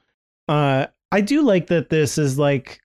uh 0.49 0.87
i 1.11 1.21
do 1.21 1.43
like 1.43 1.67
that 1.67 1.91
this 1.91 2.19
is 2.19 2.39
like 2.39 2.81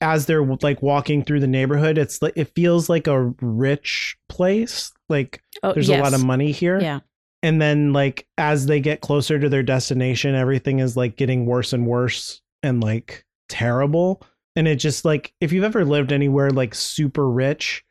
as 0.00 0.26
they're 0.26 0.44
like 0.62 0.80
walking 0.82 1.24
through 1.24 1.40
the 1.40 1.46
neighborhood 1.48 1.98
it's 1.98 2.22
like 2.22 2.32
it 2.36 2.52
feels 2.54 2.88
like 2.88 3.06
a 3.06 3.32
rich 3.40 4.16
place. 4.28 4.92
Like 5.08 5.42
Oh, 5.62 5.72
there's 5.72 5.88
a 5.88 5.98
lot 5.98 6.14
of 6.14 6.24
money 6.24 6.52
here. 6.52 6.80
Yeah. 6.80 7.00
and 7.42 7.60
then 7.60 7.92
like 7.92 8.26
as 8.38 8.66
they 8.66 8.80
get 8.80 9.00
closer 9.00 9.38
to 9.38 9.48
their 9.48 9.62
destination 9.62 10.34
everything 10.34 10.78
is 10.78 10.96
like 10.96 11.16
getting 11.16 11.44
worse 11.46 11.72
and 11.72 11.86
worse 11.86 12.40
and 12.62 12.82
like 12.82 13.24
terrible. 13.48 14.22
And 14.56 14.68
it 14.68 14.76
just 14.76 15.04
like 15.04 15.34
if 15.40 15.52
you've 15.52 15.64
ever 15.64 15.84
lived 15.84 16.12
anywhere 16.12 16.50
like 16.50 16.74
super 16.74 17.28
rich 17.28 17.84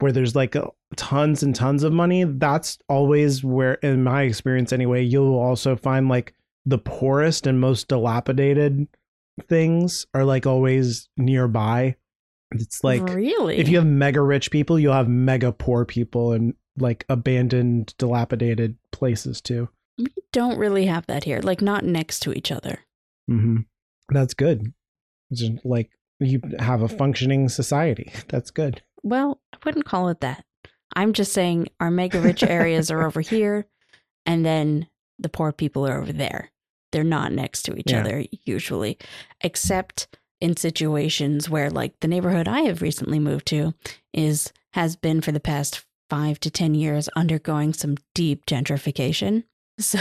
where 0.00 0.12
there's 0.12 0.34
like 0.36 0.54
a, 0.54 0.68
tons 0.96 1.42
and 1.42 1.54
tons 1.56 1.82
of 1.82 1.92
money 1.92 2.24
that's 2.24 2.78
always 2.88 3.42
where 3.42 3.74
in 3.74 4.02
my 4.04 4.22
experience 4.22 4.72
anyway 4.72 5.02
you'll 5.02 5.38
also 5.38 5.74
find 5.74 6.08
like 6.08 6.34
the 6.66 6.78
poorest 6.78 7.46
and 7.46 7.60
most 7.60 7.88
dilapidated 7.88 8.86
things 9.48 10.06
are 10.14 10.24
like 10.24 10.46
always 10.46 11.08
nearby 11.16 11.96
it's 12.54 12.84
like 12.84 13.02
really, 13.02 13.56
if 13.58 13.68
you 13.68 13.78
have 13.78 13.86
mega 13.86 14.20
rich 14.20 14.50
people, 14.50 14.78
you'll 14.78 14.92
have 14.92 15.08
mega 15.08 15.52
poor 15.52 15.84
people 15.84 16.32
and 16.32 16.54
like 16.78 17.04
abandoned, 17.08 17.94
dilapidated 17.98 18.76
places 18.92 19.40
too. 19.40 19.68
we 19.98 20.06
don't 20.32 20.58
really 20.58 20.86
have 20.86 21.06
that 21.06 21.24
here. 21.24 21.40
Like 21.40 21.60
not 21.60 21.84
next 21.84 22.20
to 22.20 22.32
each 22.32 22.52
other. 22.52 22.80
Mm-hmm. 23.30 23.58
That's 24.10 24.34
good. 24.34 24.72
It's 25.30 25.40
just 25.40 25.64
like 25.64 25.90
you 26.20 26.40
have 26.58 26.82
a 26.82 26.88
functioning 26.88 27.48
society. 27.48 28.12
That's 28.28 28.50
good. 28.50 28.82
Well, 29.02 29.40
I 29.52 29.58
wouldn't 29.64 29.86
call 29.86 30.08
it 30.08 30.20
that. 30.20 30.44
I'm 30.96 31.12
just 31.12 31.32
saying 31.32 31.68
our 31.80 31.90
mega 31.90 32.20
rich 32.20 32.42
areas 32.42 32.90
are 32.90 33.04
over 33.04 33.20
here, 33.20 33.66
and 34.26 34.44
then 34.44 34.88
the 35.18 35.28
poor 35.28 35.52
people 35.52 35.86
are 35.86 36.00
over 36.00 36.12
there. 36.12 36.50
They're 36.94 37.02
not 37.04 37.32
next 37.32 37.64
to 37.64 37.76
each 37.76 37.90
Yeah. 37.90 38.00
other 38.02 38.24
usually, 38.44 38.96
except 39.40 40.06
in 40.40 40.56
situations 40.56 41.50
where, 41.50 41.68
like, 41.70 41.98
the 42.00 42.06
neighborhood 42.08 42.46
I 42.48 42.60
have 42.60 42.80
recently 42.82 43.18
moved 43.18 43.46
to 43.48 43.74
is 44.12 44.52
has 44.74 44.94
been 44.96 45.20
for 45.20 45.32
the 45.32 45.40
past 45.40 45.84
five 46.08 46.38
to 46.40 46.50
ten 46.50 46.74
years 46.76 47.08
undergoing 47.16 47.72
some 47.72 47.96
deep 48.14 48.46
gentrification. 48.46 49.42
So, 49.80 49.98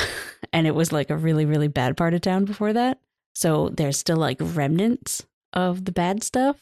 and 0.53 0.67
it 0.67 0.75
was 0.75 0.91
like 0.91 1.09
a 1.09 1.17
really, 1.17 1.45
really 1.45 1.67
bad 1.67 1.97
part 1.97 2.13
of 2.13 2.21
town 2.21 2.45
before 2.45 2.73
that. 2.73 2.99
So 3.33 3.69
there's 3.69 3.97
still 3.97 4.17
like 4.17 4.37
remnants 4.39 5.25
of 5.51 5.85
the 5.85 5.91
bad 5.91 6.21
stuff 6.21 6.57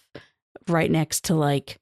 right 0.69 0.89
next 0.89 1.25
to 1.25 1.35
like 1.35 1.77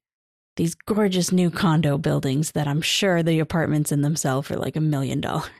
these 0.55 0.73
gorgeous 0.73 1.31
new 1.31 1.51
condo 1.51 1.99
buildings 1.99 2.53
that 2.53 2.67
I'm 2.67 2.81
sure 2.81 3.21
the 3.21 3.37
apartments 3.37 3.91
in 3.91 4.01
themselves 4.01 4.49
are 4.49 4.57
like 4.57 4.75
a 4.75 4.81
million 4.81 5.21
dollars. 5.21 5.51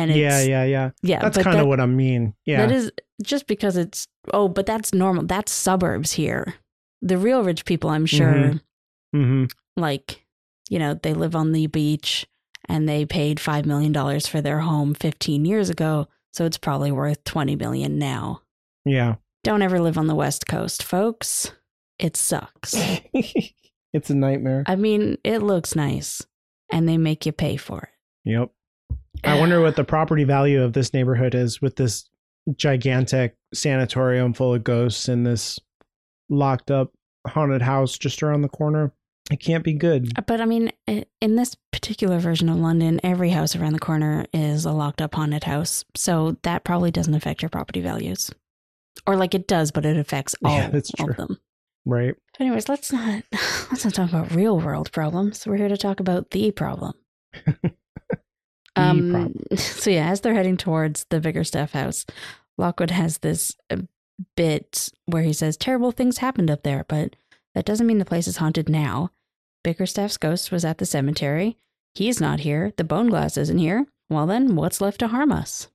And 0.00 0.10
yeah, 0.16 0.40
yeah, 0.42 0.64
yeah. 0.64 0.90
yeah, 1.02 1.20
That's 1.20 1.36
kind 1.36 1.56
of 1.56 1.62
that- 1.62 1.66
what 1.66 1.80
I 1.80 1.86
mean. 1.86 2.34
Yeah. 2.46 2.64
that 2.66 2.72
is 2.74 2.90
just 3.22 3.46
because 3.46 3.76
it's 3.76 4.06
oh, 4.32 4.48
but 4.48 4.64
that's 4.66 4.94
normal. 4.94 5.24
That's 5.26 5.52
suburbs 5.52 6.12
here. 6.12 6.54
The 7.02 7.18
real 7.18 7.42
rich 7.44 7.64
people, 7.64 7.90
I'm 7.90 8.06
sure, 8.06 8.32
Mhm. 8.32 8.60
mm-hmm. 9.14 9.44
like 9.76 10.24
you 10.70 10.78
know, 10.78 10.94
they 10.94 11.12
live 11.14 11.34
on 11.34 11.52
the 11.52 11.66
beach 11.66 12.26
and 12.68 12.88
they 12.88 13.04
paid 13.04 13.40
five 13.40 13.66
million 13.66 13.92
dollars 13.92 14.26
for 14.26 14.40
their 14.40 14.60
home 14.60 14.94
15 14.94 15.44
years 15.44 15.68
ago, 15.68 16.06
so 16.32 16.44
it's 16.46 16.58
probably 16.58 16.92
worth 16.92 17.22
20 17.24 17.56
million 17.56 17.98
now. 17.98 18.42
Yeah. 18.84 19.16
Don't 19.42 19.62
ever 19.62 19.80
live 19.80 19.98
on 19.98 20.06
the 20.06 20.14
West 20.14 20.46
Coast, 20.46 20.82
folks. 20.84 21.50
It 21.98 22.16
sucks. 22.16 22.74
it's 23.92 24.10
a 24.10 24.14
nightmare. 24.14 24.62
I 24.66 24.76
mean, 24.76 25.18
it 25.24 25.38
looks 25.42 25.74
nice, 25.74 26.22
and 26.70 26.88
they 26.88 26.96
make 26.98 27.26
you 27.26 27.32
pay 27.32 27.56
for 27.56 27.80
it. 27.82 28.30
Yep. 28.30 28.50
I 29.24 29.38
wonder 29.38 29.60
what 29.62 29.76
the 29.76 29.84
property 29.84 30.24
value 30.24 30.62
of 30.62 30.72
this 30.72 30.92
neighborhood 30.94 31.34
is 31.34 31.60
with 31.60 31.76
this 31.76 32.08
gigantic 32.56 33.36
sanatorium 33.52 34.32
full 34.32 34.54
of 34.54 34.64
ghosts 34.64 35.08
and 35.08 35.26
this 35.26 35.58
locked 36.28 36.70
up 36.70 36.92
haunted 37.26 37.62
house 37.62 37.98
just 37.98 38.22
around 38.22 38.42
the 38.42 38.48
corner. 38.48 38.92
It 39.30 39.38
can't 39.38 39.62
be 39.62 39.74
good. 39.74 40.10
Uh, 40.18 40.22
but 40.22 40.40
I 40.40 40.44
mean, 40.44 40.72
in 40.86 41.36
this 41.36 41.56
particular 41.72 42.18
version 42.18 42.48
of 42.48 42.56
London, 42.56 42.98
every 43.04 43.30
house 43.30 43.54
around 43.54 43.74
the 43.74 43.78
corner 43.78 44.26
is 44.32 44.64
a 44.64 44.72
locked 44.72 45.00
up 45.00 45.14
haunted 45.14 45.44
house. 45.44 45.84
So 45.94 46.36
that 46.42 46.64
probably 46.64 46.90
doesn't 46.90 47.14
affect 47.14 47.42
your 47.42 47.48
property 47.48 47.80
values. 47.80 48.30
Or 49.06 49.16
like 49.16 49.34
it 49.34 49.46
does, 49.46 49.70
but 49.70 49.86
it 49.86 49.96
affects 49.96 50.34
all 50.44 50.56
Yeah, 50.56 50.70
that's 50.70 50.90
true. 50.90 51.10
of 51.10 51.16
them. 51.16 51.38
Right. 51.86 52.14
But 52.32 52.44
Anyways, 52.44 52.68
let's 52.68 52.92
not 52.92 53.22
let's 53.70 53.84
not 53.84 53.94
talk 53.94 54.08
about 54.08 54.34
real 54.34 54.58
world 54.58 54.90
problems. 54.92 55.46
We're 55.46 55.56
here 55.56 55.68
to 55.68 55.76
talk 55.76 56.00
about 56.00 56.30
the 56.30 56.50
problem. 56.50 56.94
Um. 58.76 59.34
So 59.56 59.90
yeah, 59.90 60.10
as 60.10 60.20
they're 60.20 60.34
heading 60.34 60.56
towards 60.56 61.04
the 61.10 61.20
Bickerstaff 61.20 61.72
house, 61.72 62.06
Lockwood 62.56 62.90
has 62.92 63.18
this 63.18 63.56
uh, 63.70 63.78
bit 64.36 64.90
where 65.06 65.22
he 65.22 65.32
says 65.32 65.56
terrible 65.56 65.90
things 65.92 66.18
happened 66.18 66.50
up 66.50 66.62
there, 66.62 66.84
but 66.88 67.16
that 67.54 67.64
doesn't 67.64 67.86
mean 67.86 67.98
the 67.98 68.04
place 68.04 68.28
is 68.28 68.36
haunted 68.36 68.68
now. 68.68 69.10
Bickerstaff's 69.64 70.16
ghost 70.16 70.52
was 70.52 70.64
at 70.64 70.78
the 70.78 70.86
cemetery. 70.86 71.56
He's 71.94 72.20
not 72.20 72.40
here. 72.40 72.72
The 72.76 72.84
bone 72.84 73.08
glass 73.08 73.36
isn't 73.36 73.58
here. 73.58 73.86
Well 74.08 74.26
then, 74.26 74.56
what's 74.56 74.80
left 74.80 75.00
to 75.00 75.08
harm 75.08 75.32
us? 75.32 75.68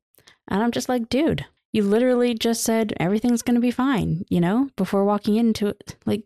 And 0.48 0.64
I'm 0.64 0.72
just 0.72 0.90
like, 0.90 1.10
dude, 1.10 1.46
you 1.74 1.84
literally 1.84 2.34
just 2.34 2.64
said 2.64 2.94
everything's 3.00 3.42
gonna 3.42 3.60
be 3.60 3.72
fine, 3.72 4.26
you 4.30 4.40
know, 4.40 4.70
before 4.76 5.04
walking 5.04 5.36
into 5.36 5.68
it. 5.68 5.96
Like, 6.06 6.24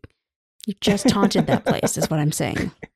you 0.68 0.76
just 0.82 1.08
taunted 1.08 1.48
that 1.48 1.66
place, 1.66 1.98
is 1.98 2.10
what 2.10 2.20
I'm 2.20 2.32
saying. 2.32 2.72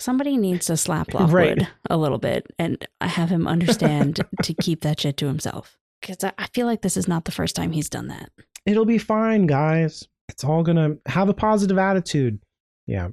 Somebody 0.00 0.36
needs 0.36 0.66
to 0.66 0.76
slap 0.76 1.12
Lockwood 1.14 1.32
Right. 1.32 1.66
a 1.88 1.96
little 1.96 2.18
bit 2.18 2.46
and 2.58 2.84
have 3.00 3.28
him 3.30 3.46
understand 3.46 4.20
to 4.42 4.54
keep 4.54 4.80
that 4.80 4.98
shit 5.00 5.16
to 5.18 5.26
himself. 5.26 5.76
Because 6.00 6.24
I 6.38 6.46
feel 6.54 6.66
like 6.66 6.80
this 6.80 6.96
is 6.96 7.06
not 7.06 7.26
the 7.26 7.32
first 7.32 7.54
time 7.54 7.72
he's 7.72 7.90
done 7.90 8.08
that. 8.08 8.30
It'll 8.64 8.86
be 8.86 8.98
fine, 8.98 9.46
guys. 9.46 10.08
It's 10.30 10.44
all 10.44 10.62
gonna 10.62 10.96
have 11.06 11.28
a 11.28 11.34
positive 11.34 11.76
attitude. 11.78 12.38
Yeah. 12.86 13.08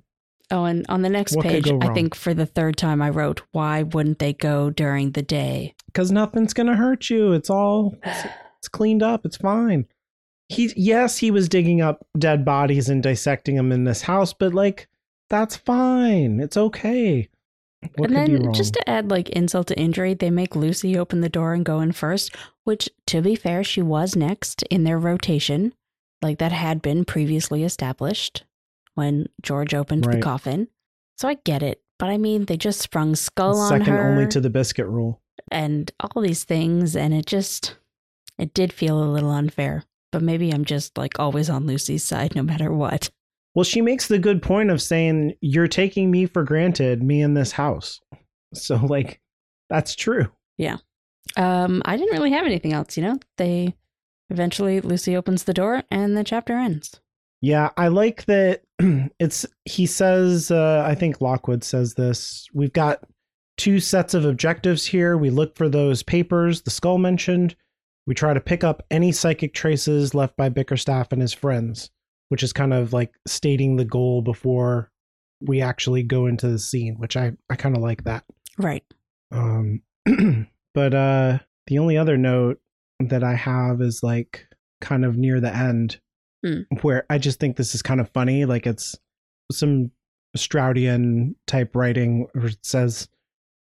Oh, 0.50 0.64
and 0.64 0.86
on 0.88 1.02
the 1.02 1.10
next 1.10 1.36
What 1.36 1.44
page, 1.46 1.70
I 1.70 1.94
think 1.94 2.16
for 2.16 2.34
the 2.34 2.46
third 2.46 2.78
time, 2.78 3.02
I 3.02 3.10
wrote, 3.10 3.42
"Why 3.52 3.84
wouldn't 3.84 4.20
they 4.20 4.32
go 4.32 4.70
during 4.70 5.12
the 5.12 5.22
day?" 5.22 5.76
Because 5.88 6.10
nothing's 6.12 6.54
gonna 6.54 6.78
hurt 6.78 7.10
you. 7.10 7.34
It's 7.34 7.50
all 7.50 7.98
it's 8.04 8.70
cleaned 8.70 9.04
up. 9.04 9.26
It's 9.26 9.36
fine. 9.38 9.86
He 10.48 10.72
yes, 10.78 11.18
he 11.18 11.32
was 11.32 11.50
digging 11.50 11.82
up 11.82 12.06
dead 12.18 12.46
bodies 12.46 12.88
and 12.88 13.04
dissecting 13.04 13.56
them 13.58 13.74
in 13.74 13.84
this 13.84 14.04
house, 14.04 14.32
but 14.32 14.54
like 14.54 14.88
that's 15.30 15.56
fine. 15.56 16.40
It's 16.40 16.58
okay. 16.58 17.30
What 17.96 18.10
and 18.10 18.16
then 18.16 18.54
just 18.54 18.74
to 18.74 18.90
add 18.90 19.12
like 19.12 19.30
insult 19.30 19.68
to 19.68 19.80
injury, 19.80 20.14
they 20.14 20.32
make 20.32 20.56
Lucy 20.56 20.98
open 20.98 21.22
the 21.22 21.30
door 21.30 21.54
and 21.54 21.64
go 21.64 21.80
in 21.80 21.92
first, 21.92 22.36
which 22.64 22.90
to 23.08 23.22
be 23.22 23.36
fair, 23.36 23.64
she 23.64 23.82
was 23.82 24.16
next 24.16 24.64
in 24.64 24.84
their 24.84 24.98
rotation. 24.98 25.74
Like 26.22 26.40
that 26.40 26.52
had 26.52 26.82
been 26.82 27.06
previously 27.06 27.64
established 27.64 28.44
when 28.96 29.28
George 29.44 29.74
opened 29.76 30.06
the 30.06 30.20
coffin. 30.20 30.68
So 31.18 31.28
I 31.28 31.36
get 31.36 31.62
it. 31.62 31.82
But 32.00 32.10
I 32.10 32.18
mean, 32.18 32.46
they 32.46 32.58
just 32.58 32.80
sprung 32.80 33.16
skull 33.16 33.58
on 33.58 33.70
Second 33.70 33.86
her 33.94 34.10
only 34.12 34.28
to 34.28 34.40
the 34.40 34.50
biscuit 34.50 34.88
rule. 34.88 35.22
and 35.52 35.92
all 36.00 36.22
these 36.22 36.44
things, 36.44 36.96
and 36.96 37.14
it 37.14 37.26
just 37.26 37.76
it 38.40 38.54
did 38.54 38.74
feel 38.74 39.02
a 39.02 39.06
little 39.06 39.32
unfair. 39.32 39.84
But 40.12 40.24
maybe 40.24 40.52
I'm 40.52 40.66
just 40.66 40.98
like 40.98 41.20
always 41.20 41.50
on 41.50 41.68
Lucy's 41.68 42.04
side 42.04 42.36
no 42.36 42.42
matter 42.44 42.72
what. 42.72 43.10
Well, 43.58 43.64
she 43.64 43.82
makes 43.82 44.08
the 44.08 44.20
good 44.20 44.44
point 44.44 44.70
of 44.70 44.84
saying 44.84 45.34
you're 45.42 45.68
taking 45.68 46.12
me 46.12 46.28
for 46.28 46.44
granted, 46.44 47.02
me 47.02 47.24
in 47.24 47.34
this 47.34 47.52
house. 47.52 48.00
So 48.54 48.76
like 48.76 49.20
that's 49.68 49.96
true. 49.96 50.28
Yeah. 50.60 50.78
Um, 51.36 51.82
I 51.84 51.98
didn't 51.98 52.14
really 52.14 52.30
have 52.34 52.46
anything 52.46 52.74
else, 52.74 52.96
you 52.96 53.02
know. 53.02 53.18
They 53.38 53.74
eventually 54.30 54.80
Lucy 54.80 55.18
opens 55.18 55.46
the 55.46 55.56
door 55.56 55.82
and 55.90 56.16
the 56.16 56.24
chapter 56.24 56.54
ends. 56.54 57.02
Yeah, 57.42 57.72
I 57.78 57.88
like 57.88 58.26
that 58.26 58.62
it's 59.20 59.44
he 59.66 59.88
says 59.88 60.52
uh 60.52 60.84
I 60.86 60.94
think 60.94 61.20
Lockwood 61.20 61.64
says 61.64 61.96
this. 61.96 62.48
We've 62.54 62.74
got 62.74 63.04
two 63.58 63.80
sets 63.80 64.14
of 64.14 64.24
objectives 64.24 64.86
here. 64.86 65.18
We 65.18 65.32
look 65.32 65.56
for 65.56 65.68
those 65.68 66.04
papers 66.04 66.62
the 66.62 66.70
skull 66.70 67.00
mentioned. 67.00 67.56
We 68.06 68.14
try 68.14 68.36
to 68.36 68.40
pick 68.40 68.64
up 68.64 68.84
any 68.92 69.12
psychic 69.12 69.56
traces 69.56 70.14
left 70.14 70.38
by 70.38 70.50
Bickerstaff 70.50 71.12
and 71.12 71.24
his 71.24 71.34
friends, 71.34 71.90
which 72.30 72.44
is 72.44 72.54
kind 72.54 72.74
of 72.74 72.94
like 72.94 73.14
stating 73.28 73.76
the 73.76 73.86
goal 73.86 74.22
before 74.22 74.92
we 75.42 75.62
actually 75.62 76.04
go 76.04 76.26
into 76.26 76.48
the 76.48 76.60
scene, 76.60 76.96
which 76.98 77.16
I 77.16 77.34
I 77.50 77.56
kind 77.56 77.76
of 77.76 77.82
like 77.84 78.04
that. 78.06 78.24
Right. 78.58 78.84
Um, 79.32 79.82
but 80.74 80.94
uh, 80.94 81.40
the 81.68 81.80
only 81.80 81.98
other 81.98 82.18
note 82.18 82.60
that 83.00 83.24
I 83.24 83.36
have 83.36 83.82
is 83.82 84.02
like 84.02 84.48
kind 84.82 85.06
of 85.06 85.18
near 85.18 85.40
the 85.40 85.56
end, 85.56 86.00
Hmm. 86.46 86.62
where 86.82 87.06
I 87.10 87.18
just 87.18 87.40
think 87.40 87.56
this 87.58 87.74
is 87.76 87.82
kind 87.82 88.00
of 88.00 88.10
funny. 88.12 88.46
Like 88.46 88.68
it's 88.68 88.96
some 89.52 89.92
Stroudian 90.38 91.36
type 91.48 91.76
writing 91.76 92.28
where 92.34 92.48
it 92.48 92.64
says, 92.66 93.08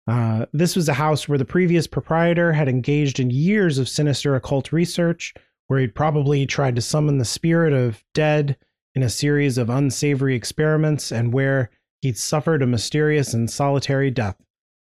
uh, 0.08 0.46
This 0.54 0.76
was 0.76 0.90
a 0.90 0.94
house 0.94 1.28
where 1.28 1.38
the 1.38 1.46
previous 1.46 1.88
proprietor 1.88 2.52
had 2.54 2.68
engaged 2.68 3.20
in 3.20 3.30
years 3.30 3.78
of 3.78 3.88
sinister 3.90 4.36
occult 4.36 4.72
research, 4.72 5.34
where 5.68 5.80
he'd 5.80 5.96
probably 5.96 6.46
tried 6.46 6.76
to 6.76 6.82
summon 6.82 7.18
the 7.18 7.26
spirit 7.26 7.74
of 7.74 8.04
dead 8.14 8.58
in 8.94 9.04
a 9.04 9.10
series 9.10 9.58
of 9.58 9.70
unsavory 9.70 10.36
experiments 10.36 11.12
and 11.12 11.34
where 11.34 11.70
he'd 12.02 12.18
suffered 12.18 12.62
a 12.62 12.68
mysterious 12.68 13.34
and 13.34 13.50
solitary 13.50 14.12
death. 14.12 14.38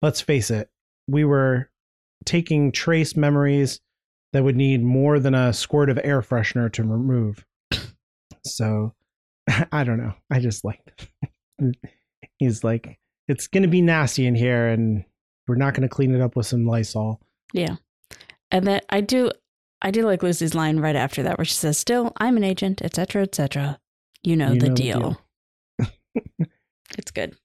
Let's 0.02 0.22
face 0.22 0.52
it, 0.52 0.70
we 1.08 1.24
were 1.24 1.70
taking 2.26 2.72
trace 2.72 3.16
memories 3.16 3.80
that 4.34 4.44
would 4.44 4.56
need 4.56 4.84
more 4.84 5.20
than 5.20 5.36
a 5.36 5.54
squirt 5.54 5.90
of 5.90 6.00
air 6.04 6.22
freshener 6.22 6.72
to 6.74 6.84
remove. 6.84 7.46
So 8.46 8.94
I 9.72 9.86
don't 9.86 9.98
know. 9.98 10.14
I 10.30 10.42
just 10.42 10.66
like 10.66 10.82
he's 12.40 12.62
like, 12.62 13.00
it's 13.30 13.48
gonna 13.48 13.70
be 13.70 13.82
nasty 13.82 14.26
in 14.26 14.36
here 14.36 14.68
and 14.68 15.06
we're 15.48 15.56
not 15.56 15.74
gonna 15.74 15.88
clean 15.88 16.14
it 16.14 16.20
up 16.20 16.36
with 16.36 16.46
some 16.46 16.66
Lysol. 16.66 17.22
Yeah. 17.54 17.78
And 18.52 18.68
that 18.68 18.84
I 18.90 19.00
do 19.00 19.32
I 19.84 19.92
do 19.92 20.04
like 20.06 20.24
Lucy's 20.24 20.56
line 20.56 20.80
right 20.80 20.96
after 20.96 21.24
that 21.24 21.38
where 21.38 21.46
she 21.46 21.54
says, 21.54 21.78
Still, 21.78 22.14
I'm 22.18 22.38
an 22.38 22.44
agent, 22.44 22.82
etc. 22.82 23.24
etc. 23.24 23.80
You 24.24 24.36
know, 24.38 24.54
You 24.54 24.60
the, 24.60 24.68
know 24.70 24.74
the 24.76 24.82
deal. 24.82 25.18
deal. 25.80 25.88
it's 26.98 27.12
good. 27.12 27.36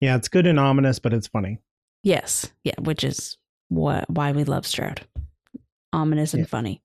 Yeah, 0.00 0.16
it's 0.16 0.28
good 0.28 0.46
and 0.46 0.58
ominous, 0.58 0.98
but 0.98 1.12
it's 1.12 1.26
funny. 1.28 1.58
Yes. 2.02 2.50
Yeah, 2.64 2.74
which 2.80 3.04
is 3.04 3.36
what 3.68 4.08
why 4.10 4.32
we 4.32 4.44
love 4.44 4.66
Stroud. 4.66 5.06
Ominous 5.92 6.34
and 6.34 6.40
Yeah. 6.42 6.46
funny. 6.46 6.82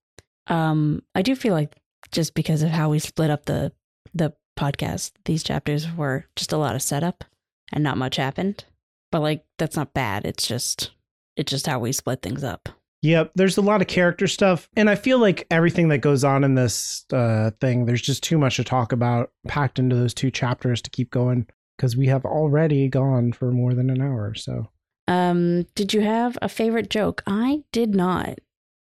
Um, 0.47 1.01
I 1.15 1.21
do 1.21 1.35
feel 1.35 1.53
like 1.53 1.75
just 2.11 2.33
because 2.33 2.61
of 2.61 2.69
how 2.69 2.89
we 2.89 2.99
split 2.99 3.29
up 3.29 3.45
the 3.45 3.71
the 4.13 4.33
podcast, 4.57 5.11
these 5.25 5.43
chapters 5.43 5.87
were 5.95 6.25
just 6.35 6.51
a 6.53 6.57
lot 6.57 6.75
of 6.75 6.81
setup 6.81 7.23
and 7.71 7.83
not 7.83 7.97
much 7.97 8.15
happened. 8.17 8.65
But 9.11 9.21
like 9.21 9.45
that's 9.57 9.75
not 9.75 9.93
bad. 9.93 10.25
It's 10.25 10.47
just 10.47 10.91
it's 11.35 11.49
just 11.49 11.65
how 11.67 11.79
we 11.79 11.91
split 11.91 12.21
things 12.21 12.43
up. 12.43 12.69
Yep, 13.03 13.31
there's 13.35 13.57
a 13.57 13.61
lot 13.61 13.81
of 13.81 13.87
character 13.87 14.27
stuff, 14.27 14.67
and 14.75 14.89
I 14.89 14.95
feel 14.95 15.19
like 15.19 15.45
everything 15.51 15.89
that 15.89 15.99
goes 15.99 16.23
on 16.23 16.43
in 16.43 16.55
this 16.55 17.05
uh, 17.13 17.51
thing, 17.61 17.85
there's 17.85 18.01
just 18.01 18.23
too 18.23 18.37
much 18.39 18.55
to 18.55 18.63
talk 18.63 18.91
about 18.91 19.31
packed 19.47 19.77
into 19.79 19.95
those 19.95 20.13
two 20.15 20.31
chapters 20.31 20.81
to 20.81 20.89
keep 20.89 21.11
going 21.11 21.45
because 21.77 21.95
we 21.95 22.07
have 22.07 22.25
already 22.25 22.87
gone 22.87 23.31
for 23.33 23.51
more 23.51 23.73
than 23.75 23.89
an 23.91 24.01
hour. 24.01 24.33
So 24.33 24.67
Um, 25.07 25.63
did 25.75 25.93
you 25.93 26.01
have 26.01 26.37
a 26.41 26.49
favorite 26.49 26.89
joke? 26.89 27.21
I 27.27 27.63
did 27.71 27.93
not 27.93 28.39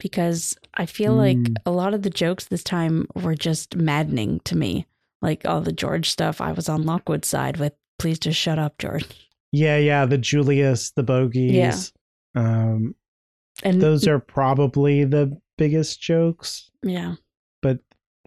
because 0.01 0.57
I 0.75 0.85
feel 0.87 1.15
like 1.15 1.37
Mm. 1.39 1.57
a 1.65 1.71
lot 1.71 1.95
of 1.95 2.03
the 2.03 2.11
jokes 2.11 2.47
this 2.47 2.65
time 2.65 3.07
were 3.15 3.37
just 3.37 3.77
maddening 3.77 4.41
to 4.47 4.57
me. 4.57 4.87
Like 5.23 5.47
all 5.47 5.61
the 5.61 5.73
George 5.73 6.11
stuff, 6.11 6.41
I 6.41 6.51
was 6.51 6.69
on 6.69 6.83
Lockwood's 6.83 7.29
side 7.29 7.59
with 7.59 7.73
please 8.01 8.19
just 8.19 8.39
shut 8.41 8.59
up, 8.59 8.79
George. 8.79 9.07
yeah, 9.53 9.77
yeah, 9.79 10.05
the 10.07 10.19
Julius, 10.19 10.91
the 10.91 11.05
bogies, 11.05 11.53
Yeah. 11.55 11.77
um, 12.35 12.97
And 13.63 13.81
those 13.81 14.07
are 14.07 14.19
probably 14.19 15.05
the 15.05 15.39
biggest 15.59 16.01
jokes, 16.01 16.71
yeah. 16.83 17.15
but 17.61 17.79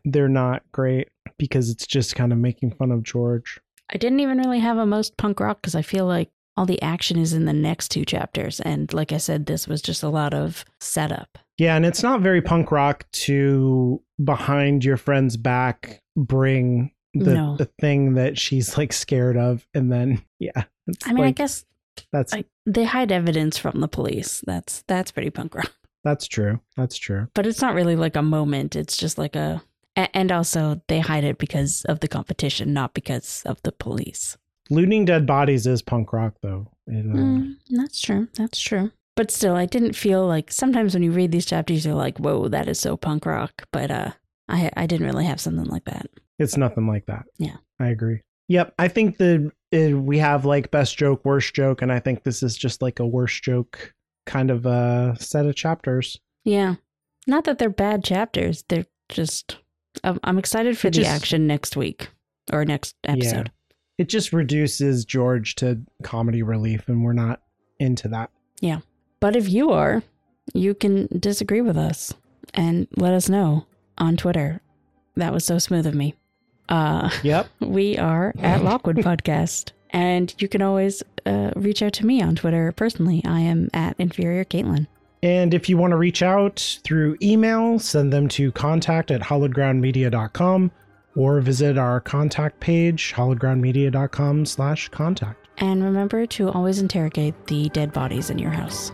they're 0.05 0.30
not 0.30 0.63
great 0.71 1.09
because 1.38 1.69
it's 1.69 1.86
just 1.88 2.15
kind 2.15 2.32
of 2.32 2.38
making 2.38 2.71
fun 2.71 2.91
of 2.91 3.03
George. 3.03 3.59
I 3.91 3.97
didn't 3.97 4.19
even 4.19 4.38
really 4.38 4.59
have 4.59 4.78
a 4.78 4.86
most 4.86 5.17
punk 5.17 5.39
rock 5.39 5.61
because 5.61 5.76
I 5.76 5.82
feel 5.82 6.05
like 6.05 6.30
all 6.57 6.65
the 6.65 6.82
action 6.82 7.17
is 7.17 7.34
in 7.34 7.45
the 7.45 7.53
next 7.53 7.89
two 7.89 8.05
chapters. 8.05 8.59
And 8.61 8.91
like 8.93 9.11
I 9.11 9.17
said, 9.17 9.45
this 9.45 9.67
was 9.67 9.82
just 9.82 10.03
a 10.03 10.09
lot 10.09 10.34
of 10.34 10.63
setup. 10.80 11.38
Yeah, 11.57 11.76
and 11.76 11.86
it's 11.86 12.03
not 12.03 12.21
very 12.21 12.41
punk 12.41 12.71
rock 12.71 13.05
to 13.11 14.01
behind 14.23 14.84
your 14.86 14.97
friend's 14.97 15.38
back 15.38 16.01
bring 16.15 16.91
the, 17.13 17.34
No. 17.34 17.55
the 17.57 17.69
thing 17.80 18.13
that 18.15 18.38
she's 18.38 18.78
like 18.78 18.93
scared 18.93 19.38
of, 19.38 19.67
and 19.73 19.91
then 19.91 20.21
yeah, 20.39 20.63
I 21.05 21.13
mean, 21.13 21.23
I 21.26 21.32
guess 21.32 21.65
that's 22.11 22.33
I, 22.33 22.45
they 22.65 22.83
hide 22.85 23.11
evidence 23.11 23.57
from 23.57 23.79
the 23.79 23.87
police. 23.87 24.41
That's 24.45 24.83
that's 24.87 25.11
pretty 25.11 25.29
punk 25.29 25.55
rock. 25.55 25.71
that's 26.03 26.27
true. 26.27 26.59
That's 26.77 26.97
true. 26.97 27.27
but 27.33 27.45
it's 27.47 27.61
not 27.61 27.73
really 27.75 27.95
like 27.95 28.15
a 28.15 28.21
moment. 28.21 28.75
It's 28.75 28.97
just 28.97 29.17
like 29.17 29.35
a, 29.35 29.61
a- 29.95 30.15
and 30.15 30.31
also 30.31 30.81
they 30.87 30.99
hide 30.99 31.23
it 31.23 31.37
because 31.37 31.83
of 31.85 31.99
the 31.99 32.07
competition, 32.07 32.73
not 32.73 32.93
because 32.93 33.41
of 33.45 33.61
the 33.63 33.71
police. 33.71 34.37
Looting 34.69 35.05
dead 35.05 35.25
bodies 35.27 35.67
is 35.67 35.81
punk 35.83 36.11
rock, 36.11 36.33
though. 36.41 36.67
It, 36.87 37.05
uh, 37.05 37.13
Mm, 37.17 37.55
that's 37.69 38.01
true. 38.01 38.27
That's 38.35 38.59
true. 38.59 38.91
But 39.15 39.31
still, 39.31 39.55
I 39.55 39.65
didn't 39.65 39.93
feel 39.93 40.25
like 40.27 40.51
sometimes 40.51 40.93
when 40.93 41.03
you 41.03 41.11
read 41.11 41.31
these 41.31 41.45
chapters, 41.45 41.85
you're 41.85 41.95
like, 41.95 42.17
"Whoa, 42.17 42.47
that 42.49 42.67
is 42.67 42.79
so 42.79 42.97
punk 42.97 43.25
rock." 43.25 43.63
But 43.71 43.89
uh, 43.91 44.11
I 44.49 44.69
I 44.75 44.85
didn't 44.87 45.05
really 45.07 45.25
have 45.25 45.39
something 45.39 45.65
like 45.65 45.85
that. 45.85 46.07
It's 46.39 46.57
nothing 46.57 46.85
like 46.87 47.05
that. 47.05 47.23
Yeah. 47.37 47.57
I 47.79 47.87
agree. 47.89 48.21
Yep, 48.49 48.73
I 48.77 48.87
think 48.89 49.17
the 49.17 49.51
uh, 49.76 49.97
we 49.97 50.17
have 50.19 50.45
like 50.45 50.71
best 50.71 50.97
joke, 50.97 51.23
worst 51.26 51.53
joke, 51.53 51.82
and 51.82 51.91
I 51.91 51.99
think 51.99 52.23
this 52.23 52.41
is 52.43 52.55
just 52.57 52.82
like 52.82 52.99
a 52.99 53.05
worst 53.07 53.43
joke 53.43 53.93
kind 54.26 54.49
of 54.49 54.65
uh 54.65 55.13
set 55.15 55.45
of 55.45 55.55
chapters. 55.55 56.19
Yeah, 56.43 56.76
not 57.28 57.43
that 57.45 57.57
they're 57.59 57.69
bad 57.69 58.03
chapters. 58.03 58.63
They're 58.69 58.86
just. 59.09 59.57
I'm, 60.03 60.19
I'm 60.23 60.38
excited 60.38 60.78
for 60.78 60.88
It 60.88 60.93
the 60.95 61.01
just- 61.01 61.09
action 61.11 61.47
next 61.47 61.76
week 61.78 62.09
or 62.51 62.65
next 62.65 62.95
episode. 63.05 63.51
It 63.97 64.09
just 64.09 64.34
reduces 64.34 65.05
George 65.05 65.55
to 65.55 65.80
comedy 66.03 66.43
relief, 66.43 66.89
and 66.89 67.03
we're 67.03 67.13
not 67.13 67.41
into 67.80 68.07
that. 68.09 68.30
Yeah, 68.59 68.80
but 69.21 69.36
if 69.38 69.47
you 69.49 69.71
are, 69.71 70.03
you 70.53 70.73
can 70.73 71.07
disagree 71.17 71.61
with 71.61 71.78
us 71.78 72.13
and 72.53 72.88
let 72.97 73.13
us 73.13 73.30
know 73.30 73.65
on 73.97 74.17
Twitter. 74.17 74.59
That 75.15 75.32
was 75.32 75.45
so 75.45 75.59
smooth 75.59 75.88
of 75.88 75.95
me. 75.95 76.13
Uh, 76.70 77.09
Yep. 77.24 77.47
we 77.59 77.97
are 77.97 78.34
at 78.39 78.63
Lockwood 78.70 78.97
Podcast, 78.97 79.72
and 79.91 80.34
you 80.39 80.47
can 80.47 80.61
always 80.61 81.03
uh, 81.26 81.51
reach 81.55 81.82
out 81.82 81.93
to 81.93 82.05
me 82.05 82.22
on 82.22 82.36
Twitter 82.36 82.72
personally. 82.72 83.22
I 83.26 83.39
am 83.41 83.70
at 83.74 83.95
Inferior 83.99 84.45
Caitlin. 84.45 84.88
And 85.24 85.53
if 85.53 85.70
you 85.70 85.78
want 85.78 85.91
to 85.91 85.97
reach 85.97 86.22
out 86.22 86.80
through 86.84 87.18
email, 87.22 87.80
send 87.80 88.13
them 88.13 88.28
to 88.30 88.51
contact 88.51 89.09
at 89.09 89.22
hallowedgroundmedia.com 89.22 90.72
or 91.16 91.41
visit 91.41 91.78
our 91.78 91.99
contact 92.01 92.59
page, 92.59 93.13
hallowedgroundmedia.com 93.13 94.45
slash 94.45 94.89
contact. 94.89 95.47
And 95.57 95.84
remember 95.84 96.26
to 96.28 96.49
always 96.51 96.80
interrogate 96.80 97.47
the 97.47 97.70
dead 97.70 97.93
bodies 97.93 98.30
in 98.30 98.38
your 98.38 98.51
house. 98.51 98.91